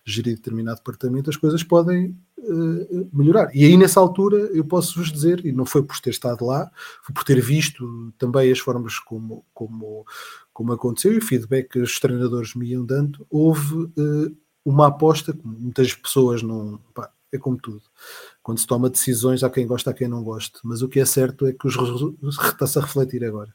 gerido 0.05 0.37
determinado 0.37 0.79
departamento, 0.79 1.31
as 1.31 1.37
coisas 1.37 1.63
podem 1.63 2.17
uh, 2.39 3.09
melhorar. 3.13 3.55
E 3.55 3.65
aí, 3.65 3.77
nessa 3.77 4.01
altura, 4.01 4.37
eu 4.53 4.65
posso 4.65 4.99
vos 4.99 5.13
dizer, 5.13 5.45
e 5.45 5.53
não 5.53 5.65
foi 5.65 5.83
por 5.83 5.99
ter 6.01 6.11
estado 6.11 6.45
lá, 6.45 6.71
foi 7.03 7.15
por 7.15 7.25
ter 7.25 7.41
visto 7.41 8.13
também 8.19 8.51
as 8.51 8.59
formas 8.59 8.99
como, 8.99 9.45
como, 9.53 10.07
como 10.53 10.73
aconteceu 10.73 11.13
e 11.13 11.19
o 11.19 11.25
feedback 11.25 11.71
que 11.71 11.79
os 11.81 11.99
treinadores 12.01 12.55
me 12.55 12.69
iam 12.71 12.85
dando, 12.85 13.27
houve 13.31 13.75
uh, 13.75 14.37
uma 14.65 14.89
aposta 14.89 15.33
que 15.33 15.47
muitas 15.47 15.95
pessoas 15.95 16.43
não. 16.43 16.81
Pá, 16.95 17.11
é 17.33 17.39
como 17.39 17.57
tudo. 17.57 17.83
Quando 18.43 18.59
se 18.59 18.67
toma 18.67 18.91
decisões, 18.91 19.45
há 19.45 19.51
quem 19.51 19.67
gosta, 19.67 19.91
há 19.91 19.95
quem 19.95 20.09
não 20.09 20.23
goste. 20.23 20.59
Mas 20.65 20.83
o 20.83 20.89
que 20.89 21.01
é 21.01 21.05
certo 21.05 21.47
é 21.47 21.53
que 21.53 21.67
os 21.67 21.77
está-se 22.45 22.79
a 22.79 22.83
refletir 22.83 23.25
agora. 23.25 23.55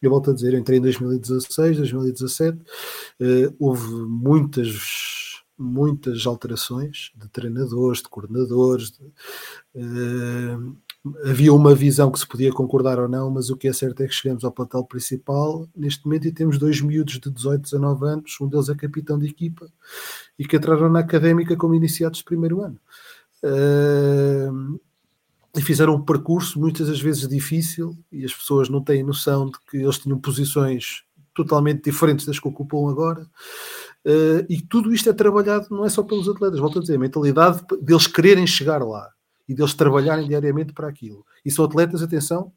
Eu 0.00 0.10
volto 0.10 0.30
a 0.30 0.34
dizer, 0.34 0.54
eu 0.54 0.60
entrei 0.60 0.78
em 0.78 0.82
2016, 0.82 1.76
2017, 1.78 2.58
uh, 2.58 3.54
houve 3.58 3.90
muitas, 4.06 5.42
muitas 5.58 6.26
alterações 6.26 7.10
de 7.16 7.28
treinadores, 7.28 8.02
de 8.02 8.08
coordenadores. 8.08 8.92
De, 8.92 9.04
uh, 9.74 10.76
havia 11.24 11.52
uma 11.52 11.74
visão 11.74 12.10
que 12.10 12.18
se 12.18 12.26
podia 12.26 12.52
concordar 12.52 12.98
ou 12.98 13.08
não, 13.08 13.30
mas 13.30 13.50
o 13.50 13.56
que 13.56 13.68
é 13.68 13.72
certo 13.72 14.02
é 14.02 14.06
que 14.06 14.14
chegamos 14.14 14.44
ao 14.44 14.52
plantel 14.52 14.84
principal 14.84 15.68
neste 15.74 16.04
momento 16.04 16.26
e 16.26 16.32
temos 16.32 16.58
dois 16.58 16.80
miúdos 16.80 17.18
de 17.18 17.30
18, 17.30 17.62
19 17.62 18.06
anos, 18.06 18.36
um 18.40 18.48
deles 18.48 18.68
é 18.68 18.74
capitão 18.74 19.18
de 19.18 19.26
equipa 19.26 19.68
e 20.38 20.46
que 20.46 20.56
entraram 20.56 20.88
na 20.88 21.00
académica 21.00 21.56
como 21.56 21.74
iniciados 21.74 22.18
de 22.18 22.24
primeiro 22.24 22.62
ano. 22.62 22.78
Uh, 23.42 24.80
e 25.58 25.62
fizeram 25.62 25.96
um 25.96 26.00
percurso 26.00 26.60
muitas 26.60 26.86
das 26.86 27.00
vezes 27.00 27.26
difícil 27.26 27.98
e 28.12 28.24
as 28.24 28.32
pessoas 28.32 28.68
não 28.68 28.80
têm 28.80 29.02
noção 29.02 29.46
de 29.46 29.58
que 29.68 29.78
eles 29.78 29.98
tinham 29.98 30.16
posições 30.16 31.02
totalmente 31.34 31.82
diferentes 31.82 32.24
das 32.24 32.38
que 32.38 32.46
ocupam 32.46 32.88
agora. 32.88 33.22
Uh, 34.04 34.46
e 34.48 34.62
tudo 34.62 34.94
isto 34.94 35.10
é 35.10 35.12
trabalhado 35.12 35.66
não 35.70 35.84
é 35.84 35.88
só 35.88 36.04
pelos 36.04 36.28
atletas, 36.28 36.60
volto 36.60 36.78
a 36.78 36.80
dizer, 36.80 36.94
a 36.94 36.98
mentalidade 36.98 37.60
deles 37.82 38.06
quererem 38.06 38.46
chegar 38.46 38.82
lá 38.84 39.10
e 39.48 39.54
deles 39.54 39.74
trabalharem 39.74 40.28
diariamente 40.28 40.72
para 40.72 40.88
aquilo. 40.88 41.26
E 41.44 41.50
são 41.50 41.64
atletas, 41.64 42.02
atenção, 42.02 42.52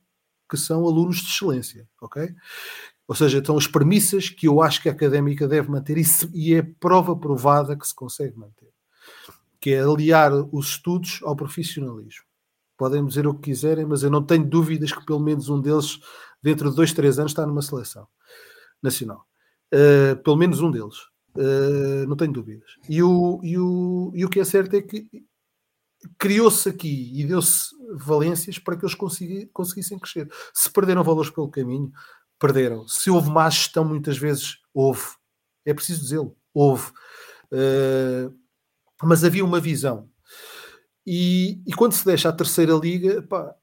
que 0.47 0.55
são 0.55 0.85
alunos 0.85 1.17
de 1.17 1.29
excelência, 1.31 1.87
ok? 1.99 2.29
Ou 3.07 3.15
seja, 3.15 3.43
são 3.43 3.57
as 3.57 3.65
premissas 3.65 4.29
que 4.29 4.47
eu 4.47 4.61
acho 4.61 4.79
que 4.79 4.89
a 4.89 4.91
académica 4.91 5.47
deve 5.47 5.71
manter 5.71 5.97
e, 5.97 6.05
se, 6.05 6.29
e 6.35 6.53
é 6.53 6.61
prova 6.61 7.15
provada 7.15 7.75
que 7.75 7.87
se 7.87 7.95
consegue 7.95 8.37
manter, 8.37 8.69
que 9.59 9.71
é 9.71 9.81
aliar 9.81 10.31
os 10.51 10.69
estudos 10.69 11.19
ao 11.23 11.35
profissionalismo 11.35 12.30
podem 12.81 13.05
dizer 13.05 13.27
o 13.27 13.35
que 13.35 13.51
quiserem, 13.51 13.85
mas 13.85 14.01
eu 14.01 14.09
não 14.09 14.23
tenho 14.23 14.43
dúvidas 14.43 14.91
que 14.91 15.05
pelo 15.05 15.19
menos 15.19 15.49
um 15.49 15.61
deles, 15.61 15.99
dentro 16.41 16.71
de 16.71 16.75
dois, 16.75 16.91
três 16.91 17.19
anos, 17.19 17.31
está 17.31 17.45
numa 17.45 17.61
seleção 17.61 18.07
nacional. 18.81 19.23
Uh, 19.71 20.15
pelo 20.23 20.35
menos 20.35 20.61
um 20.61 20.71
deles. 20.71 20.97
Uh, 21.35 22.07
não 22.07 22.15
tenho 22.15 22.33
dúvidas. 22.33 22.71
E 22.89 23.03
o, 23.03 23.39
e, 23.43 23.55
o, 23.55 24.11
e 24.15 24.25
o 24.25 24.29
que 24.29 24.39
é 24.39 24.43
certo 24.43 24.75
é 24.75 24.81
que 24.81 25.07
criou-se 26.17 26.67
aqui 26.67 27.11
e 27.13 27.23
deu-se 27.23 27.67
valências 27.93 28.57
para 28.57 28.75
que 28.75 28.83
eles 28.83 28.95
conseguissem 29.53 29.99
crescer. 29.99 30.27
Se 30.51 30.67
perderam 30.71 31.03
valores 31.03 31.29
pelo 31.29 31.51
caminho, 31.51 31.91
perderam. 32.39 32.87
Se 32.87 33.11
houve 33.11 33.29
má 33.29 33.47
gestão, 33.47 33.85
muitas 33.85 34.17
vezes 34.17 34.57
houve. 34.73 35.05
É 35.63 35.71
preciso 35.71 36.01
dizê-lo. 36.01 36.35
Houve. 36.51 36.89
Uh, 37.53 38.35
mas 39.03 39.23
havia 39.23 39.45
uma 39.45 39.59
visão. 39.59 40.09
E, 41.05 41.61
e 41.65 41.73
quando 41.73 41.93
se 41.93 42.05
deixa 42.05 42.29
a 42.29 42.33
terceira 42.33 42.73
liga, 42.73 43.21
pá, 43.23 43.55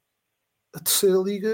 a 0.73 0.79
terceira 0.79 1.17
liga, 1.17 1.53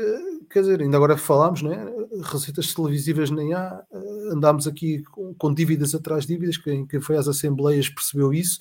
quer 0.50 0.62
dizer, 0.62 0.82
ainda 0.82 0.98
agora 0.98 1.18
falámos, 1.18 1.62
não 1.62 1.72
é? 1.72 1.86
Receitas 2.24 2.74
televisivas 2.74 3.30
nem 3.30 3.54
há, 3.54 3.84
eh, 3.92 4.34
andámos 4.34 4.68
aqui 4.68 5.04
com, 5.04 5.34
com 5.36 5.54
dívidas 5.54 5.96
atrás 5.96 6.26
dívidas, 6.26 6.58
quem, 6.58 6.86
quem 6.86 7.00
foi 7.00 7.18
às 7.18 7.28
assembleias 7.28 7.88
percebeu 7.88 8.34
isso, 8.34 8.60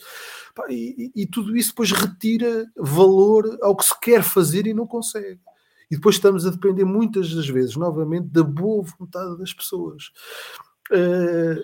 pá, 0.55 0.65
e, 0.71 1.11
e, 1.15 1.27
tudo 1.27 1.57
isso 1.57 1.71
depois 1.71 1.91
retira 1.91 2.67
valor 2.77 3.59
ao 3.63 3.77
que 3.77 3.85
se 3.85 3.99
quer 4.01 4.23
fazer 4.23 4.67
e 4.67 4.75
não 4.75 4.87
consegue. 4.87 5.41
E 5.91 5.97
depois 5.97 6.17
estamos 6.17 6.47
a 6.47 6.51
depender 6.51 6.85
muitas 6.85 7.35
das 7.35 7.49
vezes, 7.49 7.77
novamente, 7.77 8.29
da 8.29 8.43
boa 8.43 8.85
vontade 8.99 9.37
das 9.39 9.53
pessoas. 9.53 10.11
Uh, 10.93 11.63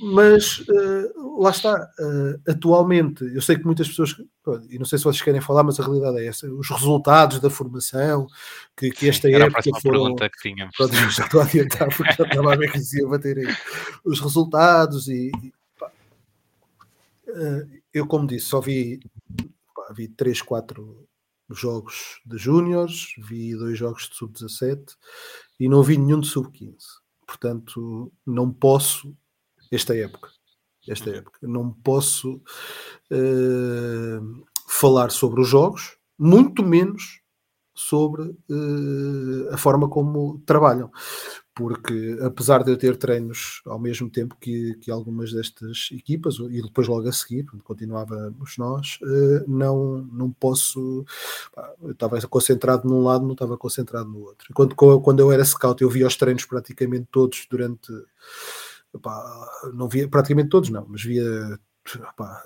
mas 0.00 0.60
uh, 0.60 1.40
lá 1.40 1.50
está, 1.50 1.74
uh, 1.74 2.50
atualmente, 2.50 3.24
eu 3.32 3.40
sei 3.40 3.56
que 3.56 3.64
muitas 3.64 3.86
pessoas, 3.86 4.16
e 4.68 4.78
não 4.78 4.84
sei 4.84 4.98
se 4.98 5.04
vocês 5.04 5.22
querem 5.22 5.40
falar, 5.40 5.62
mas 5.62 5.78
a 5.78 5.84
realidade 5.84 6.18
é 6.18 6.26
essa, 6.26 6.50
os 6.50 6.68
resultados 6.68 7.38
da 7.38 7.50
formação, 7.50 8.26
que, 8.76 8.90
que 8.90 9.08
esta 9.08 9.30
Era 9.30 9.44
época 9.44 9.60
a 9.60 9.80
foram... 9.80 10.00
pergunta 10.00 10.30
que 10.30 10.38
tínhamos. 10.40 10.74
Pronto, 10.76 10.94
já 10.94 11.24
estou 11.24 11.40
a 11.40 11.44
adiantar, 11.44 11.88
porque 11.96 12.12
já 12.12 12.24
estava 12.24 12.52
a 12.52 12.56
ver 12.56 12.72
que 12.72 12.78
ia 12.96 13.06
bater 13.06 13.38
aí. 13.38 13.56
Os 14.04 14.20
resultados 14.20 15.06
e... 15.08 15.30
e 15.42 15.52
pá, 15.78 15.92
eu, 17.92 18.06
como 18.06 18.26
disse, 18.26 18.46
só 18.46 18.60
vi, 18.60 19.00
pá, 19.74 19.92
vi 19.94 20.08
3, 20.08 20.42
4 20.42 21.06
jogos 21.50 22.20
de 22.26 22.36
júniores, 22.38 23.14
vi 23.18 23.54
dois 23.56 23.78
jogos 23.78 24.08
de 24.08 24.16
sub-17 24.16 24.96
e 25.60 25.68
não 25.68 25.82
vi 25.82 25.96
nenhum 25.96 26.20
de 26.20 26.26
sub-15 26.26 26.76
portanto 27.28 28.10
não 28.26 28.52
posso 28.52 29.16
esta 29.70 29.94
época 29.94 30.30
esta 30.90 31.10
época. 31.10 31.38
Não 31.42 31.70
posso 31.70 32.42
uh, 33.12 34.46
falar 34.68 35.10
sobre 35.10 35.40
os 35.40 35.48
jogos 35.48 35.96
muito 36.18 36.64
menos 36.64 37.20
sobre 37.78 38.22
uh, 38.22 39.48
a 39.52 39.56
forma 39.56 39.88
como 39.88 40.42
trabalham. 40.44 40.90
Porque, 41.54 42.16
apesar 42.22 42.62
de 42.62 42.70
eu 42.70 42.76
ter 42.76 42.96
treinos 42.96 43.62
ao 43.66 43.78
mesmo 43.78 44.08
tempo 44.08 44.36
que, 44.40 44.74
que 44.74 44.90
algumas 44.90 45.32
destas 45.32 45.88
equipas, 45.92 46.36
e 46.38 46.62
depois 46.62 46.86
logo 46.86 47.08
a 47.08 47.12
seguir, 47.12 47.46
continuávamos 47.64 48.56
nós, 48.58 48.98
uh, 49.02 49.44
não, 49.48 49.98
não 50.12 50.30
posso. 50.32 51.04
Eu 51.82 51.92
estava 51.92 52.20
concentrado 52.28 52.88
num 52.88 53.02
lado, 53.02 53.24
não 53.24 53.32
estava 53.32 53.56
concentrado 53.56 54.08
no 54.08 54.20
outro. 54.20 54.52
Quando, 54.54 54.74
quando 54.74 55.20
eu 55.20 55.32
era 55.32 55.44
scout, 55.44 55.82
eu 55.82 55.90
via 55.90 56.06
os 56.06 56.16
treinos 56.16 56.44
praticamente 56.44 57.06
todos 57.10 57.46
durante. 57.48 57.92
Pá, 59.02 59.48
não 59.74 59.88
via 59.88 60.08
praticamente 60.08 60.48
todos, 60.48 60.70
não, 60.70 60.86
mas 60.88 61.02
via 61.02 61.58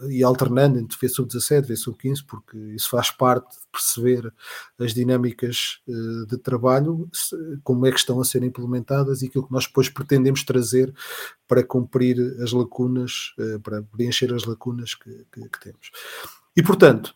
e 0.09 0.22
alternando 0.22 0.78
entre 0.78 0.99
ver 0.99 1.09
sub-17, 1.09 1.66
ver 1.66 1.76
sub-15, 1.76 2.24
porque 2.26 2.57
isso 2.74 2.88
faz 2.88 3.11
parte 3.11 3.51
de 3.51 3.66
perceber 3.70 4.32
as 4.78 4.95
dinâmicas 4.95 5.80
uh, 5.88 6.26
de 6.26 6.36
trabalho, 6.38 7.09
se, 7.12 7.36
como 7.62 7.86
é 7.86 7.90
que 7.90 7.99
estão 7.99 8.20
a 8.20 8.24
ser 8.24 8.43
implementadas 8.43 9.22
e 9.22 9.26
aquilo 9.26 9.47
que 9.47 9.53
nós 9.53 9.66
depois 9.66 9.88
pretendemos 9.88 10.45
trazer 10.45 10.93
para 11.49 11.64
cumprir 11.64 12.18
as 12.43 12.53
lacunas, 12.53 13.34
uh, 13.38 13.61
para 13.61 13.82
preencher 13.82 14.32
as 14.32 14.45
lacunas 14.45 14.95
que, 14.95 15.26
que, 15.32 15.49
que 15.49 15.61
temos. 15.61 15.90
E 16.57 16.62
portanto, 16.62 17.14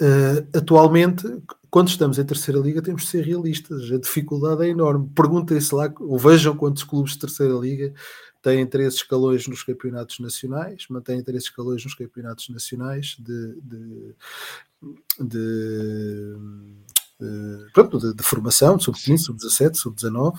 uh, 0.00 0.56
atualmente, 0.56 1.26
quando 1.70 1.88
estamos 1.88 2.18
em 2.18 2.24
terceira 2.24 2.60
liga, 2.60 2.80
temos 2.80 3.02
de 3.02 3.08
ser 3.08 3.24
realistas. 3.24 3.90
A 3.92 3.98
dificuldade 3.98 4.64
é 4.64 4.68
enorme. 4.68 5.10
Perguntem-se 5.14 5.74
lá, 5.74 5.92
ou 6.00 6.18
vejam 6.18 6.56
quantos 6.56 6.82
clubes 6.82 7.12
de 7.12 7.18
terceira 7.18 7.54
liga 7.54 7.92
têm 8.42 8.66
três 8.66 8.94
escalões 8.94 9.46
nos 9.46 9.62
campeonatos 9.62 10.18
nacionais, 10.20 10.86
mantêm 10.88 11.22
três 11.22 11.44
escalões 11.44 11.84
nos 11.84 11.94
campeonatos 11.94 12.48
nacionais 12.48 13.16
de, 13.18 13.60
de, 13.60 14.14
de, 15.20 16.36
de 17.20 17.70
pronto, 17.72 17.98
de, 17.98 18.14
de, 18.14 18.22
formação, 18.22 18.78
sub-15, 18.78 19.18
sub-17, 19.18 19.74
sub-19. 19.74 20.38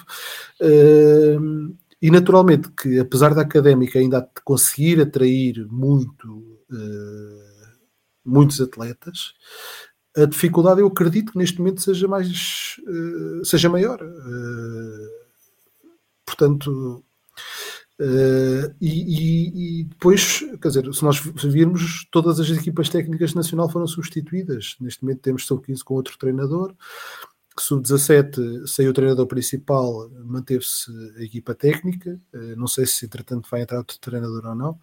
e 2.02 2.10
naturalmente 2.10 2.70
que, 2.72 3.00
apesar 3.00 3.34
da 3.34 3.42
académica 3.42 4.00
ainda 4.00 4.28
conseguir 4.44 5.02
atrair 5.02 5.68
muito, 5.70 6.30
uh, 6.72 7.76
muitos 8.24 8.62
atletas, 8.62 9.34
a 10.16 10.26
dificuldade 10.26 10.80
eu 10.82 10.88
acredito 10.88 11.34
que 11.34 11.38
neste 11.38 11.60
momento 11.60 11.82
seja 11.82 12.08
mais 12.08 12.78
uh, 12.88 13.46
seja 13.46 13.70
maior. 13.70 14.00
Portanto, 16.26 17.04
Uh, 18.00 18.74
e, 18.80 19.82
e, 19.82 19.84
depois, 19.84 20.40
quer 20.62 20.70
dizer, 20.70 20.94
se 20.94 21.04
nós 21.04 21.20
virmos, 21.20 22.08
todas 22.10 22.40
as 22.40 22.50
equipas 22.50 22.88
técnicas 22.88 23.34
nacional 23.34 23.70
foram 23.70 23.86
substituídas. 23.86 24.78
Neste 24.80 25.04
momento 25.04 25.20
temos 25.20 25.46
só 25.46 25.58
15 25.58 25.84
com 25.84 25.96
outro 25.96 26.18
treinador. 26.18 26.74
Sub-17 27.62 28.68
saiu 28.68 28.92
o 28.92 28.94
treinador 28.94 29.28
principal, 29.28 30.10
manteve-se 30.24 30.92
a 31.18 31.24
equipa 31.24 31.54
técnica, 31.54 32.20
eh, 32.34 32.56
não 32.56 32.68
sei 32.68 32.86
se 32.86 33.06
entretanto 33.06 33.48
vai 33.50 33.62
entrar 33.62 33.78
outro 33.80 33.98
treinador 34.00 34.46
ou 34.46 34.56
não. 34.56 34.80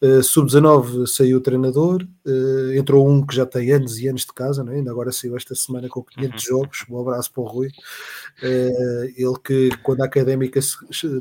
Eh, 0.00 0.22
Sub-19 0.22 1.06
saiu 1.06 1.38
o 1.38 1.40
treinador, 1.40 2.06
eh, 2.26 2.76
entrou 2.76 3.08
um 3.08 3.24
que 3.24 3.34
já 3.34 3.46
tem 3.46 3.72
anos 3.72 3.98
e 3.98 4.08
anos 4.08 4.22
de 4.22 4.32
casa, 4.32 4.62
não 4.62 4.72
é? 4.72 4.76
ainda 4.76 4.90
agora 4.90 5.12
saiu 5.12 5.36
esta 5.36 5.54
semana 5.54 5.88
com 5.88 6.02
500 6.02 6.32
uhum. 6.32 6.58
jogos. 6.58 6.84
Um 6.90 7.00
abraço 7.00 7.32
para 7.32 7.42
o 7.42 7.46
Rui. 7.46 7.70
Ele 8.42 9.38
que, 9.44 9.70
quando 9.82 10.02
a 10.02 10.06
académica 10.06 10.60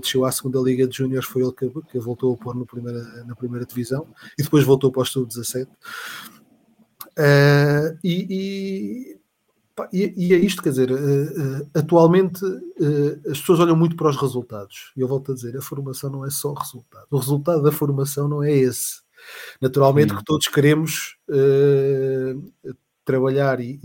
desceu 0.01 0.25
à 0.25 0.31
segunda 0.31 0.59
Liga 0.59 0.87
de 0.87 0.97
Júniores, 0.97 1.27
foi 1.27 1.43
ele 1.43 1.53
que, 1.53 1.69
que 1.91 1.99
voltou 1.99 2.33
a 2.33 2.37
pôr 2.37 2.55
no 2.55 2.65
primeira, 2.65 3.23
na 3.25 3.35
primeira 3.35 3.65
divisão 3.65 4.07
e 4.37 4.43
depois 4.43 4.63
voltou 4.63 4.91
para 4.91 5.01
o 5.01 5.05
Sub-17. 5.05 5.67
Uh, 7.19 7.99
e, 8.01 8.27
e, 8.29 9.18
e, 9.91 10.13
e, 10.17 10.33
é 10.33 10.37
isto, 10.37 10.61
quer 10.61 10.69
dizer, 10.69 10.91
uh, 10.91 10.95
uh, 10.95 11.69
atualmente 11.73 12.43
uh, 12.43 13.31
as 13.31 13.39
pessoas 13.39 13.59
olham 13.59 13.75
muito 13.75 13.95
para 13.95 14.09
os 14.09 14.17
resultados. 14.17 14.91
E 14.95 15.01
eu 15.01 15.07
volto 15.07 15.31
a 15.31 15.35
dizer, 15.35 15.55
a 15.57 15.61
formação 15.61 16.09
não 16.09 16.25
é 16.25 16.29
só 16.29 16.53
resultado. 16.53 17.05
O 17.09 17.17
resultado 17.17 17.61
da 17.61 17.71
formação 17.71 18.27
não 18.27 18.43
é 18.43 18.51
esse. 18.51 19.01
Naturalmente 19.61 20.15
que 20.15 20.23
todos 20.23 20.47
queremos 20.47 21.17
trabalhar 23.03 23.59
e, 23.59 23.79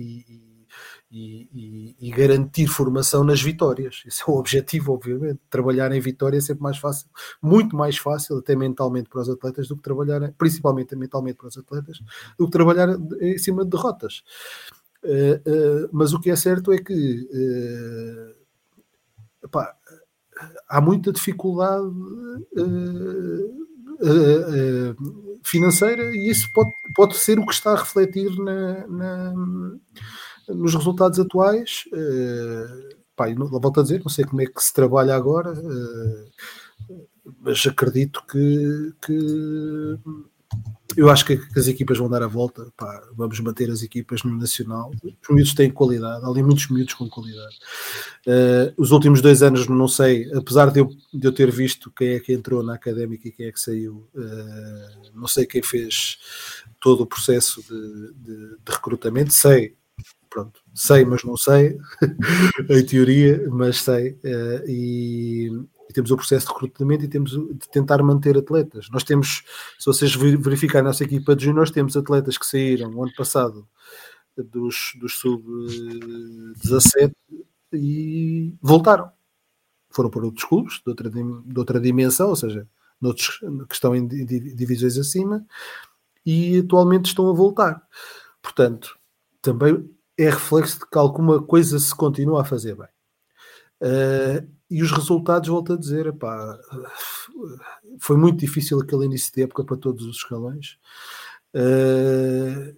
e, 1.17 1.97
e, 2.01 2.11
garantir 2.11 2.67
formação 2.67 3.23
nas 3.23 3.41
vitórias. 3.41 4.03
Esse 4.05 4.23
é 4.23 4.25
o 4.27 4.37
objetivo, 4.37 4.93
obviamente. 4.93 5.41
Trabalhar 5.49 5.93
em 5.93 6.01
vitória 6.01 6.39
é 6.39 6.41
sempre 6.41 6.63
mais 6.63 6.79
fácil, 6.79 7.09
muito 7.41 7.77
mais 7.77 7.97
fácil, 7.97 8.39
até 8.39 8.57
mentalmente 8.57 9.09
para 9.09 9.21
os 9.21 9.31
atletas, 9.31 9.69
do 9.69 9.77
que 9.77 9.83
trabalhar, 9.83 10.33
principalmente 10.37 10.97
mentalmente 10.97 11.37
para 11.37 11.49
os 11.49 11.57
atletas, 11.57 11.99
do 12.37 12.47
que 12.47 12.51
trabalhar 12.51 12.89
em 13.21 13.39
cima 13.39 13.65
de 13.65 13.71
derrotas. 13.71 14.23
Uh, 15.05 15.37
uh, 15.37 15.89
mas 15.93 16.15
o 16.15 16.21
que 16.21 16.31
é 16.31 16.37
certo 16.37 16.73
é 16.73 16.79
que 16.79 17.29
uh, 19.53 19.59
há 20.67 20.81
muita 20.81 21.13
dificuldade 21.13 21.93
financeira 25.45 26.05
e 26.17 26.31
isso 26.31 26.51
pode, 26.53 26.71
pode 26.97 27.17
ser 27.17 27.39
o 27.39 27.45
que 27.45 27.53
está 27.53 27.73
a 27.73 27.79
refletir 27.79 28.35
na, 28.39 28.87
na, 28.89 29.35
nos 30.49 30.75
resultados 30.75 31.21
atuais. 31.21 31.85
Pá, 33.15 33.29
não, 33.29 33.47
volto 33.47 33.81
a 33.81 33.83
dizer, 33.83 34.01
não 34.01 34.09
sei 34.09 34.25
como 34.25 34.41
é 34.41 34.47
que 34.47 34.61
se 34.61 34.73
trabalha 34.73 35.15
agora, 35.15 35.53
mas 37.41 37.65
acredito 37.67 38.25
que, 38.27 38.93
que 39.05 39.99
eu 40.97 41.11
acho 41.11 41.25
que, 41.25 41.37
que, 41.37 41.59
as 41.59 41.67
equipas 41.69 41.99
vão 41.99 42.09
dar 42.09 42.23
a 42.23 42.27
volta. 42.27 42.73
Pá, 42.77 43.03
vamos 43.15 43.39
manter 43.41 43.71
as 43.71 43.83
equipas 43.83 44.23
no 44.23 44.37
Nacional. 44.37 44.93
Os 45.03 45.35
miúdos 45.35 45.55
têm 45.55 45.71
qualidade, 45.71 46.25
há 46.25 46.29
ali 46.29 46.43
muitos 46.43 46.69
miúdos 46.69 46.95
com 46.95 47.09
qualidade. 47.09 47.57
Uh, 48.27 48.73
os 48.77 48.91
últimos 48.91 49.21
dois 49.21 49.43
anos, 49.43 49.67
não 49.69 49.89
sei, 49.89 50.31
apesar 50.35 50.71
de 50.71 50.81
eu, 50.81 50.91
de 51.13 51.27
eu 51.27 51.33
ter 51.33 51.51
visto 51.51 51.91
quem 51.91 52.15
é 52.15 52.21
que 52.21 52.33
entrou 52.33 52.63
na 52.63 52.75
académica 52.75 53.29
e 53.29 53.33
quem 53.33 53.47
é 53.47 53.53
que 53.53 53.61
saiu, 53.61 54.09
uh, 54.15 55.11
não 55.15 55.27
sei 55.27 55.47
quem 55.47 55.63
fez 55.63 56.19
todo 56.81 57.03
o 57.03 57.07
processo 57.07 57.63
de, 57.63 58.13
de, 58.15 58.49
de 58.65 58.73
recrutamento. 58.73 59.33
Sei, 59.33 59.75
pronto, 60.29 60.61
sei, 60.75 61.05
mas 61.05 61.23
não 61.25 61.37
sei, 61.37 61.79
em 62.69 62.85
teoria, 62.85 63.47
mas 63.51 63.79
sei. 63.79 64.13
Uh, 64.25 64.69
e, 64.69 65.51
e 65.89 65.93
temos 65.93 66.11
o 66.11 66.17
processo 66.17 66.47
de 66.47 66.53
recrutamento 66.53 67.05
e 67.05 67.09
temos 67.09 67.33
de 67.33 67.69
tentar 67.71 68.03
manter 68.03 68.37
atletas. 68.37 68.89
Nós 68.91 69.05
temos, 69.05 69.43
se 69.79 69.87
vocês 69.87 70.15
verificarem 70.15 70.87
a 70.87 70.91
nossa 70.91 71.05
equipa 71.05 71.37
de 71.37 71.45
juniors, 71.45 71.71
temos 71.71 71.97
atletas 71.97 72.39
que 72.39 72.47
saíram 72.47 72.91
o 72.95 73.03
ano 73.03 73.13
passado 73.17 73.69
dos, 74.37 74.93
dos 74.99 75.19
sub-17 75.19 77.13
e 77.73 78.55
voltaram. 78.61 79.11
Foram 79.91 80.11
para 80.11 80.25
outros 80.25 80.45
clubes 80.45 80.81
de 80.85 80.91
outra, 80.91 81.11
de 81.11 81.59
outra 81.59 81.81
dimensão, 81.81 82.31
ou 82.31 82.37
seja, 82.37 82.67
noutros, 83.01 83.39
que 83.69 83.75
estão 83.75 83.95
em 83.95 84.07
divisões 84.07 84.99
acima 84.99 85.47
e 86.27 86.59
atualmente 86.59 87.07
estão 87.07 87.29
a 87.29 87.33
voltar. 87.33 87.83
Portanto, 88.43 88.99
também 89.41 89.89
é 90.17 90.31
reflexo 90.31 90.81
de 90.81 90.87
que 90.87 90.99
alguma 90.99 91.43
coisa 91.43 91.79
se 91.79 91.95
continua 91.95 92.43
a 92.43 92.45
fazer 92.45 92.75
bem. 92.75 92.89
Uh, 93.85 94.49
e 94.71 94.83
os 94.83 94.91
resultados, 94.91 95.51
volto 95.51 95.75
a 95.75 95.77
dizer, 95.77 96.07
epá, 96.07 96.59
foi 98.01 98.17
muito 98.17 98.39
difícil 98.39 98.81
aquele 98.81 99.05
início 99.05 99.31
de 99.33 99.43
época 99.43 99.63
para 99.63 99.77
todos 99.77 100.07
os 100.07 100.17
escalões. 100.17 100.79
Uh, 101.55 102.75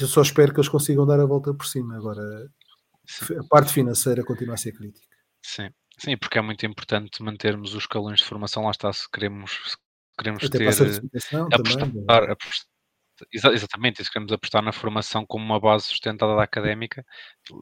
eu 0.00 0.06
só 0.06 0.22
espero 0.22 0.52
que 0.52 0.58
eles 0.58 0.68
consigam 0.68 1.06
dar 1.06 1.20
a 1.20 1.26
volta 1.26 1.52
por 1.52 1.66
cima. 1.66 1.96
Agora, 1.96 2.50
a 3.38 3.44
parte 3.48 3.72
financeira 3.72 4.24
continua 4.24 4.54
a 4.54 4.58
ser 4.58 4.72
crítica. 4.72 5.14
Sim, 5.42 5.68
sim, 5.98 6.16
porque 6.16 6.38
é 6.38 6.42
muito 6.42 6.64
importante 6.64 7.22
mantermos 7.22 7.74
os 7.74 7.82
escalões 7.82 8.20
de 8.20 8.24
formação. 8.24 8.64
Lá 8.64 8.70
está, 8.70 8.90
se 8.92 9.08
queremos, 9.10 9.50
se 9.52 9.76
queremos 10.18 10.42
Até 10.42 10.58
ter. 10.58 10.68
Apostar, 10.68 11.80
também, 11.80 12.04
é? 12.08 12.32
apostar, 12.32 12.66
exatamente, 13.30 14.02
se 14.02 14.10
queremos 14.10 14.32
apostar 14.32 14.62
na 14.62 14.72
formação 14.72 15.24
como 15.26 15.44
uma 15.44 15.60
base 15.60 15.84
sustentada 15.84 16.34
da 16.34 16.42
académica, 16.42 17.04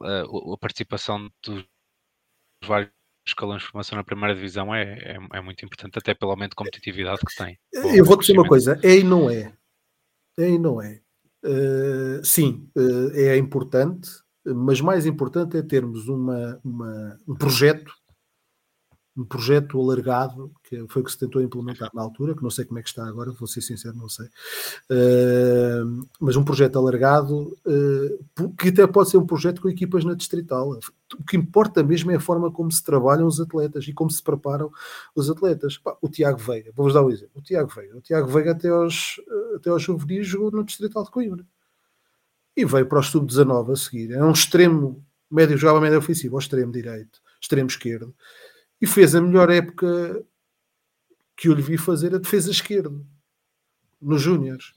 a, 0.01 0.21
a 0.53 0.57
participação 0.57 1.29
dos 1.43 1.65
vários 2.65 2.91
escalões 3.27 3.61
de 3.61 3.67
formação 3.67 3.97
na 3.97 4.03
primeira 4.03 4.35
divisão 4.35 4.73
é, 4.73 4.83
é, 4.83 5.17
é, 5.33 5.41
muito 5.41 5.65
importante, 5.65 5.97
até 5.97 6.13
pelo 6.13 6.31
aumento 6.31 6.51
de 6.51 6.55
competitividade 6.55 7.21
que 7.21 7.35
tem. 7.35 7.57
Eu 7.73 8.05
vou 8.05 8.17
dizer 8.17 8.33
uma 8.33 8.47
coisa: 8.47 8.79
é 8.83 8.97
e 8.97 9.03
não 9.03 9.29
é. 9.29 9.53
É 10.37 10.49
e 10.49 10.59
não 10.59 10.81
é. 10.81 11.01
Uh, 11.43 12.23
sim, 12.23 12.69
uh, 12.75 13.11
é 13.13 13.37
importante, 13.37 14.09
mas 14.45 14.81
mais 14.81 15.05
importante 15.05 15.57
é 15.57 15.61
termos 15.61 16.07
uma, 16.07 16.59
uma, 16.63 17.17
um 17.27 17.35
projeto 17.35 17.91
um 19.17 19.23
projeto 19.23 19.79
alargado, 19.79 20.51
que 20.63 20.85
foi 20.89 21.01
o 21.01 21.05
que 21.05 21.11
se 21.11 21.17
tentou 21.17 21.41
implementar 21.41 21.89
na 21.93 22.01
altura, 22.01 22.35
que 22.35 22.43
não 22.43 22.49
sei 22.49 22.65
como 22.65 22.79
é 22.79 22.83
que 22.83 22.89
está 22.89 23.07
agora, 23.07 23.31
vou 23.31 23.47
ser 23.47 23.61
sincero, 23.61 23.95
não 23.95 24.09
sei, 24.09 24.25
uh, 24.25 26.07
mas 26.19 26.35
um 26.35 26.43
projeto 26.43 26.77
alargado, 26.77 27.57
uh, 27.65 28.53
que 28.57 28.69
até 28.69 28.85
pode 28.85 29.09
ser 29.09 29.17
um 29.17 29.25
projeto 29.25 29.61
com 29.61 29.69
equipas 29.69 30.03
na 30.03 30.13
distrital. 30.13 30.77
O 31.17 31.23
que 31.23 31.37
importa 31.37 31.81
mesmo 31.81 32.11
é 32.11 32.15
a 32.15 32.19
forma 32.19 32.51
como 32.51 32.69
se 32.71 32.83
trabalham 32.83 33.25
os 33.25 33.39
atletas 33.39 33.87
e 33.87 33.93
como 33.93 34.11
se 34.11 34.21
preparam 34.21 34.69
os 35.15 35.29
atletas. 35.29 35.79
O 36.01 36.09
Tiago 36.09 36.39
Veiga, 36.39 36.71
vou-vos 36.75 36.93
dar 36.93 37.03
um 37.03 37.09
exemplo, 37.09 37.35
o 37.35 37.41
Tiago 37.41 37.71
Veiga, 37.73 37.97
o 37.97 38.01
Tiago 38.01 38.27
Veiga 38.27 38.51
até 38.51 38.67
aos, 38.67 39.21
até 39.55 39.69
aos 39.69 39.81
juvenis 39.81 40.27
jogou 40.27 40.51
no 40.51 40.63
distrital 40.63 41.03
de 41.03 41.11
Coimbra. 41.11 41.45
e 42.57 42.65
veio 42.65 42.85
para 42.85 42.99
o 42.99 43.03
sub-19 43.03 43.71
a 43.71 43.75
seguir. 43.75 44.11
Era 44.11 44.25
um 44.25 44.31
extremo 44.31 45.05
médio, 45.29 45.57
jogava 45.57 45.81
médio 45.81 45.97
ofensivo, 45.97 46.35
ao 46.35 46.39
extremo 46.39 46.71
direito, 46.71 47.19
extremo 47.41 47.67
esquerdo, 47.69 48.13
e 48.81 48.87
fez 48.87 49.15
a 49.15 49.21
melhor 49.21 49.49
época 49.49 50.23
que 51.35 51.47
eu 51.47 51.53
lhe 51.53 51.61
vi 51.61 51.77
fazer 51.77 52.13
a 52.15 52.19
defesa 52.19 52.51
esquerda 52.51 52.91
nos 54.01 54.21
Júniores 54.21 54.73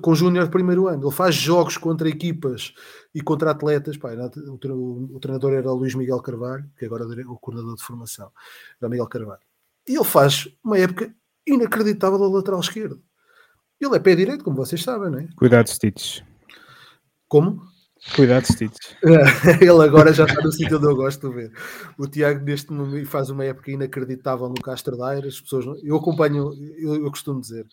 com 0.00 0.14
Júnior 0.14 0.48
primeiro 0.48 0.88
ano. 0.88 1.06
Ele 1.06 1.14
faz 1.14 1.34
jogos 1.34 1.76
contra 1.76 2.08
equipas 2.08 2.74
e 3.14 3.20
contra 3.20 3.50
atletas. 3.50 3.96
Pá, 3.96 4.10
o, 4.48 5.18
treinador 5.20 5.52
era 5.52 5.70
o 5.70 5.74
Luís 5.74 5.94
Miguel 5.94 6.20
Carvalho, 6.20 6.68
que 6.76 6.84
agora 6.84 7.04
é 7.04 7.26
o 7.26 7.36
coordenador 7.36 7.76
de 7.76 7.82
formação, 7.82 8.30
era 8.80 8.88
Miguel 8.88 9.06
Carvalho. 9.06 9.42
E 9.88 9.94
ele 9.94 10.04
faz 10.04 10.48
uma 10.62 10.78
época 10.78 11.14
inacreditável 11.46 12.18
da 12.18 12.28
lateral 12.28 12.60
esquerdo. 12.60 13.02
Ele 13.80 13.96
é 13.96 13.98
pé 13.98 14.14
direito, 14.14 14.44
como 14.44 14.56
vocês 14.56 14.82
sabem, 14.82 15.10
não 15.10 15.18
é? 15.18 15.28
Cuidado, 15.36 15.68
Stitch. 15.68 16.20
Como? 17.26 17.62
Cuidado, 18.14 18.44
Stitch. 18.44 18.76
ele 19.60 19.82
agora 19.82 20.12
já 20.12 20.24
está 20.24 20.42
no 20.42 20.52
sítio 20.52 20.76
onde 20.76 20.86
eu 20.86 20.96
gosto 20.96 21.28
de 21.28 21.34
ver. 21.34 21.52
O 21.96 22.06
Tiago, 22.06 22.44
neste 22.44 22.72
momento, 22.72 23.08
faz 23.08 23.30
uma 23.30 23.44
época 23.44 23.70
inacreditável 23.70 24.48
no 24.48 24.60
Castro 24.60 24.96
Daire. 24.96 25.28
As 25.28 25.40
pessoas, 25.40 25.64
eu 25.82 25.96
acompanho, 25.96 26.52
eu, 26.78 26.96
eu 26.96 27.10
costumo 27.10 27.40
dizer, 27.40 27.66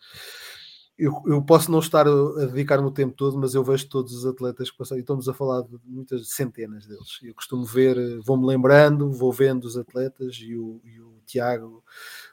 eu, 0.98 1.14
eu, 1.26 1.42
posso 1.42 1.72
não 1.72 1.80
estar 1.80 2.08
a 2.08 2.46
dedicar-me 2.46 2.86
o 2.86 2.92
tempo 2.92 3.16
todo, 3.16 3.38
mas 3.38 3.56
eu 3.56 3.64
vejo 3.64 3.88
todos 3.88 4.14
os 4.14 4.26
atletas 4.26 4.70
que 4.70 4.78
passam 4.78 4.98
e 4.98 5.02
estamos 5.02 5.28
a 5.30 5.34
falar 5.34 5.62
de 5.62 5.80
muitas 5.86 6.30
centenas 6.30 6.86
deles. 6.86 7.20
Eu 7.24 7.34
costumo 7.34 7.66
ver, 7.66 7.98
vou-me 8.26 8.46
lembrando, 8.46 9.12
vou 9.12 9.32
vendo 9.32 9.64
os 9.64 9.78
atletas 9.78 10.36
e 10.42 10.56
o, 10.56 10.82
e 10.84 11.00
o 11.00 11.22
Tiago 11.26 11.84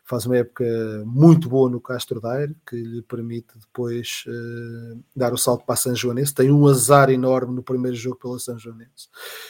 faz 0.06 0.24
uma 0.24 0.36
época 0.36 0.64
muito 1.04 1.48
boa 1.48 1.68
no 1.68 1.80
Castro 1.80 2.20
Daire, 2.20 2.56
que 2.64 2.76
lhe 2.76 3.02
permite 3.02 3.58
depois 3.58 4.24
uh, 4.28 5.02
dar 5.14 5.32
o 5.32 5.36
salto 5.36 5.66
para 5.66 5.74
a 5.74 5.76
São 5.76 5.94
Joanense. 5.96 6.32
Tem 6.32 6.50
um 6.50 6.66
azar 6.68 7.10
enorme 7.10 7.56
no 7.56 7.62
primeiro 7.62 7.96
jogo 7.96 8.16
pela 8.16 8.38
São 8.38 8.56
Joanense 8.56 9.08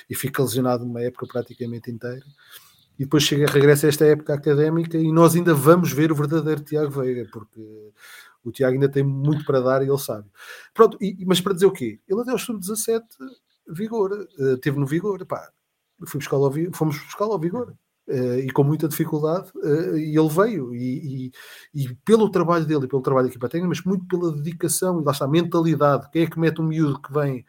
e 0.08 0.14
fica 0.14 0.42
lesionado 0.42 0.84
uma 0.84 1.02
época 1.02 1.26
praticamente 1.26 1.90
inteira. 1.90 2.24
E 2.98 3.04
depois 3.04 3.22
chega, 3.22 3.46
regressa 3.46 3.86
a 3.86 3.90
esta 3.90 4.06
época 4.06 4.32
académica 4.32 4.96
e 4.96 5.12
nós 5.12 5.36
ainda 5.36 5.52
vamos 5.52 5.92
ver 5.92 6.10
o 6.10 6.14
verdadeiro 6.14 6.62
Tiago 6.62 6.90
Veiga, 6.90 7.28
porque 7.30 7.92
o 8.42 8.50
Tiago 8.50 8.72
ainda 8.72 8.88
tem 8.88 9.02
muito 9.02 9.44
para 9.44 9.60
dar 9.60 9.82
e 9.82 9.88
ele 9.88 9.98
sabe. 9.98 10.26
Pronto, 10.72 10.96
e, 11.02 11.22
mas 11.26 11.38
para 11.38 11.52
dizer 11.52 11.66
o 11.66 11.72
quê? 11.72 12.00
Ele 12.08 12.20
até 12.22 12.30
aos 12.30 12.42
sub-17, 12.42 13.02
vigor, 13.68 14.26
uh, 14.38 14.56
teve 14.56 14.78
no 14.78 14.86
vigor, 14.86 15.22
pá, 15.26 15.50
fui 16.06 16.18
buscar 16.18 16.38
fomos 16.72 16.96
ao 17.20 17.38
vigor. 17.38 17.76
Uh, 18.08 18.38
e 18.38 18.50
com 18.52 18.62
muita 18.62 18.86
dificuldade, 18.86 19.50
uh, 19.56 19.98
e 19.98 20.16
ele 20.16 20.28
veio, 20.28 20.72
e, 20.72 21.32
e, 21.74 21.82
e, 21.82 21.94
pelo 22.04 22.30
trabalho 22.30 22.64
dele 22.64 22.84
e 22.84 22.88
pelo 22.88 23.02
trabalho 23.02 23.26
da 23.26 23.30
equipa 23.30 23.48
técnica, 23.48 23.68
mas 23.68 23.82
muito 23.82 24.06
pela 24.06 24.30
dedicação 24.30 25.00
e 25.00 25.04
lá 25.04 25.10
está, 25.10 25.24
a 25.24 25.28
mentalidade. 25.28 26.08
Quem 26.12 26.22
é 26.22 26.26
que 26.28 26.38
mete 26.38 26.60
um 26.60 26.68
miúdo 26.68 27.02
que 27.02 27.12
vem 27.12 27.44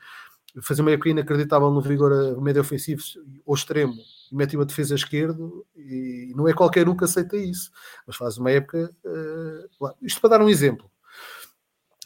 fazer 0.64 0.82
uma 0.82 0.90
época 0.90 1.10
inacreditável 1.10 1.70
no 1.70 1.80
vigor 1.80 2.42
médio 2.42 2.62
ofensivo 2.62 3.04
ou 3.46 3.54
extremo 3.54 3.94
e 4.32 4.36
mete 4.36 4.56
uma 4.56 4.66
defesa 4.66 4.96
esquerda 4.96 5.48
e 5.76 6.34
não 6.36 6.48
é 6.48 6.54
qualquer 6.54 6.90
um 6.90 6.98
que 6.98 7.04
aceita 7.04 7.38
isso, 7.38 7.70
mas 8.08 8.16
faz 8.16 8.40
uma 8.40 8.50
época 8.50 8.92
uh, 9.06 9.94
isto 10.02 10.20
para 10.20 10.32
dar 10.32 10.42
um 10.42 10.50
exemplo. 10.50 10.90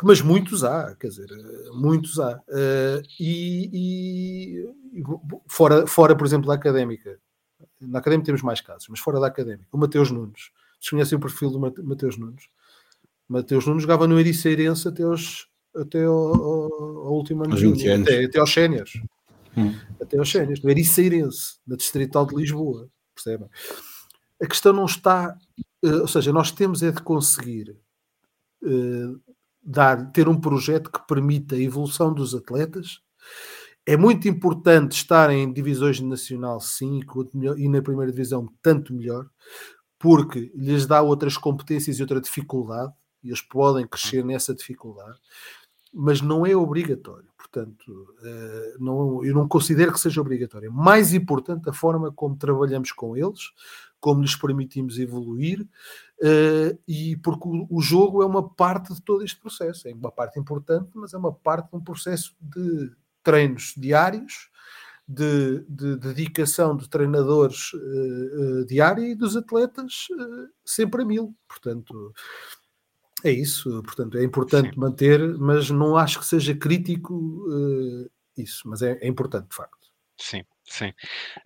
Mas 0.04 0.20
muitos 0.20 0.66
há, 0.66 0.94
quer 0.96 1.08
dizer, 1.08 1.30
muitos 1.74 2.20
há. 2.20 2.42
E, 3.20 4.66
e, 4.92 5.04
fora, 5.48 5.86
fora, 5.86 6.16
por 6.16 6.26
exemplo, 6.26 6.48
da 6.48 6.56
académica 6.56 7.20
na 7.82 8.00
académica 8.00 8.28
temos 8.28 8.42
mais 8.42 8.62
casos, 8.62 8.88
mas 8.90 9.00
fora 9.00 9.20
da 9.20 9.28
académica, 9.28 9.68
o 9.72 9.78
Mateus 9.78 10.12
Nunes, 10.12 10.52
desconhecem 10.80 11.18
o 11.18 11.22
perfil 11.22 11.50
do 11.50 11.60
Mateus 11.60 12.18
Nunes 12.18 12.50
Mateus 13.32 13.66
Nunes 13.66 13.84
jogava 13.84 14.06
no 14.08 14.20
Ericeirense 14.20 14.90
até 14.90 15.04
aos 15.04 15.48
até 15.74 16.04
ao, 16.04 16.14
ao, 16.14 17.08
ao 17.08 17.14
último 17.14 17.46
ano, 17.46 17.56
até, 17.56 18.26
até 18.26 18.40
aos 18.40 18.54
séniores. 18.54 19.02
Hum. 19.56 19.74
Até 20.02 20.18
aos 20.18 20.30
séniores, 20.30 20.62
no 20.62 20.70
Ericeirense, 20.70 21.60
na 21.66 21.78
Distrital 21.78 22.26
de 22.26 22.36
Lisboa, 22.36 22.90
percebem? 23.16 23.48
A 24.42 24.46
questão 24.46 24.74
não 24.74 24.84
está, 24.84 25.38
uh, 25.86 26.02
ou 26.02 26.08
seja, 26.10 26.34
nós 26.34 26.52
temos 26.52 26.84
é 26.84 26.92
de 26.92 27.02
conseguir 27.02 27.78
uh, 28.64 29.22
dar, 29.64 30.12
ter 30.12 30.28
um 30.28 30.38
projeto 30.40 30.92
que 30.92 31.08
permita 31.08 31.56
a 31.56 31.62
evolução 31.62 32.14
dos 32.14 32.36
atletas. 32.36 33.00
É 33.92 33.98
muito 33.98 34.26
importante 34.26 34.94
estar 34.94 35.30
em 35.32 35.52
divisões 35.52 35.98
de 35.98 36.06
nacional, 36.06 36.62
sim, 36.62 37.02
e 37.58 37.68
na 37.68 37.82
primeira 37.82 38.10
divisão, 38.10 38.48
tanto 38.62 38.94
melhor, 38.94 39.30
porque 40.00 40.50
lhes 40.56 40.88
dá 40.88 41.02
outras 41.02 41.36
competências 41.38 42.00
e 42.00 42.02
outra 42.02 42.22
dificuldade, 42.22 42.94
e 43.22 43.28
eles 43.28 43.42
podem 43.42 43.86
crescer 43.86 44.24
nessa 44.24 44.56
dificuldade 44.56 45.20
mas 45.94 46.22
não 46.22 46.46
é 46.46 46.56
obrigatório. 46.56 47.28
Portanto, 47.38 48.16
eh, 48.24 48.76
não, 48.80 49.26
eu 49.26 49.34
não 49.34 49.48
considero 49.48 49.92
que 49.92 50.00
seja 50.00 50.22
obrigatório. 50.22 50.72
Mais 50.72 51.14
importante 51.14 51.70
a 51.70 51.74
forma 51.74 52.12
como 52.12 52.38
trabalhamos 52.38 52.92
com 52.94 53.18
eles, 53.18 53.52
como 54.00 54.22
lhes 54.22 54.36
permitimos 54.36 54.98
evoluir, 54.98 55.68
eh, 56.24 56.78
e 56.88 57.18
porque 57.18 57.46
o 57.70 57.82
jogo 57.82 58.24
é 58.24 58.26
uma 58.26 58.48
parte 58.48 58.94
de 58.94 59.02
todo 59.02 59.24
este 59.24 59.40
processo. 59.40 59.88
É 59.88 59.94
uma 59.94 60.12
parte 60.12 60.40
importante, 60.40 60.90
mas 60.94 61.14
é 61.14 61.18
uma 61.18 61.34
parte 61.34 61.70
de 61.70 61.76
um 61.76 61.82
processo 61.82 62.34
de 62.40 62.92
treinos 63.24 63.74
diários, 63.78 64.52
de, 65.08 65.66
de 65.68 65.98
dedicação 65.98 66.76
de 66.76 66.90
treinadores 66.90 67.74
uh, 67.74 68.62
uh, 68.62 68.66
diária 68.66 69.06
e 69.06 69.16
dos 69.16 69.36
atletas 69.36 70.08
uh, 70.12 70.50
sempre 70.64 71.02
a 71.02 71.06
mil. 71.06 71.36
Portanto, 71.48 72.14
é 73.24 73.32
isso, 73.32 73.84
portanto, 73.84 74.18
é 74.18 74.24
importante 74.24 74.74
Sim. 74.74 74.80
manter, 74.80 75.38
mas 75.38 75.70
não 75.70 75.98
acho 75.98 76.20
que 76.20 76.26
seja 76.26 76.56
crítico 76.56 77.46
isso, 78.38 78.68
mas 78.68 78.82
é, 78.82 78.98
é, 79.02 79.08
importante, 79.08 79.50
de 79.50 79.56
facto. 79.56 79.88
Sim, 80.18 80.44
sim. 80.64 80.92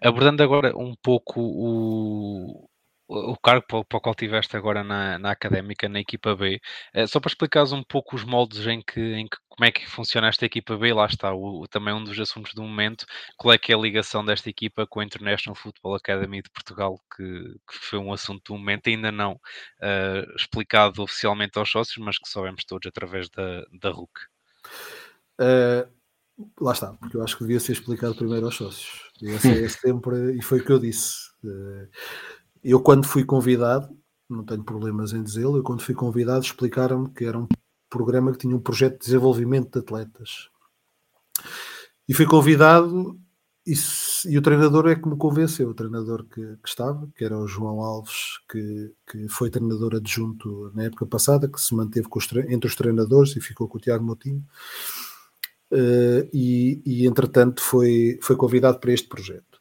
Abordando 0.01 0.43
agora 0.43 0.77
um 0.77 0.95
pouco 1.01 1.41
o, 1.41 2.69
o 3.07 3.37
cargo 3.37 3.65
para 3.67 3.97
o 3.97 4.01
qual 4.01 4.15
tiveste 4.15 4.57
agora 4.57 4.83
na, 4.83 5.19
na 5.19 5.31
académica, 5.31 5.87
na 5.87 5.99
equipa 5.99 6.35
B, 6.35 6.59
eh, 6.93 7.05
só 7.05 7.19
para 7.19 7.29
explicares 7.29 7.71
um 7.71 7.83
pouco 7.83 8.15
os 8.15 8.23
moldes 8.23 8.65
em 8.65 8.81
que, 8.81 8.99
em 8.99 9.27
que 9.27 9.37
como 9.47 9.65
é 9.65 9.71
que 9.71 9.87
funciona 9.87 10.27
esta 10.27 10.45
equipa 10.45 10.75
B, 10.75 10.93
lá 10.93 11.05
está 11.05 11.33
o, 11.33 11.67
também 11.67 11.93
um 11.93 12.03
dos 12.03 12.19
assuntos 12.19 12.53
do 12.53 12.63
momento, 12.63 13.05
qual 13.37 13.53
é 13.53 13.57
que 13.57 13.71
é 13.71 13.75
a 13.75 13.79
ligação 13.79 14.25
desta 14.25 14.49
equipa 14.49 14.87
com 14.87 14.99
a 14.99 15.05
International 15.05 15.55
Football 15.55 15.95
Academy 15.95 16.41
de 16.41 16.49
Portugal, 16.49 16.99
que, 17.15 17.23
que 17.23 17.77
foi 17.77 17.99
um 17.99 18.11
assunto 18.11 18.53
do 18.53 18.57
momento, 18.57 18.87
ainda 18.87 19.11
não 19.11 19.33
uh, 19.33 20.35
explicado 20.35 21.01
oficialmente 21.01 21.57
aos 21.59 21.69
sócios, 21.69 22.03
mas 22.03 22.17
que 22.17 22.27
sabemos 22.27 22.65
todos 22.65 22.87
através 22.87 23.29
da, 23.29 23.63
da 23.79 23.91
RUC. 23.91 24.11
Uh, 25.39 25.87
lá 26.59 26.73
está, 26.73 26.93
porque 26.93 27.15
eu 27.15 27.23
acho 27.23 27.37
que 27.37 27.43
devia 27.43 27.59
ser 27.59 27.73
explicado 27.73 28.15
primeiro 28.15 28.45
aos 28.45 28.55
sócios. 28.55 29.09
Devia 29.21 29.39
ser 29.39 29.69
sempre, 29.69 30.37
e 30.37 30.41
foi 30.41 30.59
o 30.59 30.65
que 30.65 30.71
eu 30.71 30.79
disse. 30.79 31.29
Uh, 31.43 31.87
eu, 32.65 32.81
quando 32.81 33.05
fui 33.05 33.23
convidado, 33.23 33.95
não 34.27 34.43
tenho 34.43 34.63
problemas 34.63 35.13
em 35.13 35.21
dizê-lo, 35.21 35.57
eu, 35.57 35.63
quando 35.63 35.83
fui 35.83 35.93
convidado, 35.93 36.43
explicaram-me 36.43 37.09
que 37.11 37.23
era 37.23 37.37
um 37.37 37.47
programa 37.89 38.31
que 38.31 38.39
tinha 38.39 38.55
um 38.55 38.59
projeto 38.59 38.93
de 38.93 39.05
desenvolvimento 39.05 39.71
de 39.71 39.79
atletas. 39.79 40.49
E 42.09 42.13
fui 42.13 42.25
convidado, 42.25 43.19
e, 43.67 43.73
e 44.27 44.37
o 44.37 44.41
treinador 44.41 44.87
é 44.87 44.95
que 44.95 45.07
me 45.07 45.15
convenceu, 45.15 45.69
o 45.69 45.73
treinador 45.75 46.25
que, 46.25 46.41
que 46.41 46.67
estava, 46.67 47.07
que 47.15 47.23
era 47.23 47.37
o 47.37 47.47
João 47.47 47.81
Alves, 47.81 48.39
que, 48.49 48.91
que, 49.11 49.27
foi 49.29 49.51
treinador 49.51 49.95
adjunto 49.95 50.71
na 50.73 50.85
época 50.85 51.05
passada, 51.05 51.47
que 51.47 51.61
se 51.61 51.75
manteve 51.75 52.07
os, 52.11 52.27
entre 52.49 52.67
os 52.67 52.75
treinadores 52.75 53.35
e 53.35 53.41
ficou 53.41 53.67
com 53.67 53.77
o 53.77 53.81
Tiago 53.81 54.03
Moutinho. 54.03 54.43
Uh, 55.71 56.29
e, 56.33 56.81
e, 56.85 57.07
entretanto 57.07 57.61
foi, 57.61 58.19
foi 58.21 58.35
convidado 58.35 58.79
para 58.79 58.91
este 58.91 59.07
projeto. 59.07 59.54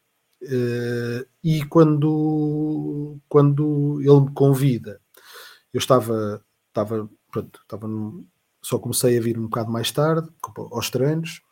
Uh, 0.45 1.27
e 1.43 1.65
quando, 1.67 3.19
quando 3.29 4.01
ele 4.01 4.21
me 4.21 4.33
convida, 4.35 5.01
eu 5.73 5.79
estava, 5.79 6.45
estava, 6.69 7.09
pronto, 7.31 7.61
estava 7.63 7.89
no, 7.89 8.27
só 8.63 8.79
comecei 8.79 9.19
a 9.19 9.21
vir 9.21 9.39
um 9.39 9.45
bocado 9.45 9.71
mais 9.71 9.91
tarde, 9.91 10.29
aos 10.73 10.91
treinos, 10.91 11.43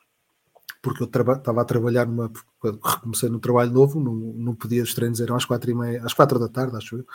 porque 0.83 1.01
eu 1.01 1.07
estava 1.07 1.62
a 1.62 1.64
trabalhar 1.64 2.07
numa. 2.07 2.30
Recomecei 2.61 3.28
no 3.28 3.39
trabalho 3.39 3.72
novo, 3.72 4.01
não, 4.01 4.14
não 4.14 4.55
podia, 4.55 4.83
os 4.83 4.95
treinos 4.95 5.20
eram 5.20 5.37
às 5.37 5.45
quatro 5.45 5.70
e 5.70 5.74
meia, 5.74 6.05
às 6.05 6.12
quatro 6.12 6.39
da 6.39 6.49
tarde, 6.49 6.76
acho 6.76 6.97
eu, 6.97 7.07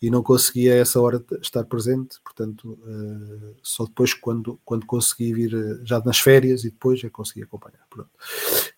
e 0.00 0.10
não 0.10 0.22
conseguia 0.22 0.74
a 0.74 0.76
essa 0.76 1.00
hora 1.00 1.22
estar 1.40 1.64
presente, 1.64 2.18
portanto, 2.22 2.78
uh, 2.82 3.54
só 3.62 3.84
depois 3.84 4.12
quando, 4.12 4.58
quando 4.64 4.84
consegui 4.84 5.32
vir, 5.32 5.54
uh, 5.54 5.80
já 5.84 6.00
nas 6.00 6.18
férias, 6.18 6.64
e 6.64 6.70
depois 6.70 7.02
é 7.04 7.10
consegui 7.10 7.42
acompanhar. 7.42 7.86
Pronto. 7.88 8.10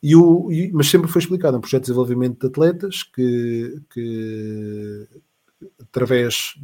E 0.02 0.14
o, 0.14 0.50
e, 0.52 0.70
mas 0.72 0.88
sempre 0.88 1.10
foi 1.10 1.20
explicado, 1.20 1.56
um 1.56 1.60
projeto 1.60 1.82
de 1.82 1.86
desenvolvimento 1.86 2.40
de 2.40 2.46
atletas 2.46 3.02
que, 3.02 3.80
que 3.90 5.08
através 5.80 6.54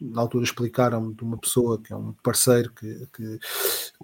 na 0.00 0.20
altura 0.22 0.44
explicaram 0.44 1.12
de 1.12 1.22
uma 1.22 1.38
pessoa 1.38 1.80
que 1.80 1.92
é 1.92 1.96
um 1.96 2.12
parceiro 2.14 2.72
que 2.72 3.06
que 3.12 3.38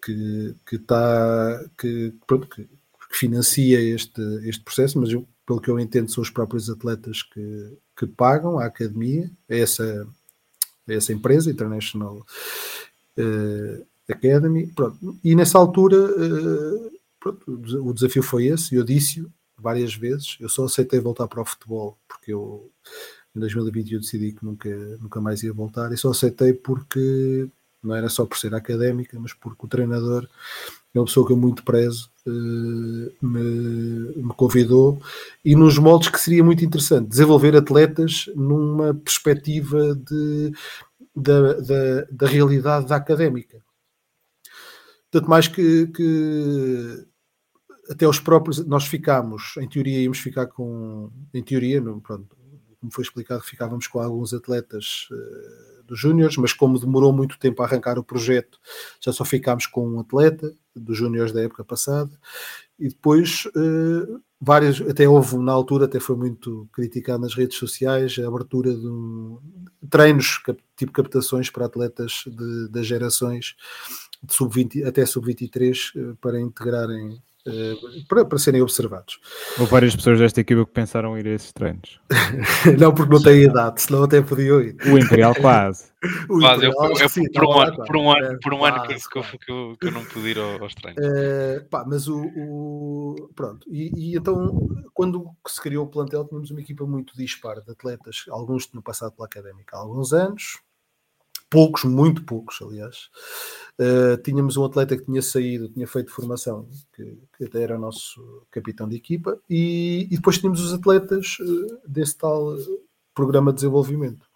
que, 0.00 0.54
que 0.64 0.76
está 0.76 1.64
que, 1.76 2.14
pronto, 2.26 2.46
que, 2.46 2.68
que 3.08 3.16
financia 3.16 3.80
este, 3.80 4.20
este 4.48 4.62
processo, 4.62 5.00
mas 5.00 5.10
eu, 5.10 5.26
pelo 5.46 5.60
que 5.60 5.70
eu 5.70 5.78
entendo 5.78 6.10
são 6.10 6.22
os 6.22 6.30
próprios 6.30 6.68
atletas 6.68 7.22
que, 7.22 7.78
que 7.96 8.06
pagam 8.06 8.58
a 8.58 8.66
academia, 8.66 9.30
a 9.50 9.54
essa, 9.54 10.06
a 10.88 10.92
essa 10.92 11.12
empresa, 11.12 11.50
International 11.50 12.24
uh, 13.18 13.86
Academy, 14.08 14.66
pronto. 14.68 15.18
e 15.24 15.34
nessa 15.34 15.58
altura 15.58 15.96
uh, 15.96 16.90
pronto, 17.18 17.62
o 17.82 17.92
desafio 17.92 18.22
foi 18.22 18.46
esse, 18.46 18.74
eu 18.74 18.84
disse 18.84 19.26
várias 19.56 19.94
vezes, 19.94 20.36
eu 20.38 20.48
só 20.48 20.64
aceitei 20.64 21.00
voltar 21.00 21.26
para 21.26 21.42
o 21.42 21.44
futebol 21.44 21.98
porque 22.06 22.32
eu 22.32 22.70
em 23.38 23.40
2020 23.40 23.92
eu 23.92 24.00
decidi 24.00 24.32
que 24.32 24.44
nunca, 24.44 24.68
nunca 25.00 25.20
mais 25.20 25.42
ia 25.42 25.52
voltar. 25.52 25.92
E 25.92 25.96
só 25.96 26.10
aceitei 26.10 26.52
porque 26.52 27.48
não 27.82 27.94
era 27.94 28.08
só 28.08 28.26
por 28.26 28.36
ser 28.36 28.54
académica, 28.54 29.18
mas 29.18 29.32
porque 29.32 29.64
o 29.64 29.68
treinador 29.68 30.28
é 30.94 30.98
uma 30.98 31.06
pessoa 31.06 31.26
que 31.26 31.32
eu 31.32 31.36
muito 31.36 31.62
prezo, 31.62 32.10
me, 33.22 34.12
me, 34.16 34.34
convidou 34.36 35.00
e 35.44 35.54
nos 35.54 35.78
moldes 35.78 36.08
que 36.08 36.20
seria 36.20 36.44
muito 36.44 36.64
interessante 36.64 37.08
desenvolver 37.08 37.56
atletas 37.56 38.30
numa 38.34 38.94
perspectiva 38.94 39.94
de, 39.94 40.52
da, 41.14 41.54
da, 41.54 42.02
da 42.10 42.26
realidade 42.26 42.86
da 42.86 42.96
académica. 42.96 43.62
Tanto 45.10 45.28
mais 45.28 45.48
que, 45.48 45.86
que 45.88 47.06
até 47.90 48.06
os 48.06 48.20
próprios, 48.20 48.64
nós 48.66 48.86
ficámos, 48.86 49.54
em 49.58 49.68
teoria 49.68 50.02
íamos 50.02 50.18
ficar 50.18 50.46
com, 50.46 51.10
em 51.32 51.42
teoria, 51.42 51.80
não, 51.80 51.98
pronto, 51.98 52.36
como 52.78 52.92
foi 52.92 53.02
explicado, 53.02 53.42
ficávamos 53.42 53.86
com 53.86 53.98
alguns 53.98 54.34
atletas 54.34 55.08
uh, 55.10 55.77
dos 55.88 55.98
Júniores, 55.98 56.36
mas 56.36 56.52
como 56.52 56.78
demorou 56.78 57.12
muito 57.12 57.38
tempo 57.38 57.62
a 57.62 57.66
arrancar 57.66 57.98
o 57.98 58.04
projeto, 58.04 58.58
já 59.00 59.12
só 59.12 59.24
ficámos 59.24 59.66
com 59.66 59.88
um 59.88 60.00
atleta 60.00 60.52
dos 60.76 60.96
Júniores 60.96 61.32
da 61.32 61.42
época 61.42 61.64
passada, 61.64 62.10
e 62.78 62.88
depois 62.88 63.46
uh, 63.46 64.20
várias, 64.40 64.80
até 64.82 65.08
houve 65.08 65.36
na 65.38 65.52
altura, 65.52 65.86
até 65.86 65.98
foi 65.98 66.16
muito 66.16 66.68
criticado 66.72 67.22
nas 67.22 67.34
redes 67.34 67.56
sociais, 67.56 68.16
a 68.18 68.28
abertura 68.28 68.72
de, 68.72 68.86
um, 68.86 69.38
treinos, 69.90 70.40
tipo 70.76 70.92
captações 70.92 71.50
para 71.50 71.66
atletas 71.66 72.24
das 72.70 72.86
gerações 72.86 73.56
de 74.22 74.34
sub-20 74.34 74.86
até 74.86 75.04
sub-23 75.04 76.12
uh, 76.12 76.16
para 76.16 76.40
integrarem 76.40 77.14
eh, 77.14 77.27
para, 78.08 78.24
para, 78.24 78.38
serem 78.38 78.62
observados. 78.62 79.18
Houve 79.58 79.70
várias 79.70 79.96
pessoas 79.96 80.18
desta 80.18 80.40
equipa 80.40 80.64
que 80.64 80.72
pensaram 80.72 81.18
ir 81.18 81.26
a 81.26 81.30
esses 81.30 81.52
treinos. 81.52 82.00
não, 82.78 82.94
porque 82.94 83.12
não 83.12 83.22
têm 83.22 83.44
idade, 83.44 83.82
senão 83.82 84.04
até 84.04 84.20
podiam 84.20 84.60
ir. 84.60 84.76
O 84.86 84.98
Imperial 84.98 85.34
quase. 85.34 85.88
o 86.28 86.38
quase, 86.38 86.66
Imperial, 86.66 86.90
eu, 86.90 86.96
eu, 86.98 87.08
sim, 87.08 87.30
por, 87.32 87.44
um 87.44 87.60
ano, 87.60 87.84
por 87.84 87.96
um 87.96 88.10
ano, 88.10 88.26
é, 88.26 88.38
por 88.42 88.54
um 88.54 88.64
ano 88.64 88.82
que, 88.82 88.94
que, 88.94 89.52
eu, 89.52 89.76
que 89.76 89.86
eu 89.86 89.92
não 89.92 90.04
pude 90.04 90.28
ir 90.28 90.38
aos 90.38 90.74
treinos. 90.74 91.04
Uh, 91.04 91.64
pá, 91.68 91.84
mas 91.86 92.08
o, 92.08 92.20
o 92.20 93.30
pronto, 93.34 93.66
e, 93.70 94.12
e, 94.12 94.16
então 94.16 94.68
quando 94.94 95.30
se 95.46 95.60
criou 95.60 95.84
o 95.84 95.88
plantel 95.88 96.24
tínhamos 96.24 96.50
uma 96.50 96.60
equipa 96.60 96.86
muito 96.86 97.16
dispar 97.16 97.60
de 97.60 97.70
atletas, 97.70 98.24
alguns 98.30 98.66
tinham 98.66 98.82
passado 98.82 99.12
pela 99.12 99.26
académica 99.26 99.76
há 99.76 99.80
alguns 99.80 100.12
anos, 100.12 100.60
poucos, 101.50 101.84
muito 101.84 102.24
poucos, 102.24 102.58
aliás. 102.62 103.08
Uh, 103.78 104.20
tínhamos 104.22 104.56
um 104.56 104.64
atleta 104.64 104.96
que 104.96 105.04
tinha 105.04 105.22
saído, 105.22 105.68
tinha 105.68 105.86
feito 105.86 106.10
formação, 106.10 106.68
que, 106.94 107.18
que 107.36 107.44
até 107.44 107.62
era 107.62 107.78
nosso 107.78 108.46
capitão 108.50 108.88
de 108.88 108.96
equipa, 108.96 109.38
e, 109.48 110.08
e 110.10 110.16
depois 110.16 110.38
tínhamos 110.38 110.60
os 110.60 110.72
atletas 110.72 111.38
uh, 111.40 111.80
desse 111.86 112.16
tal 112.16 112.56
programa 113.14 113.52
de 113.52 113.56
desenvolvimento. 113.56 114.26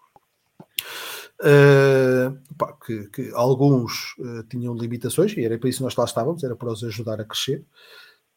Uh, 1.39 2.39
pá, 2.57 2.73
que, 2.85 3.09
que, 3.09 3.31
alguns 3.33 4.15
tinham 4.49 4.73
limitações, 4.73 5.35
e 5.35 5.43
era 5.43 5.57
para 5.57 5.69
isso 5.69 5.79
que 5.79 5.83
nós 5.83 5.95
lá 5.95 6.05
estávamos, 6.05 6.43
era 6.43 6.55
para 6.55 6.71
os 6.71 6.83
ajudar 6.83 7.19
a 7.19 7.25
crescer. 7.25 7.65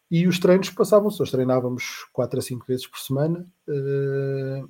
E 0.09 0.27
os 0.29 0.39
treinos 0.39 0.71
passavam-se, 0.71 1.19
nós 1.19 1.33
treinávamos 1.33 2.07
4 2.13 2.39
a 2.39 2.43
5 2.43 2.65
vezes 2.65 2.87
por 2.87 2.99
semana, 2.99 3.45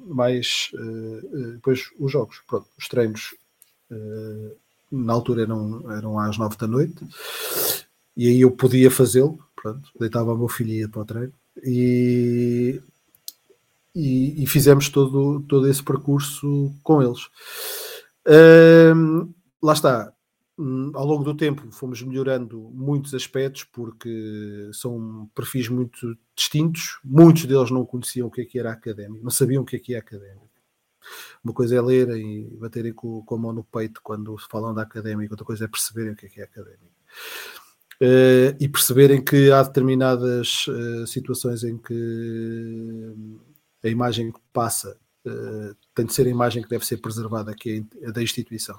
mais 0.01 0.71
depois 1.53 1.91
os 1.99 2.11
jogos. 2.11 2.43
Pronto, 2.47 2.67
os 2.79 2.89
treinos 2.89 3.35
eh, 3.35 3.46
na 4.91 5.12
altura 5.12 5.43
eram, 5.43 5.91
eram 5.93 6.18
às 6.18 6.39
nove 6.39 6.57
da 6.57 6.66
noite, 6.66 7.05
e 8.16 8.28
aí 8.28 8.41
eu 8.41 8.51
podia 8.51 8.91
fazê-lo, 8.91 9.39
pronto, 9.55 9.91
deitava 9.99 10.32
o 10.32 10.39
meu 10.39 10.49
filho 10.49 10.70
e 10.70 10.78
ia 10.80 10.89
para 10.89 11.03
o 11.03 11.05
treino, 11.05 11.32
e, 11.64 12.80
e, 13.95 14.43
e, 14.43 14.47
fizemos 14.47 14.89
todo, 14.89 15.41
todo 15.49 15.68
esse 15.68 15.82
percurso 15.82 16.72
com 16.82 17.03
eles. 17.03 17.28
lá 19.62 19.72
está, 19.72 20.12
hum, 20.59 20.93
ao 20.95 21.07
longo 21.07 21.24
do 21.24 21.34
tempo 21.34 21.70
fomos 21.72 22.03
melhorando 22.03 22.70
muitos 22.74 23.14
aspectos 23.14 23.64
porque 23.64 24.70
são 24.72 25.30
perfis 25.34 25.68
muito 25.68 26.16
distintos. 26.34 26.99
Muitos 27.05 27.47
deles 27.47 27.70
não 27.70 27.87
conheciam 27.87 28.28
o 28.28 28.30
que, 28.30 28.43
é 28.43 28.45
que 28.45 28.59
era 28.59 28.72
académico, 28.72 29.24
não 29.24 29.30
sabiam 29.30 29.62
o 29.62 29.66
que, 29.66 29.76
é 29.76 29.78
que 29.78 29.95
é 29.95 29.99
académico. 29.99 30.46
Uma 31.43 31.53
coisa 31.53 31.77
é 31.77 31.81
lerem 31.81 32.49
e 32.53 32.57
baterem 32.57 32.93
com, 32.93 33.23
com 33.23 33.35
a 33.35 33.39
mão 33.39 33.53
no 33.53 33.65
peito 33.65 34.01
quando 34.03 34.37
falam 34.51 34.75
da 34.75 34.83
académica, 34.83 35.35
outra 35.35 35.47
coisa 35.47 35.65
é 35.65 35.69
perceberem 35.69 36.13
o 36.13 36.17
que 36.17 36.27
é, 36.27 36.29
que 36.29 36.41
é 36.41 36.45
académico. 36.45 36.97
Uh, 38.01 38.53
e 38.61 38.69
perceberem 38.69 39.25
que 39.25 39.51
há 39.51 39.63
determinadas 39.63 40.67
uh, 40.67 41.07
situações 41.07 41.65
em 41.65 41.79
que 41.79 43.15
a 43.83 43.89
imagem 43.89 44.31
que 44.31 44.41
passa 44.53 44.99
uh, 45.27 45.75
tem 45.95 46.05
de 46.05 46.13
ser 46.13 46.27
a 46.27 46.31
imagem 46.31 46.63
que 46.63 46.69
deve 46.69 46.85
ser 46.85 46.99
preservada, 46.99 47.55
que 47.55 47.87
é 48.03 48.13
da 48.13 48.23
instituição. 48.23 48.79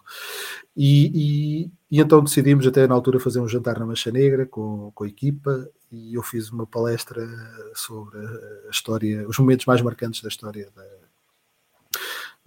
E, 0.76 1.08
e, 1.08 1.72
e, 1.90 2.00
então 2.00 2.24
decidimos 2.24 2.68
até 2.68 2.86
na 2.86 2.94
altura 2.94 3.20
fazer 3.20 3.40
um 3.40 3.48
jantar 3.48 3.80
na 3.80 3.88
Mancha 3.88 4.12
Negra 4.12 4.46
com, 4.46 4.92
com 4.94 5.04
a 5.04 5.08
equipa 5.08 5.68
e 5.92 6.14
eu 6.14 6.22
fiz 6.22 6.52
uma 6.52 6.68
palestra 6.68 7.26
sobre 7.74 8.20
a 8.20 8.70
história, 8.70 9.28
os 9.28 9.40
momentos 9.40 9.66
mais 9.66 9.82
marcantes 9.82 10.22
da 10.22 10.30
história 10.30 10.70
da, 10.76 10.84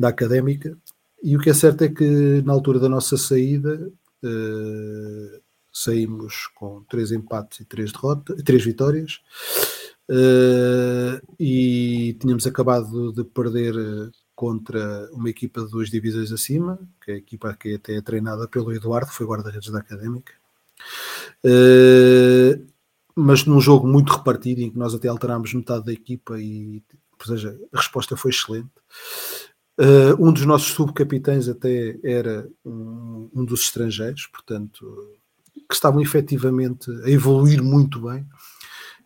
da 0.01 0.09
académica. 0.09 0.75
E 1.23 1.37
o 1.37 1.41
que 1.41 1.51
é 1.51 1.55
certo 1.55 1.85
é 1.85 1.89
que 1.91 2.41
na 2.43 2.55
altura 2.55 2.81
da 2.81 2.89
nossa 2.89 3.19
saída 3.19 3.93
uh, 4.25 5.41
saímos 5.71 6.47
com 6.55 6.83
três 6.85 7.13
empates 7.13 7.61
e 7.61 7.65
três 7.67 7.93
derrotas, 7.93 8.43
três 8.43 8.65
vitórias. 8.65 9.21
Uh, 10.09 11.21
e 11.39 12.17
tínhamos 12.19 12.47
acabado 12.47 13.13
de 13.13 13.23
perder 13.25 13.75
contra 14.35 15.11
uma 15.13 15.29
equipa 15.29 15.63
de 15.63 15.71
duas 15.71 15.91
divisões 15.91 16.33
acima, 16.33 16.79
que 17.05 17.11
é 17.11 17.15
a 17.15 17.19
equipa 17.19 17.55
que 17.55 17.75
até 17.75 17.97
é 17.97 18.01
treinada 18.01 18.49
pelo 18.49 18.73
Eduardo, 18.73 19.13
foi 19.13 19.27
guarda-redes 19.27 19.71
da 19.71 19.81
Académica. 19.81 20.33
Uh, 21.45 22.67
mas 23.15 23.45
num 23.45 23.61
jogo 23.61 23.87
muito 23.87 24.15
repartido, 24.15 24.63
em 24.63 24.71
que 24.71 24.79
nós 24.79 24.95
até 24.95 25.09
alterámos 25.09 25.53
metade 25.53 25.85
da 25.85 25.93
equipa 25.93 26.41
e, 26.41 26.83
ou 27.19 27.27
seja, 27.27 27.61
a 27.71 27.77
resposta 27.77 28.17
foi 28.17 28.31
excelente. 28.31 28.71
Uh, 29.81 30.15
um 30.23 30.31
dos 30.31 30.45
nossos 30.45 30.73
subcapitães 30.73 31.49
até 31.49 31.99
era 32.05 32.47
um, 32.63 33.31
um, 33.35 33.45
dos 33.47 33.63
estrangeiros, 33.63 34.27
portanto, 34.27 34.85
que 35.55 35.75
estavam 35.75 36.03
efetivamente 36.03 36.91
a 37.03 37.09
evoluir 37.09 37.63
muito 37.63 37.99
bem. 38.03 38.27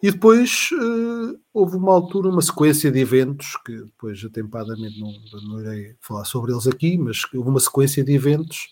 E 0.02 0.10
depois 0.10 0.70
uh, 0.72 1.38
houve 1.52 1.76
uma 1.76 1.92
altura, 1.92 2.28
uma 2.28 2.42
sequência 2.42 2.90
de 2.90 2.98
eventos, 2.98 3.56
que 3.64 3.84
depois 3.84 4.24
atempadamente 4.24 4.98
não, 5.00 5.12
não 5.48 5.60
irei 5.60 5.94
falar 6.00 6.24
sobre 6.24 6.50
eles 6.50 6.66
aqui, 6.66 6.98
mas 6.98 7.22
houve 7.32 7.50
uma 7.50 7.60
sequência 7.60 8.02
de 8.02 8.12
eventos 8.12 8.66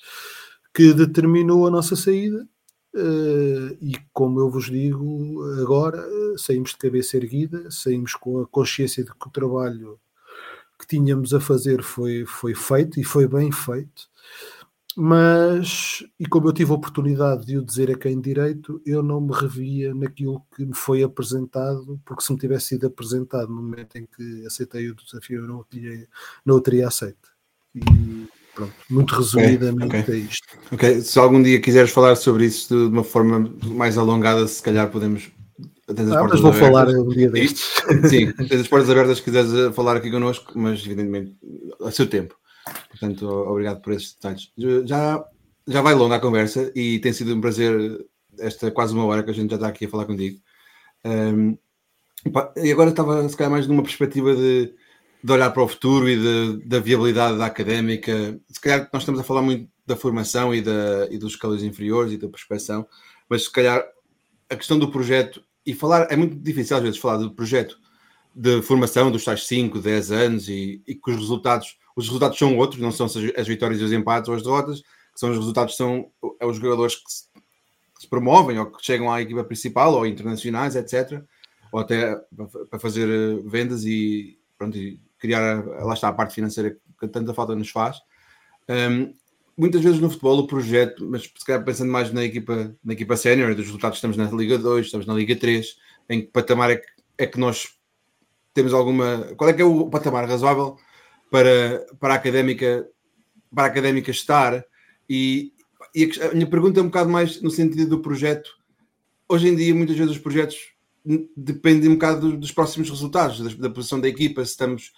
que 0.75 0.93
determinou 0.93 1.69
a 1.69 1.71
nossa 1.71 1.95
saída. 1.95 2.45
Uh, 2.93 3.79
e 3.81 3.97
como 4.13 4.41
eu 4.41 4.51
vos 4.51 4.69
digo 4.69 5.41
agora, 5.61 6.05
saímos 6.37 6.71
de 6.71 6.79
cabeça 6.79 7.17
erguida, 7.17 7.71
saímos 7.71 8.15
com 8.15 8.41
a 8.41 8.47
consciência 8.49 9.05
de 9.05 9.11
que 9.13 9.29
o 9.29 9.31
trabalho 9.31 10.01
que 10.83 10.97
tínhamos 10.97 11.33
a 11.33 11.39
fazer 11.39 11.81
foi, 11.81 12.27
foi 12.27 12.55
feito 12.55 12.99
e 12.99 13.05
foi 13.05 13.29
bem 13.29 13.53
feito. 13.53 14.11
Mas, 14.97 16.05
e 16.19 16.27
como 16.27 16.49
eu 16.49 16.53
tive 16.53 16.73
a 16.73 16.75
oportunidade 16.75 17.47
de 17.47 17.57
o 17.57 17.65
dizer 17.65 17.91
a 17.91 17.97
quem 17.97 18.21
direito, 18.21 18.83
eu 18.85 19.03
não 19.03 19.21
me 19.21 19.33
revia 19.33 19.95
naquilo 19.95 20.45
que 20.55 20.67
me 20.67 20.75
foi 20.75 21.03
apresentado, 21.03 21.99
porque 22.05 22.23
se 22.23 22.33
me 22.33 22.39
tivesse 22.39 22.67
sido 22.67 22.89
apresentado 22.89 23.49
no 23.49 23.63
momento 23.63 23.97
em 23.97 24.07
que 24.07 24.45
aceitei 24.45 24.91
o 24.91 24.95
desafio, 24.95 25.43
eu 25.43 25.49
não 25.49 25.61
o 25.61 25.65
teria, 25.65 26.07
não 26.45 26.57
o 26.57 26.61
teria 26.61 26.89
aceito. 26.89 27.31
E 27.75 28.29
pronto, 28.55 28.75
muito 28.91 29.15
resumidamente 29.15 29.87
okay, 29.87 30.01
okay. 30.01 30.15
é 30.15 30.19
isto. 30.19 30.49
Ok, 30.73 31.01
se 31.01 31.19
algum 31.19 31.43
dia 31.43 31.61
quiseres 31.61 31.91
falar 31.91 32.17
sobre 32.17 32.45
isso 32.45 32.69
de 32.69 32.93
uma 32.93 33.05
forma 33.05 33.51
mais 33.65 33.97
alongada, 33.97 34.47
se 34.47 34.61
calhar 34.61 34.91
podemos 34.91 35.31
Tens 35.95 36.09
as 36.09 36.13
ah, 36.13 36.19
portas 36.19 36.41
mas 36.41 36.53
vou 36.53 36.53
falar 36.53 36.89
um 36.89 37.09
dia 37.09 37.31
destes. 37.31 37.83
Sim, 38.09 38.33
tens 38.33 38.61
as 38.61 38.69
portas 38.69 38.91
abertas 38.91 39.19
se 39.19 39.25
quiseres 39.25 39.53
eh, 39.53 39.73
falar 39.73 39.97
aqui 39.97 40.11
connosco, 40.11 40.53
mas 40.57 40.85
evidentemente 40.85 41.37
a 41.81 41.91
seu 41.91 42.07
tempo. 42.07 42.37
Portanto, 42.91 43.27
obrigado 43.29 43.81
por 43.81 43.93
esses 43.93 44.15
detalhes. 44.15 44.53
Já, 44.87 45.25
já 45.67 45.83
vai 45.83 45.95
longa 45.95 46.17
a 46.17 46.21
conversa 46.21 46.73
e 46.75 46.99
tem 47.01 47.13
sido 47.13 47.35
um 47.35 47.41
prazer 47.41 48.07
esta 48.39 48.71
quase 48.71 48.95
uma 48.95 49.05
hora 49.05 49.23
que 49.23 49.31
a 49.31 49.35
gente 49.35 49.51
já 49.51 49.57
está 49.57 49.69
aqui 49.69 49.87
a 49.87 49.89
falar 49.89 50.05
contigo. 50.05 50.39
Um, 51.05 51.57
e 52.57 52.71
agora 52.71 52.91
estava 52.91 53.29
se 53.29 53.37
calhar 53.37 53.51
mais 53.51 53.67
numa 53.67 53.83
perspectiva 53.83 54.35
de, 54.35 54.73
de 55.23 55.33
olhar 55.33 55.51
para 55.51 55.63
o 55.63 55.69
futuro 55.69 56.09
e 56.09 56.17
de, 56.17 56.67
da 56.67 56.79
viabilidade 56.79 57.39
da 57.39 57.47
académica. 57.47 58.41
Se 58.49 58.61
calhar 58.61 58.89
nós 58.93 59.03
estamos 59.03 59.21
a 59.21 59.25
falar 59.25 59.43
muito 59.43 59.69
da 59.85 59.97
formação 59.97 60.55
e, 60.55 60.63
da, 60.63 61.09
e 61.11 61.19
dos 61.19 61.33
escalões 61.33 61.63
inferiores 61.63 62.13
e 62.13 62.17
da 62.17 62.29
prospeção, 62.29 62.87
mas 63.29 63.45
se 63.45 63.51
calhar 63.51 63.85
a 64.49 64.57
questão 64.57 64.79
do 64.79 64.91
projeto 64.91 65.43
e 65.65 65.75
falar, 65.75 66.09
é 66.11 66.17
muito 66.17 66.37
difícil 66.37 66.77
às 66.77 66.83
vezes 66.83 66.99
falar 66.99 67.19
do 67.19 67.35
projeto 67.35 67.79
de 68.35 68.63
formação 68.63 69.11
dos 69.11 69.25
tais 69.25 69.47
5, 69.47 69.79
10 69.79 70.13
anos 70.13 70.49
e, 70.49 70.83
e 70.87 70.95
que 70.95 71.11
os 71.11 71.17
resultados, 71.17 71.77
os 71.95 72.07
resultados 72.07 72.39
são 72.39 72.57
outros, 72.57 72.81
não 72.81 72.91
são 72.91 73.07
as 73.07 73.47
vitórias 73.47 73.81
e 73.81 73.85
os 73.85 73.93
empates 73.93 74.29
ou 74.29 74.35
as 74.35 74.43
derrotas, 74.43 74.81
que 74.81 75.21
são 75.21 75.31
os 75.31 75.37
resultados, 75.37 75.77
são 75.77 76.11
é 76.41 76.47
os 76.47 76.57
jogadores 76.57 76.97
que, 76.97 77.33
se 78.03 78.09
promovem 78.09 78.59
ou 78.59 78.67
que 78.67 78.85
chegam 78.85 79.13
à 79.13 79.23
equipa 79.23 79.45
principal 79.45 79.95
ou 79.95 80.05
internacionais, 80.05 80.75
etc. 80.75 81.23
Ou 81.71 81.79
até 81.81 82.17
para 82.69 82.79
fazer 82.81 83.09
eh, 83.09 83.41
vendas 83.47 83.85
e, 83.85 84.39
pronto, 84.59 84.77
e 84.77 85.01
criar, 85.19 85.65
lá 85.65 85.95
está 85.95 86.09
a 86.09 86.13
parte 86.13 86.35
financeira 86.35 86.77
que 86.99 87.07
tanta 87.07 87.33
falta 87.33 87.55
nos 87.55 87.71
faz. 87.71 87.99
Um, 88.69 89.15
muitas 89.57 89.83
vezes 89.83 90.01
no 90.01 90.11
futebol 90.11 90.39
o 90.39 90.47
projeto, 90.47 91.07
mas 91.09 91.23
se 91.23 91.45
calhar 91.45 91.65
pensando 91.65 91.91
mais 91.91 92.13
na 92.13 92.25
equipa, 92.25 92.75
na 92.83 92.93
equipa 92.93 93.17
sénior, 93.17 93.55
dos 93.55 93.67
resultados 93.67 93.99
estamos 93.99 94.17
na 94.17 94.31
Liga 94.31 94.59
2, 94.59 94.87
estamos 94.87 95.07
na 95.07 95.15
Liga 95.15 95.37
3, 95.37 95.77
em 96.09 96.23
que 96.23 96.27
patamar 96.29 96.71
é 96.71 96.77
que, 96.77 96.87
é 97.19 97.27
que 97.27 97.39
nós 97.39 97.75
temos 98.55 98.73
alguma. 98.73 99.33
Qual 99.37 99.49
é 99.49 99.53
que 99.53 99.63
é 99.63 99.65
o 99.65 99.89
patamar 99.89 100.29
razoável 100.29 100.77
para, 101.31 101.87
para 101.99 102.15
a 102.15 102.17
académica 102.17 102.89
para 103.55 103.65
a 103.65 103.67
académica 103.67 104.11
estar? 104.11 104.65
E, 105.09 105.53
e 105.95 106.11
a 106.23 106.35
minha 106.35 106.47
pergunta 106.47 106.81
é 106.81 106.83
um 106.83 106.87
bocado 106.87 107.11
mais 107.11 107.41
no 107.41 107.51
sentido 107.51 107.89
do 107.89 108.01
projeto. 108.01 108.51
Hoje 109.29 109.49
em 109.49 109.57
dia, 109.57 109.75
muitas 109.75 109.97
vezes 109.97 110.17
os 110.17 110.23
projetos 110.23 110.73
dependem 111.37 111.91
um 111.91 111.95
bocado 111.95 112.37
dos 112.37 112.53
próximos 112.53 112.89
resultados, 112.89 113.41
da, 113.41 113.69
da 113.69 113.75
posição 113.75 114.01
da 114.01 114.09
equipa, 114.09 114.45
se 114.45 114.53
estamos 114.53 114.93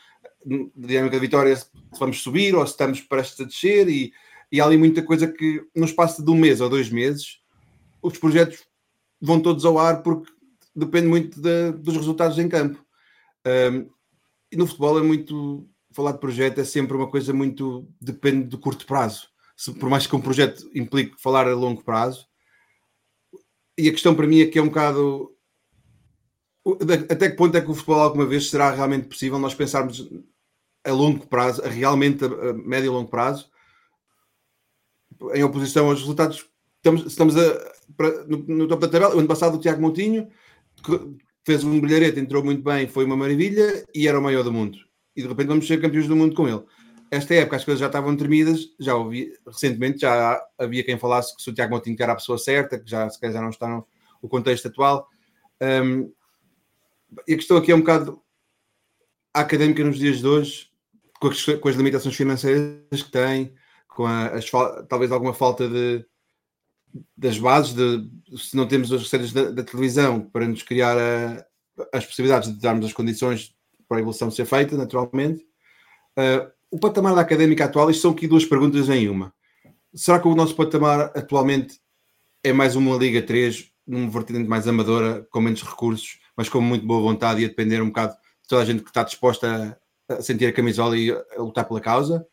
na 0.45 0.67
dinâmica 0.77 1.17
da 1.17 1.21
vitória, 1.21 1.57
se 1.57 1.67
vamos 1.99 2.23
subir 2.23 2.55
ou 2.55 2.67
se 2.67 2.73
estamos 2.73 3.01
prestes 3.01 3.41
a 3.41 3.45
descer, 3.45 3.89
e, 3.89 4.13
e 4.51 4.61
há 4.61 4.65
ali 4.65 4.77
muita 4.77 5.03
coisa 5.03 5.27
que 5.27 5.67
no 5.75 5.85
espaço 5.85 6.25
de 6.25 6.31
um 6.31 6.37
mês 6.37 6.61
ou 6.61 6.69
dois 6.69 6.91
meses 6.91 7.41
os 8.03 8.19
projetos 8.19 8.65
vão 9.21 9.41
todos 9.41 9.65
ao 9.65 9.79
ar 9.79 10.03
porque 10.03 10.31
depende 10.75 11.07
muito 11.07 11.41
de, 11.41 11.73
dos 11.73 11.97
resultados 11.97 12.39
em 12.39 12.49
campo. 12.49 12.85
Um, 13.47 13.89
e 14.51 14.57
no 14.57 14.67
futebol 14.67 14.99
é 14.99 15.03
muito 15.03 15.69
falar 15.93 16.13
de 16.13 16.19
projeto 16.19 16.61
é 16.61 16.65
sempre 16.65 16.97
uma 16.97 17.09
coisa 17.09 17.33
muito 17.33 17.89
depende 18.01 18.45
do 18.45 18.59
curto 18.59 18.85
prazo. 18.87 19.29
Se, 19.57 19.73
por 19.73 19.89
mais 19.89 20.07
que 20.07 20.17
um 20.17 20.21
projeto 20.21 20.69
implique 20.75 21.21
falar 21.21 21.47
a 21.47 21.55
longo 21.55 21.85
prazo, 21.85 22.27
e 23.79 23.89
a 23.89 23.93
questão 23.93 24.15
para 24.15 24.27
mim 24.27 24.41
é 24.41 24.47
que 24.47 24.59
é 24.59 24.63
um 24.63 24.69
bocado 24.69 25.31
até 27.11 27.31
que 27.31 27.37
ponto 27.37 27.57
é 27.57 27.61
que 27.61 27.71
o 27.71 27.75
futebol 27.75 28.01
alguma 28.01 28.25
vez 28.25 28.49
será 28.49 28.71
realmente 28.71 29.07
possível 29.07 29.39
nós 29.39 29.55
pensarmos 29.55 30.09
a 30.83 30.93
longo 30.93 31.27
prazo, 31.27 31.63
a 31.63 31.69
realmente 31.69 32.25
a, 32.25 32.53
médio 32.55 32.87
e 32.87 32.91
longo 32.91 33.11
prazo, 33.11 33.51
em 35.35 35.43
oposição 35.43 35.89
aos 35.89 36.01
resultados. 36.01 36.47
Estamos, 36.77 37.07
estamos 37.07 37.37
a, 37.37 37.73
no, 38.27 38.39
no, 38.39 38.69
topo 38.69 38.83
da 38.83 38.89
tabela. 38.89 39.15
O 39.15 39.19
ano 39.19 39.29
passado 39.29 39.57
o 39.57 39.61
Tiago 39.61 39.81
Montinho 39.81 40.29
fez 41.45 41.65
um 41.65 41.81
brilharete, 41.81 42.21
entrou 42.21 42.45
muito 42.45 42.62
bem, 42.62 42.87
foi 42.87 43.05
uma 43.05 43.17
maravilha 43.17 43.85
e 43.95 44.09
era 44.09 44.19
o 44.19 44.23
maior 44.23 44.43
do 44.43 44.53
mundo. 44.53 44.79
E 45.17 45.23
de 45.23 45.29
repente 45.29 45.49
vamos 45.49 45.67
ser 45.67 45.81
campeões 45.81 46.09
do 46.09 46.17
mundo 46.17 46.35
com 46.35 46.49
ele. 46.49 46.62
Esta 47.11 47.35
época 47.35 47.57
as 47.57 47.65
coisas 47.65 47.81
já 47.81 47.87
estavam 47.87 48.17
tremidas, 48.17 48.61
já 48.81 48.95
ouvi 48.95 49.33
recentemente, 49.47 50.01
já 50.01 50.43
havia 50.59 50.83
quem 50.83 50.99
falasse 50.99 51.37
que 51.37 51.43
se 51.43 51.51
o 51.51 51.55
Tiago 51.55 51.75
Montinho 51.75 51.97
era 52.01 52.12
a 52.12 52.17
pessoa 52.17 52.39
certa, 52.39 52.79
que 52.79 52.91
já 52.91 53.09
se 53.09 53.21
calhar 53.21 53.35
já 53.35 53.43
não 53.43 53.51
está 53.51 53.69
no, 53.69 53.87
no 54.23 54.29
contexto 54.29 54.69
atual. 54.69 55.07
Um, 55.62 56.12
e 57.29 57.35
a 57.35 57.37
questão 57.37 57.57
aqui 57.57 57.71
é 57.71 57.75
um 57.75 57.81
bocado 57.81 58.21
académica 59.33 59.85
nos 59.85 59.99
dias 59.99 60.19
de 60.19 60.27
hoje, 60.27 60.69
com 61.21 61.29
as, 61.29 61.45
com 61.45 61.69
as 61.69 61.77
limitações 61.77 62.17
financeiras 62.17 63.03
que 63.03 63.11
tem, 63.11 63.55
com 63.95 64.07
a, 64.07 64.27
as, 64.27 64.51
talvez 64.89 65.13
alguma 65.13 65.33
falta 65.33 65.69
de, 65.69 66.05
das 67.17 67.39
bases, 67.39 67.75
de, 67.75 68.09
se 68.37 68.57
não 68.57 68.67
temos 68.67 68.93
as 68.93 69.09
séries 69.09 69.33
da, 69.33 69.51
da 69.51 69.63
televisão 69.63 70.21
para 70.21 70.47
nos 70.47 70.63
criar 70.63 70.97
a, 70.99 71.47
as 71.93 72.05
possibilidades 72.05 72.53
de 72.53 72.61
darmos 72.61 72.87
as 72.87 72.93
condições 72.93 73.55
para 73.89 73.99
a 73.99 74.01
evolução 74.01 74.31
ser 74.31 74.47
feita, 74.47 74.77
naturalmente. 74.77 75.43
Uh, 76.19 76.51
o 76.71 76.79
patamar 76.79 77.15
da 77.15 77.21
académica 77.21 77.65
atual, 77.65 77.91
isto 77.91 78.03
são 78.03 78.11
aqui 78.11 78.27
duas 78.27 78.45
perguntas 78.45 78.89
em 78.89 79.09
uma. 79.09 79.33
Será 79.95 80.19
que 80.19 80.27
o 80.27 80.35
nosso 80.35 80.57
patamar 80.57 81.13
atualmente 81.17 81.81
é 82.43 82.53
mais 82.53 82.75
uma 82.75 82.97
Liga 82.97 83.23
3, 83.23 83.71
numa 83.87 84.11
vertente 84.11 84.49
mais 84.49 84.67
amadora, 84.67 85.27
com 85.31 85.41
menos 85.41 85.63
recursos, 85.63 86.19
mas 86.37 86.49
com 86.49 86.61
muito 86.61 86.85
boa 86.85 87.01
vontade 87.01 87.43
e 87.43 87.45
a 87.45 87.49
depender 87.49 87.81
um 87.81 87.89
bocado 87.89 88.15
de 88.15 88.49
toda 88.49 88.63
a 88.63 88.65
gente 88.65 88.83
que 88.83 88.91
está 88.91 89.05
disposta 89.05 89.79
a, 90.09 90.15
a 90.15 90.23
sentir 90.23 90.47
a 90.47 90.53
camisola 90.53 90.97
e 90.97 91.13
a, 91.13 91.25
a 91.37 91.43
lutar 91.43 91.65
pela 91.67 91.81
causa? 91.81 92.27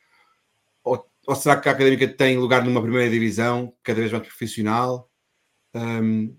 Ou, 0.84 1.11
ou, 1.28 1.36
será 1.36 1.55
que 1.57 1.69
a 1.69 1.72
académica 1.72 2.07
tem 2.07 2.38
lugar 2.38 2.63
numa 2.63 2.82
primeira 2.82 3.09
divisão, 3.09 3.74
cada 3.84 3.99
vez 3.99 4.11
mais 4.11 4.26
profissional? 4.26 5.09
Um, 5.74 6.36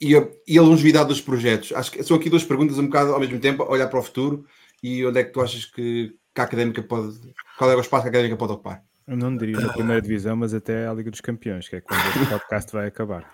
e, 0.00 0.16
a, 0.16 0.28
e 0.46 0.58
a 0.58 0.62
longevidade 0.62 1.08
dos 1.08 1.20
projetos? 1.20 1.72
Acho 1.72 1.90
que 1.90 2.02
são 2.02 2.16
aqui 2.16 2.30
duas 2.30 2.44
perguntas 2.44 2.78
um 2.78 2.86
bocado 2.86 3.12
ao 3.12 3.20
mesmo 3.20 3.38
tempo, 3.40 3.64
olhar 3.64 3.88
para 3.88 3.98
o 3.98 4.02
futuro 4.02 4.46
e 4.82 5.04
onde 5.04 5.20
é 5.20 5.24
que 5.24 5.32
tu 5.32 5.40
achas 5.40 5.64
que, 5.64 6.14
que 6.34 6.40
a 6.40 6.44
académica 6.44 6.82
pode. 6.82 7.18
Qual 7.58 7.70
é 7.70 7.76
o 7.76 7.80
espaço 7.80 8.02
que 8.02 8.08
a 8.08 8.10
académica 8.10 8.36
pode 8.36 8.52
ocupar? 8.52 8.82
Eu 9.06 9.16
não 9.16 9.36
diria 9.36 9.58
na 9.58 9.72
primeira 9.72 10.00
divisão, 10.00 10.36
mas 10.36 10.54
até 10.54 10.86
a 10.86 10.94
Liga 10.94 11.10
dos 11.10 11.20
Campeões, 11.20 11.68
que 11.68 11.76
é 11.76 11.80
quando 11.80 12.00
o 12.00 12.28
podcast 12.28 12.72
vai 12.72 12.86
acabar. 12.86 13.28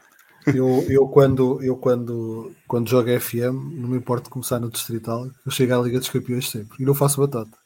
Eu, 0.46 0.84
eu, 0.88 1.06
quando, 1.08 1.62
eu 1.62 1.76
quando, 1.76 2.52
quando 2.66 2.88
jogo 2.88 3.08
FM, 3.20 3.52
não 3.72 3.90
me 3.90 3.98
importa 3.98 4.30
começar 4.30 4.58
no 4.58 4.70
Distrital, 4.70 5.28
eu 5.44 5.52
chego 5.52 5.74
à 5.74 5.82
Liga 5.82 5.98
dos 5.98 6.08
Campeões 6.08 6.48
sempre 6.48 6.82
e 6.82 6.86
não 6.86 6.94
faço 6.94 7.20
batata. 7.20 7.56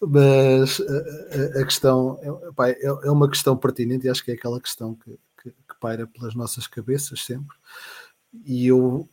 Mas 0.00 0.80
a, 0.80 1.58
a, 1.58 1.62
a 1.62 1.64
questão 1.64 2.18
é, 2.22 2.52
pá, 2.52 2.68
é, 2.68 2.84
é, 2.84 3.10
uma 3.10 3.28
questão 3.28 3.56
pertinente 3.56 4.06
e 4.06 4.10
acho 4.10 4.24
que 4.24 4.30
é 4.30 4.34
aquela 4.34 4.60
questão 4.60 4.94
que, 4.94 5.18
que, 5.42 5.50
que, 5.50 5.80
paira 5.80 6.06
pelas 6.06 6.34
nossas 6.34 6.66
cabeças 6.66 7.24
sempre. 7.24 7.56
E 8.44 8.68
eu, 8.68 9.08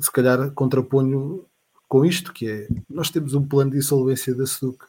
se 0.00 0.10
calhar, 0.12 0.50
contraponho 0.52 1.44
com 1.88 2.04
isto, 2.04 2.32
que 2.32 2.48
é 2.48 2.68
nós 2.88 3.10
temos 3.10 3.34
um 3.34 3.46
plano 3.46 3.72
de 3.72 3.78
insolvência 3.78 4.34
da 4.34 4.46
SEDUC, 4.46 4.84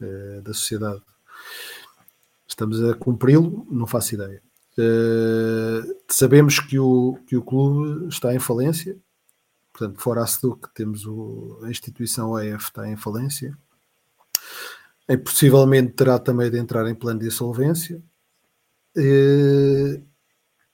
é? 0.00 0.40
da 0.40 0.52
sociedade. 0.52 1.02
Estamos 2.46 2.82
a 2.82 2.94
cumpri-lo, 2.94 3.66
não 3.70 3.86
faço 3.86 4.14
ideia. 4.14 4.42
Sabemos 6.08 6.58
que 6.58 6.78
o, 6.78 7.18
que 7.26 7.36
o 7.36 7.42
clube 7.42 8.08
está 8.08 8.34
em 8.34 8.38
falência, 8.38 8.96
portanto, 9.72 10.00
fora 10.00 10.22
a 10.22 10.26
SEDUC, 10.26 10.68
temos 10.74 11.06
o, 11.06 11.60
a 11.62 11.70
instituição 11.70 12.30
OEF 12.30 12.64
está 12.64 12.88
em 12.88 12.96
falência. 12.96 13.56
E 15.08 15.16
possivelmente 15.16 15.92
terá 15.92 16.18
também 16.18 16.50
de 16.50 16.58
entrar 16.58 16.86
em 16.88 16.94
plano 16.94 17.20
de 17.20 17.26
insolvência. 17.26 18.02
Uh, 18.96 20.04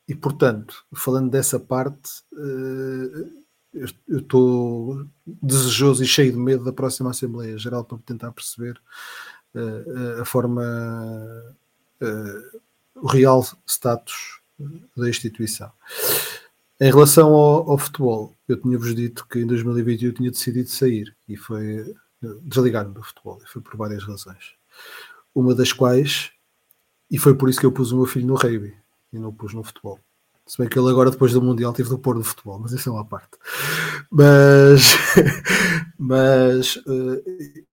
e, 0.08 0.14
portanto, 0.14 0.84
falando 0.94 1.30
dessa 1.30 1.60
parte, 1.60 2.10
uh, 2.32 3.44
eu 4.08 4.18
estou 4.18 5.06
desejoso 5.26 6.02
e 6.02 6.06
cheio 6.06 6.32
de 6.32 6.38
medo 6.38 6.64
da 6.64 6.72
próxima 6.72 7.10
Assembleia 7.10 7.58
Geral 7.58 7.84
para 7.84 7.98
tentar 7.98 8.32
perceber 8.32 8.80
uh, 9.54 10.20
a 10.20 10.24
forma, 10.24 10.62
o 12.94 13.06
real 13.06 13.44
status 13.66 14.40
da 14.96 15.08
instituição. 15.08 15.72
Em 16.80 16.90
relação 16.90 17.32
ao, 17.32 17.70
ao 17.70 17.78
futebol, 17.78 18.34
eu 18.48 18.60
tinha-vos 18.60 18.94
dito 18.94 19.26
que 19.28 19.40
em 19.40 19.46
2021 19.46 20.08
eu 20.08 20.14
tinha 20.14 20.30
decidido 20.30 20.68
sair 20.68 21.16
e 21.28 21.36
foi 21.36 21.94
desligar-me 22.42 22.94
do 22.94 23.02
futebol, 23.02 23.40
e 23.44 23.48
foi 23.48 23.62
por 23.62 23.76
várias 23.76 24.04
razões. 24.04 24.54
Uma 25.34 25.54
das 25.54 25.72
quais, 25.72 26.30
e 27.10 27.18
foi 27.18 27.34
por 27.34 27.48
isso 27.48 27.60
que 27.60 27.66
eu 27.66 27.72
pus 27.72 27.92
o 27.92 27.96
meu 27.96 28.06
filho 28.06 28.26
no 28.26 28.34
rugby 28.34 28.74
e 29.12 29.18
não 29.18 29.28
o 29.28 29.32
pus 29.32 29.54
no 29.54 29.62
futebol 29.62 30.00
se 30.46 30.58
bem 30.58 30.68
que 30.68 30.78
ele 30.78 30.90
agora, 30.90 31.10
depois 31.10 31.32
do 31.32 31.40
Mundial, 31.40 31.72
teve 31.72 31.88
de 31.88 31.98
pôr 31.98 32.14
no 32.14 32.24
futebol, 32.24 32.58
mas 32.58 32.72
isso 32.72 32.88
é 32.88 32.92
uma 32.92 33.04
parte. 33.04 33.30
Mas, 34.10 34.94
mas 35.98 36.76
uh, 36.76 37.22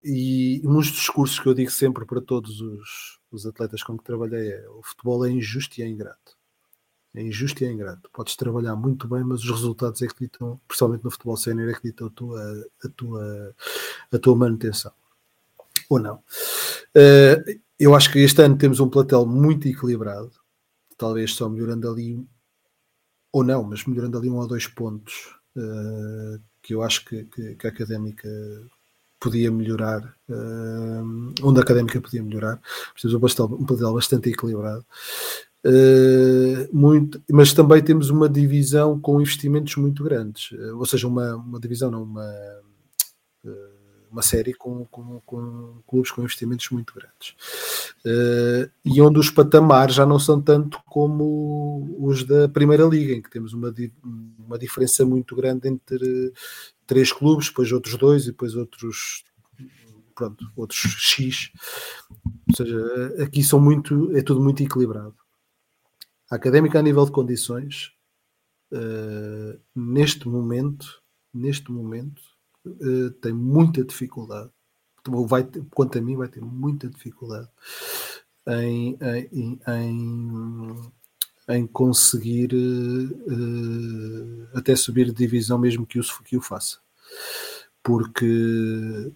e 0.04 0.62
um 0.64 0.76
dos 0.76 0.88
discursos 0.88 1.40
que 1.40 1.48
eu 1.48 1.54
digo 1.54 1.70
sempre 1.70 2.06
para 2.06 2.22
todos 2.22 2.62
os, 2.62 3.20
os 3.30 3.46
atletas 3.46 3.84
com 3.84 3.98
que 3.98 4.04
trabalhei 4.04 4.52
é 4.52 4.70
o 4.70 4.82
futebol 4.84 5.26
é 5.26 5.30
injusto 5.30 5.80
e 5.80 5.84
é 5.84 5.88
ingrato. 5.88 6.38
É 7.14 7.22
injusto 7.22 7.64
e 7.64 7.68
é 7.68 7.72
ingrato. 7.72 8.10
Podes 8.14 8.36
trabalhar 8.36 8.76
muito 8.76 9.08
bem, 9.08 9.24
mas 9.24 9.44
os 9.44 9.50
resultados 9.50 10.02
é 10.02 10.08
que 10.08 10.16
ditam, 10.18 10.60
principalmente 10.68 11.04
no 11.04 11.12
futebol 11.12 11.36
sénior, 11.36 11.70
é 11.70 11.74
que 11.74 11.84
ditam 11.84 12.08
a 12.08 12.10
tua, 12.10 12.66
a 12.84 12.90
tua, 12.90 13.56
a 14.12 14.18
tua 14.18 14.36
manutenção. 14.36 14.94
Ou 15.90 16.00
não. 16.00 16.16
Uh, 16.96 17.60
eu 17.78 17.94
acho 17.94 18.12
que 18.12 18.20
este 18.20 18.42
ano 18.42 18.58
temos 18.58 18.80
um 18.80 18.90
platel 18.90 19.26
muito 19.26 19.68
equilibrado, 19.68 20.32
talvez 20.98 21.34
só 21.34 21.50
melhorando 21.50 21.90
ali 21.90 22.26
ou 23.32 23.44
não, 23.44 23.64
mas 23.64 23.86
melhorando 23.86 24.18
ali 24.18 24.30
um 24.30 24.38
ou 24.38 24.48
dois 24.48 24.68
pontos 24.68 25.36
uh, 25.58 26.40
que 26.62 26.74
eu 26.74 26.82
acho 26.82 27.04
que, 27.06 27.24
que, 27.26 27.56
que, 27.56 27.68
a 27.68 27.70
académica 27.70 28.30
podia 29.20 29.52
melhorar, 29.52 30.16
uh, 30.30 31.34
onde 31.44 31.60
a 31.60 31.64
académica 31.64 32.00
podia 32.00 32.24
melhorar. 32.24 32.62
Temos 33.02 33.40
um 33.40 33.66
plantel 33.66 33.94
bastante 33.94 34.30
equilibrado. 34.30 34.86
Uh, 35.64 36.68
muito, 36.76 37.22
mas 37.30 37.54
também 37.54 37.84
temos 37.84 38.10
uma 38.10 38.28
divisão 38.28 39.00
com 39.00 39.22
investimentos 39.22 39.76
muito 39.76 40.04
grandes, 40.04 40.52
ou 40.74 40.86
seja, 40.86 41.08
uma, 41.08 41.36
uma 41.36 41.60
divisão, 41.60 41.92
não, 41.92 42.02
uma, 42.02 42.34
uma 44.12 44.22
série 44.24 44.54
com, 44.56 44.86
com, 44.86 45.22
com, 45.24 45.82
clubes 45.88 46.10
com 46.10 46.22
investimentos 46.22 46.68
muito 46.72 46.94
grandes. 46.96 47.36
E 48.84 49.00
onde 49.02 49.20
os 49.20 49.30
patamares 49.30 49.96
já 49.96 50.06
não 50.06 50.18
são 50.18 50.42
tanto 50.42 50.80
como 50.86 51.96
os 52.00 52.24
da 52.24 52.50
Primeira 52.50 52.86
Liga, 52.86 53.14
em 53.14 53.22
que 53.22 53.30
temos 53.30 53.54
uma, 53.54 53.74
uma 54.40 54.58
diferença 54.58 55.06
muito 55.06 55.36
grande 55.36 55.70
entre 55.70 56.34
três 56.88 57.12
clubes, 57.12 57.50
depois 57.50 57.72
outros 57.72 57.98
dois 57.98 58.24
e 58.24 58.32
depois 58.32 58.56
outros 58.56 59.24
pronto, 60.14 60.52
outros 60.56 60.80
X. 61.00 61.52
Ou 62.50 62.56
seja, 62.56 63.16
aqui 63.24 63.44
são 63.44 63.60
muito, 63.60 64.16
é 64.16 64.22
tudo 64.22 64.42
muito 64.42 64.62
equilibrado. 64.62 65.16
A 66.32 66.36
académica, 66.36 66.80
a 66.80 66.82
nível 66.82 67.04
de 67.04 67.12
condições, 67.12 67.92
uh, 68.72 69.60
neste 69.76 70.30
momento, 70.30 71.04
neste 71.34 71.70
momento, 71.70 72.22
uh, 72.66 73.12
tem 73.22 73.34
muita 73.34 73.84
dificuldade. 73.84 74.50
Vai 75.28 75.44
ter, 75.44 75.62
quanto 75.72 75.98
a 75.98 76.02
mim, 76.02 76.16
vai 76.16 76.30
ter 76.30 76.42
muita 76.42 76.88
dificuldade 76.88 77.50
em, 78.48 78.98
em, 79.34 79.60
em, 79.68 80.92
em 81.50 81.68
conseguir 81.68 82.52
uh, 82.54 84.58
até 84.58 84.74
subir 84.74 85.08
de 85.08 85.14
divisão, 85.14 85.58
mesmo 85.58 85.86
que 85.86 86.00
o, 86.00 86.04
que 86.24 86.38
o 86.38 86.42
faça. 86.42 86.78
Porque 87.84 89.12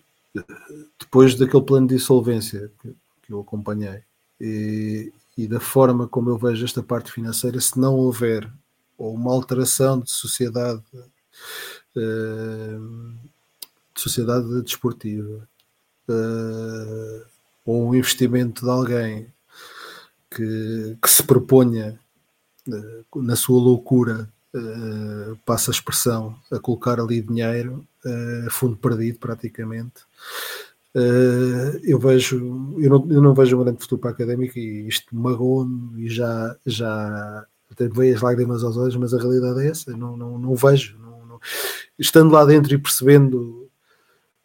depois 1.00 1.36
daquele 1.36 1.64
plano 1.64 1.88
de 1.88 1.96
insolvência 1.96 2.70
que, 2.82 2.94
que 3.22 3.32
eu 3.32 3.40
acompanhei 3.40 4.02
e, 4.42 5.14
e, 5.38 5.48
da 5.48 5.60
forma 5.60 6.08
como 6.08 6.30
eu 6.30 6.38
vejo 6.38 6.64
esta 6.64 6.82
parte 6.82 7.12
financeira, 7.12 7.60
se 7.60 7.80
não 7.80 7.96
houver 7.96 8.50
ou 8.98 9.14
uma 9.14 9.32
alteração 9.32 10.00
de 10.00 10.10
sociedade 10.12 10.82
uh, 11.96 13.14
de 13.94 14.02
sociedade 14.02 14.62
desportiva 14.62 15.48
uh, 16.10 17.26
ou 17.66 17.90
um 17.90 17.96
investimento 17.96 18.64
de 18.64 18.70
alguém 18.70 19.28
que, 20.30 20.98
que 21.02 21.10
se 21.10 21.24
proponha 21.24 22.00
uh, 22.68 23.22
na 23.22 23.36
sua 23.36 23.60
loucura 23.60 24.30
passa 25.46 25.70
a 25.70 25.74
expressão 25.74 26.34
a 26.50 26.58
colocar 26.58 26.98
ali 26.98 27.22
dinheiro 27.22 27.86
fundo 28.50 28.78
perdido 28.78 29.20
praticamente 29.20 30.06
Uh, 30.96 31.78
eu 31.84 32.00
vejo, 32.00 32.38
eu 32.80 32.90
não, 32.90 33.12
eu 33.12 33.22
não 33.22 33.34
vejo 33.34 33.60
um 33.60 33.64
grande 33.66 33.82
futuro 33.82 34.00
para 34.00 34.12
a 34.12 34.14
académica 34.14 34.58
e 34.58 34.88
isto 34.88 35.14
magoou-me 35.14 36.06
e 36.06 36.10
já, 36.10 36.56
já 36.66 37.46
veio 37.94 38.16
as 38.16 38.22
lágrimas 38.22 38.64
aos 38.64 38.78
olhos, 38.78 38.96
mas 38.96 39.14
a 39.14 39.18
realidade 39.18 39.60
é 39.60 39.72
essa, 39.72 39.92
não, 39.98 40.16
não, 40.16 40.40
não 40.40 40.56
vejo. 40.56 40.98
Não, 40.98 41.26
não, 41.26 41.40
estando 42.00 42.32
lá 42.32 42.46
dentro 42.46 42.74
e 42.74 42.78
percebendo 42.78 43.70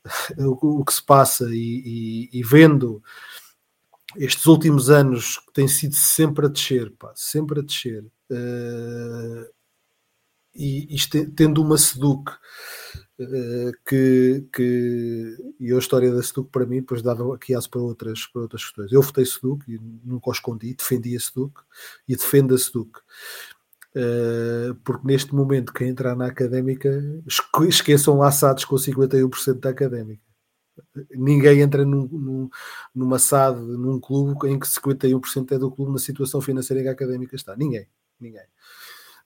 o, 0.38 0.80
o 0.80 0.84
que 0.84 0.92
se 0.92 1.05
passa 1.05 1.44
e, 1.51 2.28
e, 2.32 2.40
e, 2.40 2.42
vendo 2.42 3.01
estes 4.16 4.44
últimos 4.46 4.90
anos 4.90 5.38
que 5.38 5.53
têm 5.53 5.68
sido 5.68 5.94
sempre 5.94 6.46
a 6.46 6.48
descer, 6.48 6.90
pá, 6.98 7.12
sempre 7.14 7.61
a 7.61 7.62
descer, 7.62 8.03
uh, 8.32 9.46
e 10.53 10.96
isto, 10.96 11.30
tendo 11.30 11.62
uma 11.62 11.78
Seduc 11.78 12.32
que, 13.87 14.47
que 14.53 15.55
e 15.59 15.73
a 15.73 15.79
história 15.79 16.12
da 16.12 16.23
Seduc 16.23 16.51
para 16.51 16.66
mim 16.66 16.81
depois 16.81 17.03
dava 17.03 17.35
aqui 17.35 17.55
aço 17.55 17.71
para 17.71 17.81
outras, 17.81 18.27
para 18.27 18.43
outras 18.43 18.64
questões. 18.64 18.93
Eu 18.93 19.03
votei 19.03 19.25
Seduc 19.25 19.64
e 19.71 19.79
nunca 20.05 20.31
o 20.31 20.33
escondi, 20.33 20.75
defendi 20.75 21.16
a 21.16 21.21
Seduc 21.21 21.61
e 22.09 22.16
defendo 22.16 22.55
a 22.55 22.59
Seduc. 22.59 22.99
Uh, 23.93 24.75
porque 24.85 25.05
neste 25.05 25.35
momento 25.35 25.73
quem 25.73 25.89
entrar 25.89 26.14
na 26.14 26.27
académica 26.27 26.89
esqueçam 27.68 28.16
laçados 28.18 28.64
com 28.64 28.77
51% 28.77 29.59
da 29.59 29.71
académica 29.71 30.23
ninguém 31.11 31.61
entra 31.61 31.85
num, 31.85 32.07
num, 32.07 32.51
numa 32.95 33.18
SAD, 33.18 33.61
num 33.61 34.01
clube 34.01 34.49
em 34.49 34.59
que 34.59 34.66
51% 34.66 35.53
é 35.53 35.59
do 35.59 35.71
clube 35.71 35.93
na 35.93 35.99
situação 35.99 36.41
financeira 36.41 36.83
que 36.83 36.89
a 36.89 36.93
académica 36.93 37.37
está. 37.37 37.57
Ninguém, 37.57 37.87
ninguém. 38.18 38.45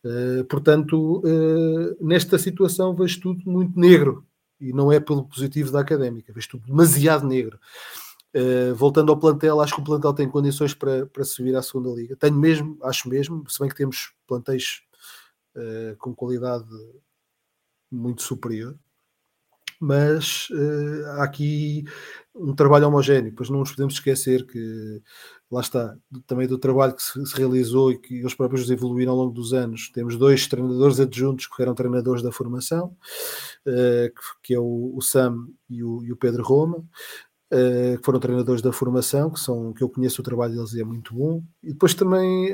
Uh, 0.04 0.44
portanto, 0.44 1.22
uh, 1.24 2.06
nesta 2.06 2.38
situação 2.38 2.94
vejo 2.94 3.20
tudo 3.20 3.50
muito 3.50 3.78
negro 3.80 4.26
e 4.60 4.70
não 4.70 4.92
é 4.92 5.00
pelo 5.00 5.24
positivo 5.24 5.72
da 5.72 5.80
académica, 5.80 6.32
vejo 6.32 6.50
tudo 6.50 6.66
demasiado 6.66 7.26
negro. 7.26 7.58
Uh, 8.36 8.74
voltando 8.74 9.10
ao 9.10 9.18
plantel, 9.18 9.60
acho 9.60 9.74
que 9.74 9.80
o 9.80 9.84
plantel 9.84 10.12
tem 10.12 10.28
condições 10.28 10.74
para, 10.74 11.06
para 11.06 11.24
subir 11.24 11.56
à 11.56 11.62
segunda 11.62 11.88
liga. 11.90 12.16
Tenho 12.16 12.36
mesmo, 12.36 12.76
acho 12.82 13.08
mesmo, 13.08 13.48
se 13.48 13.58
bem 13.58 13.68
que 13.68 13.76
temos 13.76 14.12
plantéis 14.26 14.82
com 15.98 16.12
qualidade 16.12 16.66
muito 17.88 18.22
superior, 18.22 18.76
mas 19.80 20.48
uh, 20.50 21.06
há 21.12 21.24
aqui 21.24 21.84
um 22.34 22.54
trabalho 22.54 22.88
homogéneo, 22.88 23.32
pois 23.36 23.48
não 23.48 23.60
nos 23.60 23.70
podemos 23.70 23.94
esquecer 23.94 24.46
que 24.46 25.02
lá 25.50 25.60
está, 25.60 25.96
também 26.26 26.48
do 26.48 26.58
trabalho 26.58 26.94
que 26.94 27.02
se, 27.02 27.24
se, 27.26 27.36
realizou 27.36 27.92
e 27.92 27.98
que 27.98 28.18
eles 28.18 28.34
próprios 28.34 28.68
evoluíram 28.70 29.12
ao 29.12 29.18
longo 29.18 29.32
dos 29.32 29.52
anos. 29.52 29.90
Temos 29.92 30.16
dois 30.16 30.46
treinadores 30.48 30.98
adjuntos 30.98 31.46
que 31.46 31.62
eram 31.62 31.74
treinadores 31.74 32.22
da 32.22 32.32
formação, 32.32 32.96
uh, 33.66 34.08
que, 34.08 34.22
que, 34.42 34.54
é 34.54 34.58
o, 34.58 34.92
o 34.96 35.00
Sam 35.00 35.46
e 35.70 35.82
o, 35.84 36.04
e 36.04 36.12
o 36.12 36.16
Pedro 36.16 36.42
Roma. 36.42 36.84
Uh, 37.52 37.98
que 37.98 38.04
foram 38.04 38.18
treinadores 38.18 38.62
da 38.62 38.72
formação, 38.72 39.30
que 39.30 39.38
são 39.38 39.72
que 39.72 39.82
eu 39.82 39.88
conheço 39.88 40.20
o 40.20 40.24
trabalho 40.24 40.54
deles 40.54 40.72
e 40.72 40.80
é 40.80 40.84
muito 40.84 41.14
bom. 41.14 41.40
E 41.62 41.72
depois 41.72 41.94
também 41.94 42.52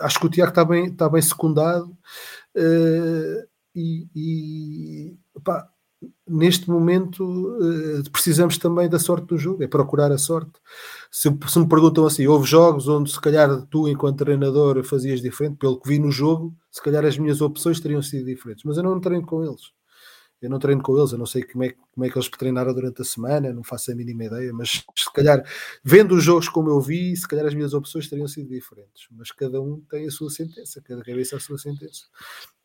acho 0.00 0.18
que 0.18 0.26
o 0.26 0.30
Tiago 0.30 0.50
está 0.50 0.64
bem, 0.64 0.86
está 0.86 1.08
bem 1.08 1.22
secundado. 1.22 1.96
Uh, 2.54 3.46
e, 3.74 4.08
e 4.14 5.16
neste 6.26 6.68
momento 6.68 7.22
uh, 7.24 8.10
precisamos 8.10 8.58
também 8.58 8.88
da 8.88 8.98
sorte 8.98 9.26
do 9.26 9.38
jogo, 9.38 9.62
é 9.62 9.66
procurar 9.66 10.12
a 10.12 10.18
sorte. 10.18 10.52
Se, 11.10 11.28
se, 11.48 11.58
me 11.58 11.68
perguntam 11.68 12.06
assim, 12.06 12.26
houve 12.26 12.46
jogos 12.48 12.88
onde 12.88 13.10
se 13.10 13.20
calhar 13.20 13.62
tu, 13.70 13.88
enquanto 13.88 14.18
treinador, 14.18 14.82
fazias 14.84 15.20
diferente, 15.20 15.56
pelo 15.56 15.80
que 15.80 15.88
vi 15.88 15.98
no 15.98 16.10
jogo, 16.10 16.54
se 16.70 16.82
calhar 16.82 17.04
as 17.04 17.18
minhas 17.18 17.40
opções 17.40 17.80
teriam 17.80 18.02
sido 18.02 18.26
diferentes, 18.26 18.64
mas 18.64 18.76
eu 18.76 18.82
não 18.82 19.00
treino 19.00 19.26
com 19.26 19.44
eles. 19.44 19.72
Eu 20.42 20.50
não 20.50 20.58
treino 20.58 20.82
com 20.82 20.98
eles, 20.98 21.12
eu 21.12 21.18
não 21.18 21.26
sei 21.26 21.42
como 21.42 21.64
é, 21.64 21.70
como 21.92 22.04
é 22.04 22.10
que 22.10 22.18
eles 22.18 22.28
treinaram 22.28 22.74
durante 22.74 23.00
a 23.00 23.04
semana, 23.04 23.52
não 23.52 23.64
faço 23.64 23.90
a 23.90 23.94
mínima 23.94 24.24
ideia, 24.24 24.52
mas 24.52 24.84
se 24.94 25.12
calhar, 25.12 25.42
vendo 25.82 26.14
os 26.14 26.22
jogos 26.22 26.48
como 26.48 26.68
eu 26.68 26.80
vi, 26.80 27.16
se 27.16 27.26
calhar 27.26 27.46
as 27.46 27.54
minhas 27.54 27.72
opções 27.72 28.08
teriam 28.08 28.28
sido 28.28 28.48
diferentes. 28.48 29.06
Mas 29.10 29.32
cada 29.32 29.60
um 29.60 29.80
tem 29.88 30.06
a 30.06 30.10
sua 30.10 30.28
sentença, 30.28 30.82
cada 30.82 31.02
cabeça 31.02 31.36
a 31.36 31.40
sua 31.40 31.56
sentença. 31.56 32.04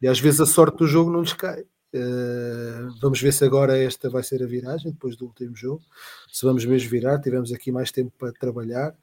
E 0.02 0.08
às 0.08 0.20
vezes 0.20 0.42
a 0.42 0.46
sorte 0.46 0.78
do 0.78 0.88
jogo 0.88 1.12
não 1.12 1.22
lhes 1.22 1.34
cai. 1.34 1.64
Uh, 1.92 2.94
vamos 3.02 3.20
ver 3.20 3.34
se 3.34 3.44
agora 3.44 3.78
esta 3.78 4.10
vai 4.10 4.22
ser 4.22 4.44
a 4.44 4.46
viragem, 4.46 4.92
depois 4.92 5.16
do 5.16 5.26
último 5.26 5.56
jogo. 5.56 5.82
Se 6.32 6.46
vamos 6.46 6.64
mesmo 6.66 6.90
virar, 6.90 7.20
tivemos 7.20 7.52
aqui 7.52 7.72
mais 7.72 7.92
tempo 7.92 8.12
para 8.18 8.32
trabalhar. 8.34 8.96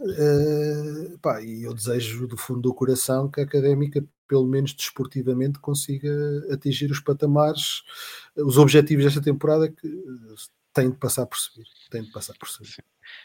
Uh, 0.00 1.18
pá, 1.18 1.40
e 1.42 1.64
eu 1.64 1.74
desejo 1.74 2.26
do 2.26 2.36
fundo 2.36 2.62
do 2.62 2.74
coração 2.74 3.30
que 3.30 3.40
a 3.40 3.44
académica 3.44 4.04
pelo 4.28 4.46
menos 4.46 4.74
desportivamente, 4.74 5.58
consiga 5.58 6.10
atingir 6.52 6.90
os 6.90 7.00
patamares, 7.00 7.82
os 8.36 8.58
objetivos 8.58 9.04
desta 9.04 9.22
temporada 9.22 9.68
que 9.68 9.86
eh, 9.86 10.34
tem 10.72 10.90
de 10.90 10.96
passar 10.96 11.26
por 11.26 11.38
subir. 11.38 11.66
Tem 11.90 12.02
de 12.02 12.12
passar 12.12 12.34
por 12.38 12.48
subir. 12.48 12.68
Sim. 12.68 12.82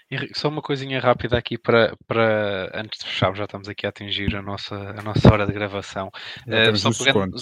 Henrique, 0.10 0.39
só 0.39 0.47
uma 0.47 0.62
coisinha 0.62 0.99
rápida 0.99 1.38
aqui 1.38 1.58
para, 1.58 1.95
para 2.08 2.72
antes 2.74 2.99
de 2.99 3.06
fechar, 3.06 3.36
já 3.36 3.43
estamos 3.43 3.68
aqui 3.68 3.86
a 3.86 3.89
atingir 3.89 4.36
a 4.36 4.41
nossa, 4.41 4.76
a 4.76 5.01
nossa 5.01 5.32
hora 5.32 5.45
de 5.45 5.54
gravação. 5.54 6.10
Já 6.47 6.72
uh, 6.72 6.78
só 6.78 7.04
pegando, 7.04 7.38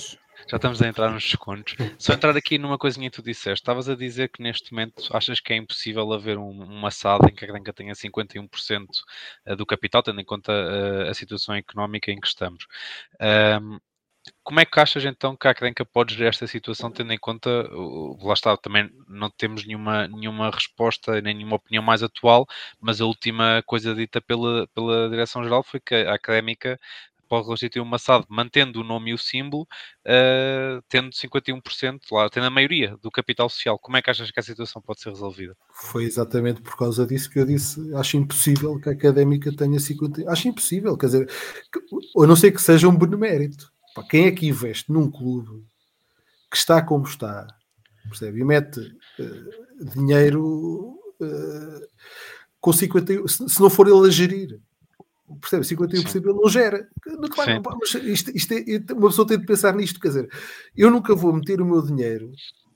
já 0.47 0.57
estamos 0.57 0.81
a 0.81 0.87
entrar 0.87 1.11
nos 1.11 1.23
descontos. 1.23 1.75
Só 1.97 2.13
entrar 2.13 2.35
aqui 2.35 2.57
numa 2.57 2.77
coisinha 2.77 3.09
que 3.09 3.15
tu 3.15 3.23
disseste. 3.23 3.61
Estavas 3.61 3.89
a 3.89 3.95
dizer 3.95 4.29
que 4.29 4.41
neste 4.41 4.71
momento 4.71 5.09
achas 5.15 5.39
que 5.39 5.53
é 5.53 5.55
impossível 5.55 6.11
haver 6.13 6.37
um, 6.37 6.49
uma 6.49 6.91
SAD 6.91 7.29
em 7.29 7.35
que 7.35 7.45
a 7.45 7.47
Grenca 7.47 7.73
tenha 7.73 7.93
51% 7.93 8.87
eh, 9.45 9.55
do 9.55 9.65
capital, 9.65 10.03
tendo 10.03 10.21
em 10.21 10.25
conta 10.25 10.51
uh, 10.51 11.09
a 11.09 11.13
situação 11.13 11.55
económica 11.55 12.11
em 12.11 12.19
que 12.19 12.27
estamos. 12.27 12.65
Um, 13.61 13.79
como 14.43 14.59
é 14.59 14.65
que 14.65 14.79
achas 14.79 15.03
então 15.05 15.35
que 15.35 15.47
a 15.47 15.51
Académica 15.51 15.85
pode 15.85 16.13
gerir 16.13 16.29
esta 16.29 16.45
situação, 16.45 16.91
tendo 16.91 17.11
em 17.11 17.17
conta, 17.17 17.49
lá 18.21 18.33
está, 18.33 18.55
também 18.57 18.89
não 19.07 19.29
temos 19.29 19.65
nenhuma, 19.65 20.07
nenhuma 20.07 20.51
resposta, 20.51 21.19
nem 21.21 21.33
nenhuma 21.33 21.55
opinião 21.55 21.83
mais 21.83 22.03
atual, 22.03 22.45
mas 22.79 23.01
a 23.01 23.05
última 23.05 23.63
coisa 23.65 23.95
dita 23.95 24.21
pela, 24.21 24.67
pela 24.75 25.09
Direção-Geral 25.09 25.63
foi 25.63 25.79
que 25.79 25.95
a 25.95 26.13
Académica 26.13 26.79
pode 27.31 27.45
constituir 27.45 27.81
uma 27.81 27.97
SAD 27.97 28.25
mantendo 28.27 28.81
o 28.81 28.83
nome 28.83 29.11
e 29.11 29.13
o 29.13 29.17
símbolo, 29.17 29.63
uh, 30.05 30.83
tendo 30.89 31.11
51%, 31.11 32.01
lá, 32.11 32.29
tendo 32.29 32.47
a 32.47 32.49
maioria 32.49 32.97
do 33.01 33.09
capital 33.09 33.47
social. 33.47 33.79
Como 33.79 33.95
é 33.95 34.01
que 34.01 34.09
achas 34.09 34.29
que 34.29 34.39
a 34.41 34.43
situação 34.43 34.81
pode 34.81 34.99
ser 34.99 35.11
resolvida? 35.11 35.55
Foi 35.73 36.03
exatamente 36.03 36.61
por 36.61 36.75
causa 36.75 37.07
disso 37.07 37.29
que 37.29 37.39
eu 37.39 37.45
disse, 37.45 37.95
acho 37.95 38.17
impossível 38.17 38.77
que 38.81 38.89
a 38.89 38.91
académica 38.91 39.49
tenha 39.55 39.77
50%. 39.79 40.27
Acho 40.27 40.49
impossível, 40.49 40.97
quer 40.97 41.05
dizer, 41.05 41.29
a 42.17 42.27
não 42.27 42.35
ser 42.35 42.51
que 42.51 42.61
seja 42.61 42.89
um 42.89 42.97
benemérito. 42.97 43.71
Para 43.95 44.03
quem 44.03 44.25
é 44.25 44.31
que 44.31 44.47
investe 44.47 44.91
num 44.91 45.09
clube 45.09 45.65
que 46.51 46.57
está 46.57 46.81
como 46.81 47.05
está, 47.05 47.47
percebe? 48.09 48.41
E 48.41 48.43
mete 48.43 48.79
uh, 49.19 49.85
dinheiro 49.95 50.99
uh, 51.21 51.87
com 52.59 52.71
50%, 52.71 53.25
se, 53.29 53.47
se 53.47 53.61
não 53.61 53.69
for 53.69 53.87
ele 53.87 54.05
a 54.05 54.11
gerir 54.11 54.59
percebe? 55.39 55.63
51% 55.65 56.07
Sim. 56.07 56.17
ele 56.19 56.33
não 56.33 56.49
gera. 56.49 56.87
Claro, 57.31 57.61
mas 57.79 57.93
isto, 57.95 58.31
isto 58.35 58.53
é, 58.53 58.93
uma 58.93 59.09
pessoa 59.09 59.27
tem 59.27 59.39
de 59.39 59.45
pensar 59.45 59.75
nisto, 59.75 59.99
quer 59.99 60.09
dizer, 60.09 60.29
eu 60.75 60.89
nunca 60.89 61.15
vou 61.15 61.33
meter 61.33 61.61
o 61.61 61.65
meu 61.65 61.81
dinheiro 61.81 62.31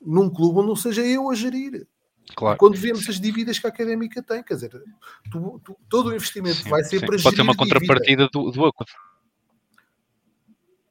num 0.05 0.29
clube 0.29 0.59
onde 0.59 0.67
não 0.67 0.75
seja 0.75 1.05
eu 1.05 1.29
a 1.29 1.35
gerir. 1.35 1.87
Claro. 2.35 2.57
Quando 2.57 2.75
vemos 2.75 3.07
as 3.07 3.19
dívidas 3.19 3.59
que 3.59 3.67
a 3.67 3.69
académica 3.69 4.21
tem, 4.21 4.43
quer 4.43 4.55
dizer, 4.55 4.71
tu, 5.31 5.61
tu, 5.63 5.77
todo 5.87 6.09
o 6.09 6.13
investimento 6.13 6.57
sim, 6.57 6.69
vai 6.69 6.83
ser 6.83 6.99
sim. 6.99 7.05
para 7.05 7.21
Pode 7.21 7.35
ter 7.35 7.41
uma 7.41 7.55
contrapartida 7.55 8.27
do, 8.31 8.51
do 8.51 8.65
acordo. 8.65 8.91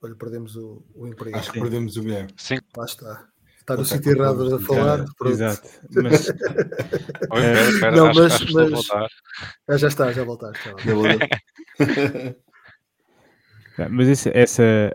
Olha, 0.01 0.15
perdemos 0.15 0.55
o, 0.55 0.85
o 0.95 1.07
emprego. 1.07 1.37
Acho 1.37 1.51
que 1.51 1.61
perdemos 1.61 1.97
o 1.97 2.03
Guilherme. 2.03 2.31
Sim. 2.37 2.59
Lá 2.77 2.85
está. 2.85 3.29
Está 3.65 3.79
no 3.79 3.85
sítio 3.87 4.13
errado 4.13 4.57
a 4.57 4.61
falar. 4.61 5.07
Pronto. 5.17 5.33
Exato. 5.33 5.67
Mas, 6.03 6.29
Oi, 6.29 6.35
espera, 7.73 7.97
não, 7.97 8.09
acho, 8.09 8.21
mas, 8.21 8.35
acho 8.35 8.53
mas... 8.53 8.87
Ah, 9.69 9.77
já 9.79 9.89
está, 9.89 10.13
já 10.13 10.23
voltaste. 10.23 10.69
Já 10.85 10.93
mas 13.89 14.09
isso, 14.09 14.29
essa, 14.35 14.95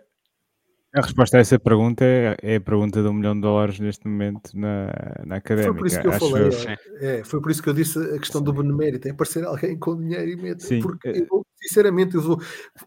a 0.91 1.01
resposta 1.01 1.37
a 1.37 1.39
essa 1.39 1.59
pergunta 1.59 2.03
é, 2.03 2.35
é, 2.41 2.55
a 2.55 2.61
pergunta 2.61 3.01
de 3.01 3.07
um 3.07 3.13
milhão 3.13 3.35
de 3.35 3.41
dólares 3.41 3.79
neste 3.79 4.07
momento 4.07 4.57
na, 4.57 4.87
na 5.23 5.35
académica. 5.35 5.71
Foi 5.71 5.77
por 5.77 5.87
isso 5.87 6.01
que 6.01 6.07
eu 6.07 6.13
falei, 6.13 6.77
é, 6.99 7.23
foi 7.23 7.41
por 7.41 7.51
isso 7.51 7.61
que 7.61 7.69
eu 7.69 7.73
disse 7.73 7.99
a 7.99 8.17
questão 8.17 8.41
do 8.41 8.51
benemérito, 8.51 9.07
é 9.07 9.11
aparecer 9.11 9.45
alguém 9.45 9.77
com 9.77 9.95
dinheiro 9.95 10.31
e 10.31 10.35
medo. 10.35 10.63
Sim. 10.63 10.79
Porque 10.81 11.09
é. 11.09 11.21
eu, 11.21 11.45
sinceramente, 11.61 12.15
eu 12.15 12.21
vou, 12.21 12.41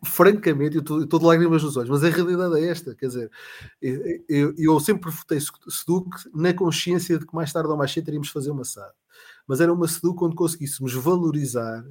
francamente, 0.05 0.77
eu 0.77 1.03
estou 1.03 1.19
de 1.21 1.25
lágrimas 1.25 1.63
nos 1.63 1.77
olhos, 1.77 1.91
mas 1.91 2.03
a 2.03 2.09
realidade 2.09 2.59
é 2.59 2.69
esta, 2.69 2.93
quer 2.97 3.07
dizer, 3.07 3.31
eu, 3.81 4.25
eu, 4.29 4.55
eu 4.59 4.81
sempre 4.81 5.09
votei 5.09 5.39
Seduc 5.41 6.09
na 6.35 6.53
consciência 6.53 7.19
de 7.19 7.27
que 7.27 7.35
mais 7.35 7.53
tarde 7.53 7.69
ou 7.69 7.77
mais 7.77 7.93
cedo 7.93 8.07
teríamos 8.07 8.29
de 8.29 8.35
fazer 8.35 8.51
uma 8.51 8.65
SAD. 8.65 8.93
Mas 9.47 9.61
era 9.61 9.73
uma 9.73 9.87
Seduc 9.87 10.25
onde 10.25 10.35
conseguíssemos 10.35 10.93
valorizar 10.95 11.85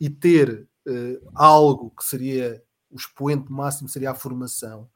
e 0.00 0.08
ter 0.08 0.68
uh, 0.86 1.30
algo 1.34 1.90
que 1.90 2.04
seria 2.04 2.62
o 2.96 3.00
expoente 3.00 3.52
máximo 3.52 3.88
seria 3.88 4.10
a 4.10 4.14
formação, 4.14 4.88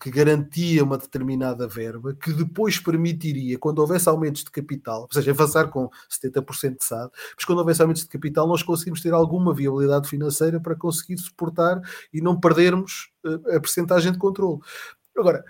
que 0.00 0.10
garantia 0.10 0.84
uma 0.84 0.96
determinada 0.96 1.66
verba, 1.66 2.14
que 2.14 2.32
depois 2.32 2.78
permitiria, 2.78 3.58
quando 3.58 3.80
houvesse 3.80 4.08
aumentos 4.08 4.44
de 4.44 4.50
capital, 4.50 5.02
ou 5.02 5.08
seja, 5.12 5.32
avançar 5.32 5.68
com 5.68 5.90
70% 6.08 6.78
de 6.78 6.84
SAD, 6.84 7.10
mas 7.36 7.44
quando 7.44 7.58
houvesse 7.58 7.82
aumentos 7.82 8.02
de 8.02 8.08
capital, 8.08 8.46
nós 8.46 8.62
conseguimos 8.62 9.00
ter 9.00 9.12
alguma 9.12 9.52
viabilidade 9.52 10.08
financeira 10.08 10.60
para 10.60 10.76
conseguir 10.76 11.18
suportar 11.18 11.80
e 12.12 12.20
não 12.20 12.38
perdermos 12.38 13.10
eh, 13.24 13.56
a 13.56 13.60
percentagem 13.60 14.12
de 14.12 14.18
controle. 14.18 14.60
Agora, 15.16 15.44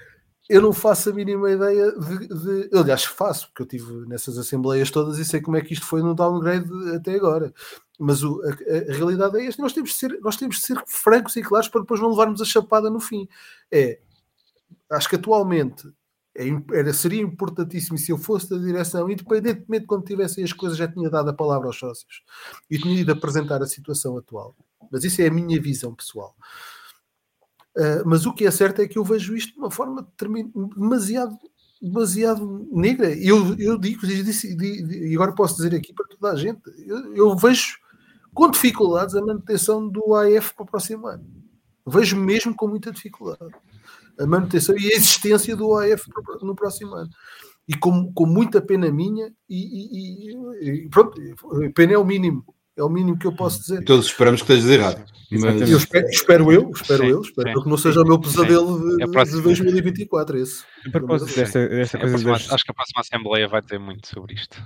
eu 0.51 0.61
não 0.61 0.72
faço 0.72 1.11
a 1.11 1.12
mínima 1.12 1.48
ideia 1.48 1.92
de, 1.92 2.26
de, 2.26 2.76
Aliás, 2.76 3.05
faço, 3.05 3.46
porque 3.48 3.62
eu 3.62 3.66
tive 3.66 4.09
nessas 4.09 4.36
assembleias 4.36 4.90
todas 4.90 5.16
e 5.18 5.24
sei 5.24 5.40
como 5.40 5.57
é 5.57 5.61
que 5.61 5.74
isto 5.74 5.86
foi 5.86 6.03
no 6.03 6.12
downgrade 6.12 6.68
até 6.92 7.14
agora. 7.14 7.53
Mas 8.01 8.22
o, 8.22 8.40
a, 8.42 8.48
a, 8.48 8.96
realidade 8.96 9.38
é 9.38 9.44
esta: 9.44 9.61
nós 9.61 9.74
temos, 9.74 9.90
de 9.90 9.96
ser, 9.96 10.18
nós 10.22 10.36
temos 10.36 10.57
de 10.57 10.62
ser 10.62 10.82
francos 10.86 11.36
e 11.36 11.42
claros 11.42 11.68
para 11.68 11.82
depois 11.82 12.01
não 12.01 12.09
levarmos 12.09 12.40
a 12.40 12.46
chapada 12.46 12.88
no 12.88 12.98
fim. 12.98 13.28
É, 13.70 14.01
acho 14.90 15.07
que 15.07 15.16
atualmente 15.16 15.86
é, 16.34 16.44
era, 16.72 16.94
seria 16.94 17.20
importantíssimo 17.20 17.98
se 17.98 18.11
eu 18.11 18.16
fosse 18.16 18.48
da 18.48 18.57
direção, 18.57 19.11
independentemente 19.11 19.82
de 19.82 19.86
quando 19.86 20.07
tivessem 20.07 20.42
as 20.42 20.53
coisas, 20.53 20.78
já 20.78 20.88
tinha 20.88 21.11
dado 21.11 21.28
a 21.28 21.34
palavra 21.34 21.66
aos 21.66 21.78
sócios 21.78 22.22
e 22.70 22.78
tinha 22.78 22.98
ido 22.98 23.12
apresentar 23.12 23.62
a 23.62 23.66
situação 23.66 24.16
atual. 24.16 24.57
Mas 24.90 25.05
isso 25.05 25.20
é 25.20 25.26
a 25.26 25.30
minha 25.30 25.61
visão 25.61 25.94
pessoal. 25.94 26.34
Uh, 27.76 28.03
mas 28.07 28.24
o 28.24 28.32
que 28.32 28.46
é 28.46 28.51
certo 28.51 28.80
é 28.80 28.88
que 28.88 28.98
eu 28.98 29.05
vejo 29.05 29.36
isto 29.36 29.53
de 29.53 29.59
uma 29.59 29.70
forma 29.70 30.11
demasiado, 30.74 31.36
demasiado 31.82 32.66
negra. 32.72 33.14
Eu, 33.14 33.55
eu 33.59 33.78
digo, 33.78 34.07
e 34.07 35.14
agora 35.14 35.32
posso 35.32 35.57
dizer 35.57 35.74
aqui 35.76 35.92
para 35.92 36.09
toda 36.09 36.32
a 36.32 36.36
gente, 36.36 36.62
eu, 36.86 37.14
eu 37.14 37.36
vejo 37.36 37.78
com 38.35 38.51
dificuldades 38.51 39.14
a 39.14 39.20
manutenção 39.20 39.89
do 39.89 40.14
AF 40.14 40.55
para 40.55 40.64
o 40.64 40.66
próximo 40.66 41.07
ano. 41.07 41.24
Vejo 41.87 42.16
mesmo 42.16 42.55
com 42.55 42.68
muita 42.68 42.93
dificuldade 42.93 43.55
a 44.18 44.26
manutenção 44.26 44.76
e 44.76 44.93
a 44.93 44.97
existência 44.97 45.57
do 45.57 45.74
AF 45.74 46.05
no 46.43 46.55
próximo 46.55 46.95
ano. 46.95 47.11
E 47.66 47.74
com, 47.74 48.12
com 48.12 48.26
muita 48.26 48.61
pena 48.61 48.91
minha, 48.91 49.33
e, 49.49 50.31
e, 50.31 50.83
e 50.83 50.89
pronto, 50.89 51.20
pena 51.74 51.95
é 51.95 51.99
o 51.99 52.05
mínimo 52.05 52.45
é 52.81 52.85
o 52.85 52.89
mínimo 52.89 53.18
que 53.18 53.26
eu 53.26 53.35
posso 53.35 53.61
dizer. 53.61 53.85
Todos 53.85 54.07
esperamos 54.07 54.43
que 54.43 54.53
estejas 54.53 54.70
errado. 54.70 55.05
Mas... 55.31 55.70
Eu 55.70 55.76
espero, 55.76 56.09
espero, 56.09 56.53
eu, 56.53 56.70
espero 56.74 57.05
sim, 57.05 57.11
eu, 57.11 57.20
espero 57.20 57.49
sim, 57.49 57.62
que 57.62 57.70
não 57.70 57.76
seja 57.76 58.01
sim, 58.01 58.07
o 58.07 58.09
meu 58.09 58.20
pesadelo 58.20 58.97
de, 58.97 59.03
é 59.03 59.24
de 59.24 59.43
2024 59.43 60.39
esse. 60.39 60.64
A 60.87 60.91
propósito 60.91 61.37
desta, 61.37 61.68
desta 61.68 61.99
coisa... 61.99 62.12
Próxima, 62.14 62.33
das... 62.33 62.53
Acho 62.53 62.64
que 62.64 62.70
a 62.70 62.74
próxima 62.74 63.01
Assembleia 63.01 63.49
vai 63.49 63.62
ter 63.62 63.78
muito 63.78 64.09
sobre 64.09 64.35
isto. 64.35 64.61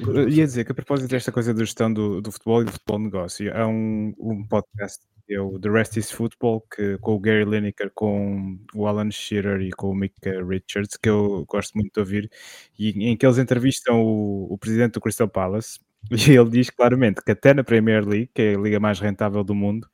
Ia 0.00 0.46
dizer 0.46 0.64
que 0.64 0.72
a 0.72 0.74
propósito 0.74 1.10
desta 1.10 1.30
coisa 1.30 1.52
da 1.52 1.60
gestão 1.60 1.92
do, 1.92 2.22
do 2.22 2.32
futebol 2.32 2.62
e 2.62 2.64
do 2.64 2.72
futebol 2.72 2.98
negócio, 2.98 3.54
há 3.54 3.66
um, 3.66 4.14
um 4.18 4.46
podcast 4.46 5.00
que 5.30 5.34
é 5.34 5.40
o 5.40 5.60
The 5.60 5.70
Rest 5.70 5.96
is 5.96 6.10
Football, 6.10 6.66
que, 6.74 6.98
com 6.98 7.14
o 7.14 7.20
Gary 7.20 7.44
Lineker, 7.44 7.92
com 7.94 8.58
o 8.74 8.86
Alan 8.88 9.12
Shearer 9.12 9.60
e 9.60 9.70
com 9.70 9.90
o 9.90 9.94
Mick 9.94 10.16
Richards, 10.24 10.96
que 10.96 11.08
eu 11.08 11.44
gosto 11.46 11.74
muito 11.74 11.92
de 11.92 12.00
ouvir, 12.00 12.28
e 12.76 12.90
em 13.08 13.16
que 13.16 13.24
eles 13.24 13.38
entrevistam 13.38 14.02
o, 14.02 14.52
o 14.52 14.58
presidente 14.58 14.94
do 14.94 15.00
Crystal 15.00 15.28
Palace, 15.28 15.78
E 16.10 16.32
ele 16.32 16.50
diz 16.50 16.70
claramente 16.70 17.22
que 17.22 17.30
até 17.30 17.54
na 17.54 17.62
Premier 17.62 18.06
League, 18.06 18.30
que 18.34 18.42
é 18.42 18.54
a 18.54 18.58
liga 18.58 18.80
mais 18.80 18.98
rentável 18.98 19.44
do 19.44 19.54
mundo, 19.54 19.88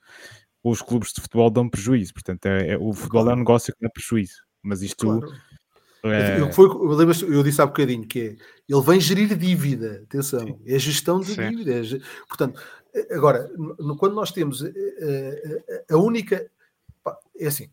os 0.63 0.83
clubes 0.83 1.13
de 1.13 1.21
futebol 1.21 1.51
dão 1.51 1.69
prejuízo. 1.69 2.15
Portanto, 2.15 2.47
é, 2.47 2.73
é 2.73 2.79
o 2.79 2.93
futebol 2.93 3.23
claro. 3.23 3.31
é 3.31 3.35
um 3.35 3.39
negócio 3.39 3.75
que 3.75 3.81
dá 3.81 3.91
prejuízo. 3.91 4.43
Mas 4.63 4.83
isto. 4.83 5.07
Claro. 5.07 5.33
É... 6.05 6.41
Eu, 6.41 6.53
foi, 6.53 6.67
eu, 6.67 7.33
eu, 7.35 7.43
disse 7.43 7.61
há 7.61 7.67
bocadinho 7.67 8.07
que 8.07 8.21
é, 8.21 8.37
ele 8.69 8.83
vem 8.83 9.01
gerir 9.01 9.37
dívida, 9.37 10.03
atenção, 10.05 10.41
Sim. 10.41 10.61
é 10.65 10.79
gestão 10.79 11.21
de 11.21 11.35
Sim. 11.35 11.51
dívida. 11.51 11.73
É, 11.75 11.83
portanto, 12.29 12.61
agora, 13.11 13.51
no, 13.57 13.97
quando 13.97 14.15
nós 14.15 14.31
temos 14.31 14.63
a, 14.63 14.69
eh, 14.69 15.63
a, 15.69 15.73
eh, 15.73 15.85
a 15.91 15.97
única. 15.97 16.49
É 17.39 17.47
assim, 17.47 17.71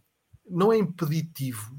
não 0.50 0.72
é 0.72 0.78
impeditivo 0.78 1.76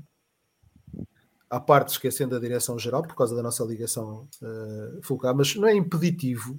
à 1.54 1.60
parte 1.60 1.90
esquecendo 1.90 2.34
a 2.34 2.40
direção-geral, 2.40 3.02
por 3.02 3.14
causa 3.14 3.34
da 3.36 3.42
nossa 3.42 3.62
ligação 3.64 4.26
uh, 4.42 5.34
mas 5.36 5.54
não 5.54 5.68
é 5.68 5.74
impeditivo 5.74 6.56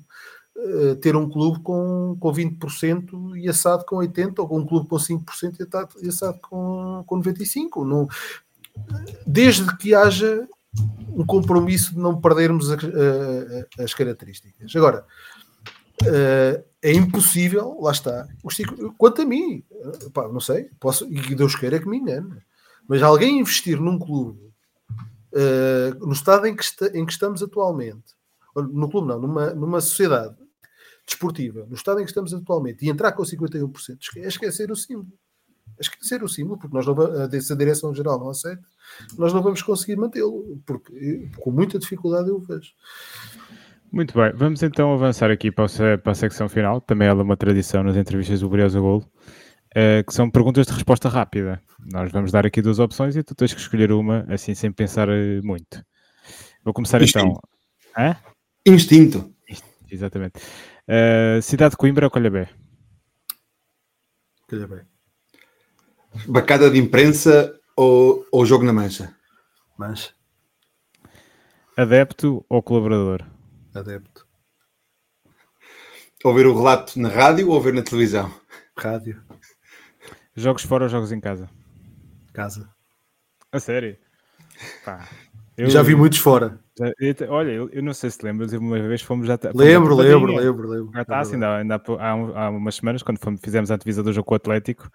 uh, 0.55 0.95
ter 0.95 1.17
um 1.17 1.29
clube 1.29 1.59
com, 1.61 2.15
com 2.17 2.31
20% 2.31 3.35
e 3.35 3.49
assado 3.49 3.83
com 3.85 3.97
80%, 3.97 4.35
ou 4.39 4.57
um 4.57 4.65
clube 4.65 4.87
com 4.87 4.95
5% 4.95 5.95
e 6.01 6.07
assado 6.07 6.39
com, 6.39 7.03
com 7.05 7.21
95%. 7.21 7.85
Não, 7.85 8.07
desde 9.27 9.75
que 9.77 9.93
haja 9.93 10.47
um 11.09 11.25
compromisso 11.25 11.93
de 11.93 11.99
não 11.99 12.19
perdermos 12.19 12.71
a, 12.71 12.75
a, 12.75 13.83
as 13.83 13.93
características. 13.93 14.73
Agora, 14.77 15.05
uh, 16.03 16.63
é 16.81 16.93
impossível, 16.93 17.77
lá 17.81 17.91
está. 17.91 18.25
Quanto 18.97 19.21
a 19.21 19.25
mim, 19.25 19.61
pá, 20.13 20.29
não 20.29 20.39
sei, 20.39 20.69
posso, 20.79 21.05
e 21.05 21.35
Deus 21.35 21.53
queira 21.53 21.79
que 21.79 21.87
me 21.87 21.97
engane, 21.97 22.37
mas 22.87 23.01
alguém 23.01 23.39
investir 23.39 23.79
num 23.81 23.99
clube 23.99 24.45
no 25.99 26.13
estado 26.13 26.47
em 26.47 26.55
que, 26.55 26.63
em 26.93 27.05
que, 27.05 27.11
estamos 27.11 27.43
atualmente, 27.43 28.15
no 28.55 28.89
clube 28.89 29.07
não, 29.07 29.19
numa, 29.19 29.53
numa 29.53 29.81
sociedade 29.81 30.35
desportiva, 31.05 31.65
no 31.67 31.75
estado 31.75 31.99
em 31.99 32.03
que 32.03 32.09
estamos 32.09 32.33
atualmente, 32.33 32.85
e 32.85 32.89
entrar 32.89 33.11
com 33.11 33.23
51%, 33.23 33.97
é 34.17 34.27
esquecer 34.27 34.71
o 34.71 34.75
símbolo. 34.75 35.11
É 35.77 35.81
esquecer 35.81 36.23
o 36.23 36.27
símbolo, 36.27 36.57
porque 36.57 36.73
nós 36.73 36.85
não, 36.85 36.95
a 36.99 37.27
direção-geral 37.27 38.19
não 38.19 38.29
aceita, 38.29 38.63
nós 39.17 39.33
não 39.33 39.41
vamos 39.41 39.61
conseguir 39.61 39.97
mantê-lo, 39.97 40.61
porque 40.65 41.29
com 41.37 41.51
muita 41.51 41.77
dificuldade 41.77 42.29
eu 42.29 42.37
o 42.37 42.39
vejo. 42.39 42.71
Muito 43.91 44.13
bem, 44.17 44.31
vamos 44.35 44.63
então 44.63 44.93
avançar 44.93 45.29
aqui 45.31 45.51
para 45.51 45.65
a, 45.65 45.97
para 45.97 46.11
a 46.11 46.15
secção 46.15 46.49
final, 46.49 46.81
também 46.81 47.07
ela 47.07 47.21
é 47.21 47.23
uma 47.23 47.37
tradição 47.37 47.83
nas 47.83 47.95
entrevistas 47.95 48.39
do 48.39 48.49
Briosa 48.49 48.79
Golo. 48.79 49.05
Uh, 49.75 50.05
que 50.07 50.13
são 50.13 50.29
perguntas 50.29 50.65
de 50.65 50.71
resposta 50.71 51.09
rápida. 51.09 51.61
Nós 51.91 52.09
vamos 52.09 52.31
dar 52.31 52.45
aqui 52.45 52.61
duas 52.61 52.79
opções 52.79 53.15
e 53.17 53.23
tu 53.23 53.35
tens 53.35 53.53
que 53.53 53.59
escolher 53.59 53.91
uma, 53.91 54.25
assim, 54.29 54.55
sem 54.55 54.71
pensar 54.71 55.09
eh, 55.09 55.41
muito. 55.43 55.83
Vou 56.63 56.73
começar 56.73 57.01
Instinto. 57.01 57.25
então. 57.25 57.41
Hã? 57.97 58.15
Instinto. 58.65 59.35
Exatamente. 59.91 60.39
Uh, 60.87 61.41
cidade 61.41 61.71
de 61.71 61.77
Coimbra 61.77 62.05
ou 62.05 62.11
Colhabé? 62.11 62.49
Colhabé. 64.47 64.85
Bacada 66.27 66.69
de 66.71 66.79
imprensa 66.79 67.53
ou, 67.75 68.25
ou 68.31 68.45
jogo 68.45 68.63
na 68.63 68.71
mancha? 68.71 69.13
Mancha. 69.77 70.13
Adepto 71.75 72.45
ou 72.47 72.63
colaborador? 72.63 73.25
Adepto. 73.73 74.25
Ouvir 76.23 76.47
o 76.47 76.55
relato 76.55 76.97
na 76.99 77.09
rádio 77.09 77.49
ou 77.49 77.55
ouvir 77.55 77.73
na 77.73 77.83
televisão? 77.83 78.33
Rádio. 78.77 79.21
Jogos 80.35 80.63
fora 80.63 80.83
ou 80.83 80.89
jogos 80.89 81.11
em 81.11 81.19
casa? 81.19 81.49
Casa. 82.33 82.69
A 83.51 83.59
sério? 83.59 83.97
Pá, 84.83 85.07
eu, 85.57 85.69
já 85.69 85.81
vi 85.81 85.95
muitos 85.95 86.19
fora. 86.19 86.59
Já, 86.77 86.91
eu, 86.99 87.15
olha, 87.29 87.51
eu, 87.51 87.69
eu, 87.69 87.81
não 87.81 87.93
sei 87.93 88.09
se 88.09 88.23
lembras, 88.23 88.51
uma 88.51 88.77
vez 88.79 89.01
fomos 89.01 89.27
já. 89.27 89.39
Lembro, 89.53 89.95
lembro, 89.95 90.35
lembro, 90.35 90.67
lembro. 90.67 90.91
Já 90.93 91.01
está 91.01 91.19
assim, 91.19 91.35
ainda, 91.35 91.57
ainda 91.57 91.75
há, 91.75 92.09
há, 92.11 92.49
umas 92.49 92.75
semanas, 92.75 93.01
quando 93.01 93.19
fomos, 93.19 93.39
fizemos 93.41 93.71
a 93.71 93.75
antivisa 93.75 94.03
do 94.03 94.11
jogo 94.11 94.25
com 94.25 94.33
o 94.33 94.35
Atlético, 94.35 94.89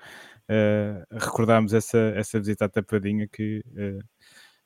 uh, 0.50 1.18
recordámos 1.18 1.72
essa, 1.72 1.98
essa 2.14 2.38
visita 2.38 2.66
à 2.66 2.68
Tapadinha 2.68 3.26
que 3.26 3.62
uh, 3.68 4.04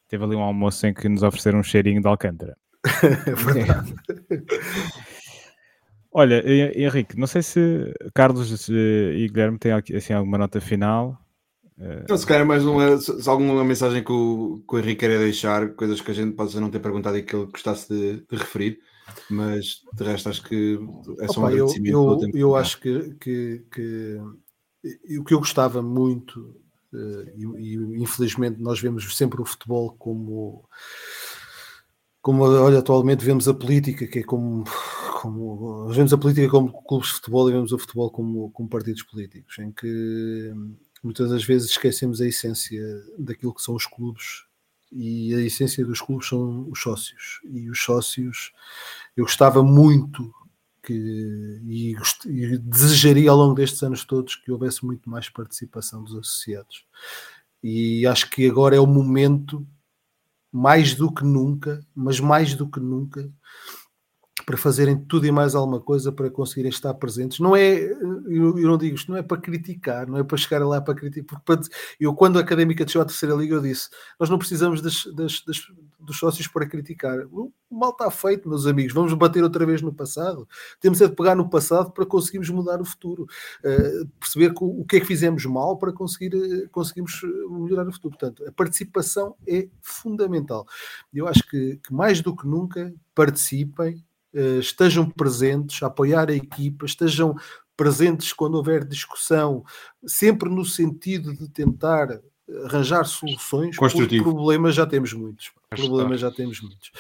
teve 0.09 0.25
ali 0.25 0.35
um 0.35 0.43
almoço 0.43 0.85
em 0.89 0.93
que 0.93 1.09
nos 1.09 1.23
ofereceram 1.23 1.61
um 1.61 1.63
cheirinho 1.63 2.01
de 2.01 2.09
Alcântara. 2.09 2.57
é 3.27 3.35
verdade. 3.35 3.95
Olha, 6.17 6.45
Henrique, 6.79 7.19
não 7.19 7.27
sei 7.27 7.43
se 7.43 7.93
Carlos 8.15 8.69
e 8.69 9.29
Guilherme 9.29 9.59
têm 9.59 9.73
assim, 9.73 10.13
alguma 10.13 10.39
nota 10.39 10.61
final. 10.61 11.19
Então, 11.77 12.17
se 12.17 12.25
calhar 12.25 12.47
mais 12.47 12.65
uma, 12.65 12.97
se 12.99 13.29
alguma 13.29 13.65
mensagem 13.65 14.05
que 14.05 14.13
o, 14.13 14.63
que 14.69 14.77
o 14.77 14.79
Henrique 14.79 15.01
queria 15.01 15.19
deixar, 15.19 15.71
coisas 15.75 16.01
que 16.01 16.13
a 16.13 16.15
gente 16.15 16.37
pode 16.37 16.59
não 16.61 16.71
ter 16.71 16.79
perguntado 16.79 17.19
e 17.19 17.23
que 17.25 17.35
ele 17.35 17.47
gostasse 17.47 17.89
de, 17.89 18.25
de 18.31 18.37
referir, 18.37 18.79
mas 19.29 19.81
de 19.93 20.05
resto 20.05 20.29
acho 20.29 20.45
que 20.45 20.79
é 21.19 21.27
só 21.27 21.41
Opa, 21.41 21.41
um 21.41 21.47
agradecimento. 21.47 21.93
Eu, 21.93 22.21
eu, 22.21 22.31
eu 22.33 22.57
acho 22.57 22.81
que, 22.81 23.17
que, 23.21 23.67
que, 23.73 24.21
o 25.19 25.25
que 25.25 25.35
eu 25.35 25.41
gostava 25.41 25.83
muito, 25.83 26.39
uh, 26.93 27.59
e, 27.59 27.75
e, 27.75 28.03
infelizmente 28.03 28.61
nós 28.61 28.81
vemos 28.81 29.17
sempre 29.17 29.43
o 29.43 29.45
futebol 29.45 29.97
como 29.99 30.65
como 32.23 32.45
olha, 32.45 32.79
atualmente 32.79 33.23
vemos 33.23 33.47
a 33.49 33.53
política, 33.53 34.07
que 34.07 34.21
é 34.21 34.23
como, 34.23 34.65
como 35.25 35.89
vemos 35.89 36.13
a 36.13 36.19
política 36.19 36.51
como 36.51 36.71
clubes 36.83 37.09
de 37.09 37.15
futebol 37.15 37.49
e 37.49 37.53
vemos 37.55 37.73
o 37.73 37.79
futebol 37.79 38.11
como, 38.11 38.51
como 38.51 38.69
partidos 38.69 39.03
políticos, 39.05 39.59
em 39.59 39.73
que 39.73 40.53
muitas 41.03 41.31
das 41.31 41.43
vezes 41.43 41.71
esquecemos 41.71 42.21
a 42.21 42.27
essência 42.27 42.83
daquilo 43.19 43.55
que 43.55 43.63
são 43.63 43.75
os 43.75 43.87
clubes 43.87 44.45
e 44.93 45.35
a 45.35 45.41
essência 45.41 45.83
dos 45.83 46.03
clubes 46.03 46.29
são 46.29 46.69
os 46.69 46.79
sócios. 46.79 47.41
E 47.43 47.71
os 47.71 47.83
sócios, 47.83 48.53
eu 49.17 49.25
gostava 49.25 49.63
muito 49.63 50.31
que, 50.83 50.93
e, 51.65 51.97
e 52.27 52.59
desejaria 52.59 53.31
ao 53.31 53.39
longo 53.39 53.55
destes 53.55 53.83
anos 53.83 54.05
todos 54.05 54.37
que 54.37 54.53
houvesse 54.53 54.85
muito 54.85 55.09
mais 55.09 55.31
participação 55.31 56.05
dos 56.05 56.15
associados. 56.17 56.85
E 57.63 58.07
acho 58.07 58.29
que 58.29 58.47
agora 58.47 58.77
é 58.77 58.81
o 58.81 58.87
momento 58.87 59.67
mais 60.53 60.95
do 60.95 61.11
que 61.11 61.25
nunca, 61.25 61.81
mas 61.95 62.21
mais 62.21 62.55
do 62.55 62.69
que 62.69 62.79
nunca, 62.79 63.33
para 64.45 64.57
fazerem 64.57 64.97
tudo 64.97 65.27
e 65.27 65.33
mais 65.33 65.55
alguma 65.55 65.81
coisa 65.81 66.13
para 66.13 66.31
conseguirem 66.31 66.71
estar 66.71 66.93
presentes. 66.95 67.41
Não 67.41 67.57
é, 67.57 67.79
eu, 67.81 68.55
não 68.57 68.77
digo 68.77 68.95
isto, 68.95 69.11
não 69.11 69.19
é 69.19 69.23
para 69.23 69.41
criticar, 69.41 70.07
não 70.07 70.19
é 70.19 70.25
para 70.25 70.37
chegar 70.37 70.65
lá 70.67 70.81
para 70.81 70.95
criticar, 70.95 71.41
porque 71.45 71.69
eu 71.99 72.15
quando 72.15 72.39
a 72.39 72.43
Académica 72.43 72.85
desceu 72.85 73.01
à 73.01 73.05
terceira 73.05 73.35
liga 73.35 73.55
eu 73.55 73.61
disse, 73.61 73.89
nós 74.19 74.29
não 74.29 74.39
precisamos 74.39 74.81
das, 74.81 75.05
das, 75.15 75.43
das, 75.45 75.67
dos 75.99 76.19
sócios 76.19 76.47
para 76.47 76.67
criticar. 76.67 77.27
O 77.33 77.53
mal 77.71 77.91
está 77.91 78.11
feito, 78.11 78.49
meus 78.49 78.67
amigos, 78.67 78.93
vamos 78.93 79.13
bater 79.15 79.43
outra 79.43 79.65
vez 79.67 79.83
no 79.83 79.93
passado. 79.93 80.47
Temos 80.81 81.01
é 81.01 81.09
de 81.09 81.15
pegar 81.15 81.35
no 81.35 81.49
passado 81.49 81.91
para 81.91 82.07
conseguirmos 82.07 82.51
mudar 82.51 82.81
o 82.81 82.85
futuro, 82.85 83.25
uh, 83.25 84.07
perceber 84.21 84.55
que, 84.55 84.63
o 84.63 84.85
que 84.85 84.97
é 84.97 85.01
que 85.01 85.07
fizemos 85.07 85.45
mal 85.47 85.77
para 85.77 85.93
conseguir 85.93 86.35
uh, 86.35 86.69
conseguirmos 86.71 87.21
melhorar 87.51 87.89
o 87.89 87.93
futuro. 87.93 88.17
Portanto, 88.19 88.47
a 88.47 88.53
participação 88.53 89.35
é 89.47 89.69
fundamental. 89.81 90.67
Eu 91.13 91.27
acho 91.27 91.43
que, 91.49 91.77
que 91.77 91.93
mais 91.93 92.21
do 92.21 92.37
que 92.37 92.47
nunca 92.47 92.93
participem, 93.15 93.97
eh, 93.97 94.14
estejam 94.59 95.09
presentes, 95.09 95.83
a 95.83 95.87
apoiar 95.87 96.29
a 96.29 96.35
equipa, 96.35 96.87
estejam 96.87 97.37
presentes 97.77 98.33
quando 98.33 98.55
houver 98.55 98.85
discussão, 98.85 99.65
sempre 100.07 100.49
no 100.49 100.65
sentido 100.65 101.35
de 101.35 101.49
tentar 101.49 102.21
arranjar 102.65 103.05
soluções, 103.05 103.77
porque 103.77 104.23
problemas 104.23 104.75
já 104.75 104.87
temos 104.87 105.13
muitos. 105.13 105.51
Problemas 105.71 106.21
já 106.21 106.31
temos 106.31 106.61
muitos. 106.61 106.91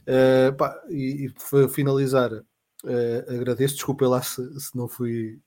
Uh, 0.00 0.54
pá, 0.56 0.74
e, 0.88 1.26
e 1.26 1.34
para 1.50 1.68
finalizar, 1.68 2.32
uh, 2.32 2.44
agradeço, 3.28 3.74
desculpa 3.74 4.06
lá 4.06 4.22
se, 4.22 4.60
se 4.60 4.76
não 4.76 4.88
fui 4.88 5.38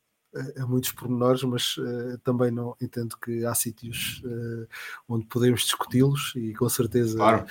a 0.58 0.66
muitos 0.66 0.92
pormenores, 0.92 1.44
mas 1.44 1.78
uh, 1.78 2.18
também 2.24 2.52
não 2.52 2.76
entendo 2.82 3.18
que 3.18 3.46
há 3.46 3.54
sítios 3.54 4.22
uh, 4.26 4.68
onde 5.08 5.26
podemos 5.28 5.62
discuti-los 5.62 6.34
e 6.36 6.54
com 6.54 6.68
certeza, 6.68 7.18
claro. 7.18 7.46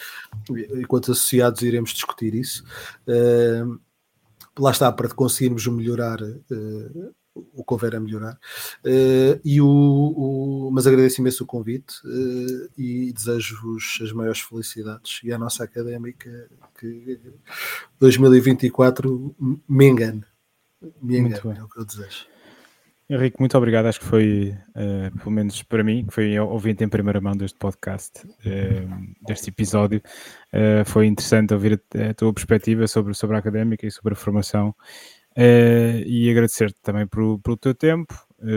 enquanto 0.75 1.13
associados, 1.13 1.63
iremos 1.63 1.91
discutir 1.91 2.35
isso. 2.35 2.65
Uh, 3.07 3.81
lá 4.59 4.71
está, 4.71 4.93
para 4.93 5.09
conseguirmos 5.09 5.67
melhorar 5.67 6.19
o 7.35 7.65
que 7.65 7.75
houver 7.75 7.97
a 7.97 8.01
melhorar. 8.01 8.39
e 9.45 9.61
o, 9.61 9.67
o, 9.67 10.71
mas 10.71 10.87
agradeço 10.87 11.21
imenso 11.21 11.43
o 11.43 11.47
convite 11.47 11.97
e 12.79 13.13
desejo-vos 13.13 13.99
as 14.01 14.13
maiores 14.13 14.41
felicidades 14.41 15.21
e 15.25 15.33
à 15.33 15.39
nossa 15.39 15.65
académica 15.65 16.49
que 16.79 17.19
2024 17.99 19.35
me 19.69 19.87
engane. 19.87 20.25
Me 21.03 21.19
engane, 21.19 21.59
é 21.59 21.65
o 21.65 21.69
que 21.69 21.81
eu 21.81 21.85
desejo. 21.85 22.34
Henrique, 23.09 23.39
muito 23.39 23.57
obrigado. 23.59 23.87
Acho 23.87 24.01
que 24.01 24.07
foi, 24.07 24.57
uh, 24.71 25.19
pelo 25.19 25.31
menos 25.31 25.63
para 25.63 25.85
mim, 25.85 26.07
que 26.07 26.15
foi 26.15 26.39
ouvinte 26.39 26.83
em 26.83 26.89
primeira 26.89 27.21
mão 27.21 27.37
deste 27.37 27.59
podcast, 27.59 28.27
uh, 28.27 29.27
deste 29.27 29.51
episódio. 29.51 30.01
Uh, 30.51 30.85
foi 30.87 31.07
interessante 31.07 31.53
ouvir 31.53 31.83
a, 31.95 32.11
a, 32.11 32.15
tua 32.15 32.33
perspectiva 32.33 32.87
sobre, 32.87 33.13
sobre 33.13 33.37
a 33.37 33.41
académica 33.41 33.87
e 33.87 33.91
sobre 33.91 34.15
a 34.15 34.17
formação. 34.17 34.75
e 35.37 36.31
agradecer-te 36.31 36.79
também 36.83 37.07
pelo, 37.07 37.39
pelo 37.41 37.57
teu 37.59 37.75
tempo. 37.75 38.15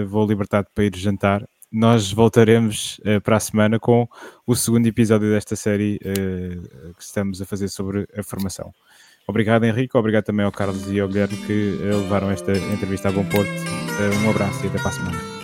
vou 0.07 0.25
libertar-te 0.25 0.71
para 0.73 0.85
ir 0.85 0.95
jantar. 0.95 1.47
Nós 1.69 2.13
voltaremos 2.13 3.01
para 3.23 3.35
a 3.35 3.39
semana 3.41 3.77
com 3.77 4.07
o 4.45 4.55
segundo 4.55 4.87
episódio 4.87 5.29
desta 5.29 5.57
série 5.57 5.99
que 5.99 7.03
estamos 7.03 7.41
a 7.41 7.45
fazer 7.45 7.67
sobre 7.67 8.07
a 8.15 8.23
formação. 8.23 8.73
Obrigado, 9.27 9.65
Henrique. 9.65 9.97
Obrigado 9.97 10.23
também 10.23 10.45
ao 10.45 10.51
Carlos 10.51 10.89
e 10.89 10.99
ao 10.99 11.07
Guilherme 11.07 11.37
que 11.45 11.79
levaram 11.81 12.31
esta 12.31 12.51
entrevista 12.57 13.09
a 13.09 13.11
bom 13.11 13.25
porto. 13.25 13.51
Um 14.25 14.29
abraço 14.29 14.63
e 14.63 14.67
até 14.67 14.77
para 14.77 14.89
a 14.89 14.91
semana. 14.91 15.36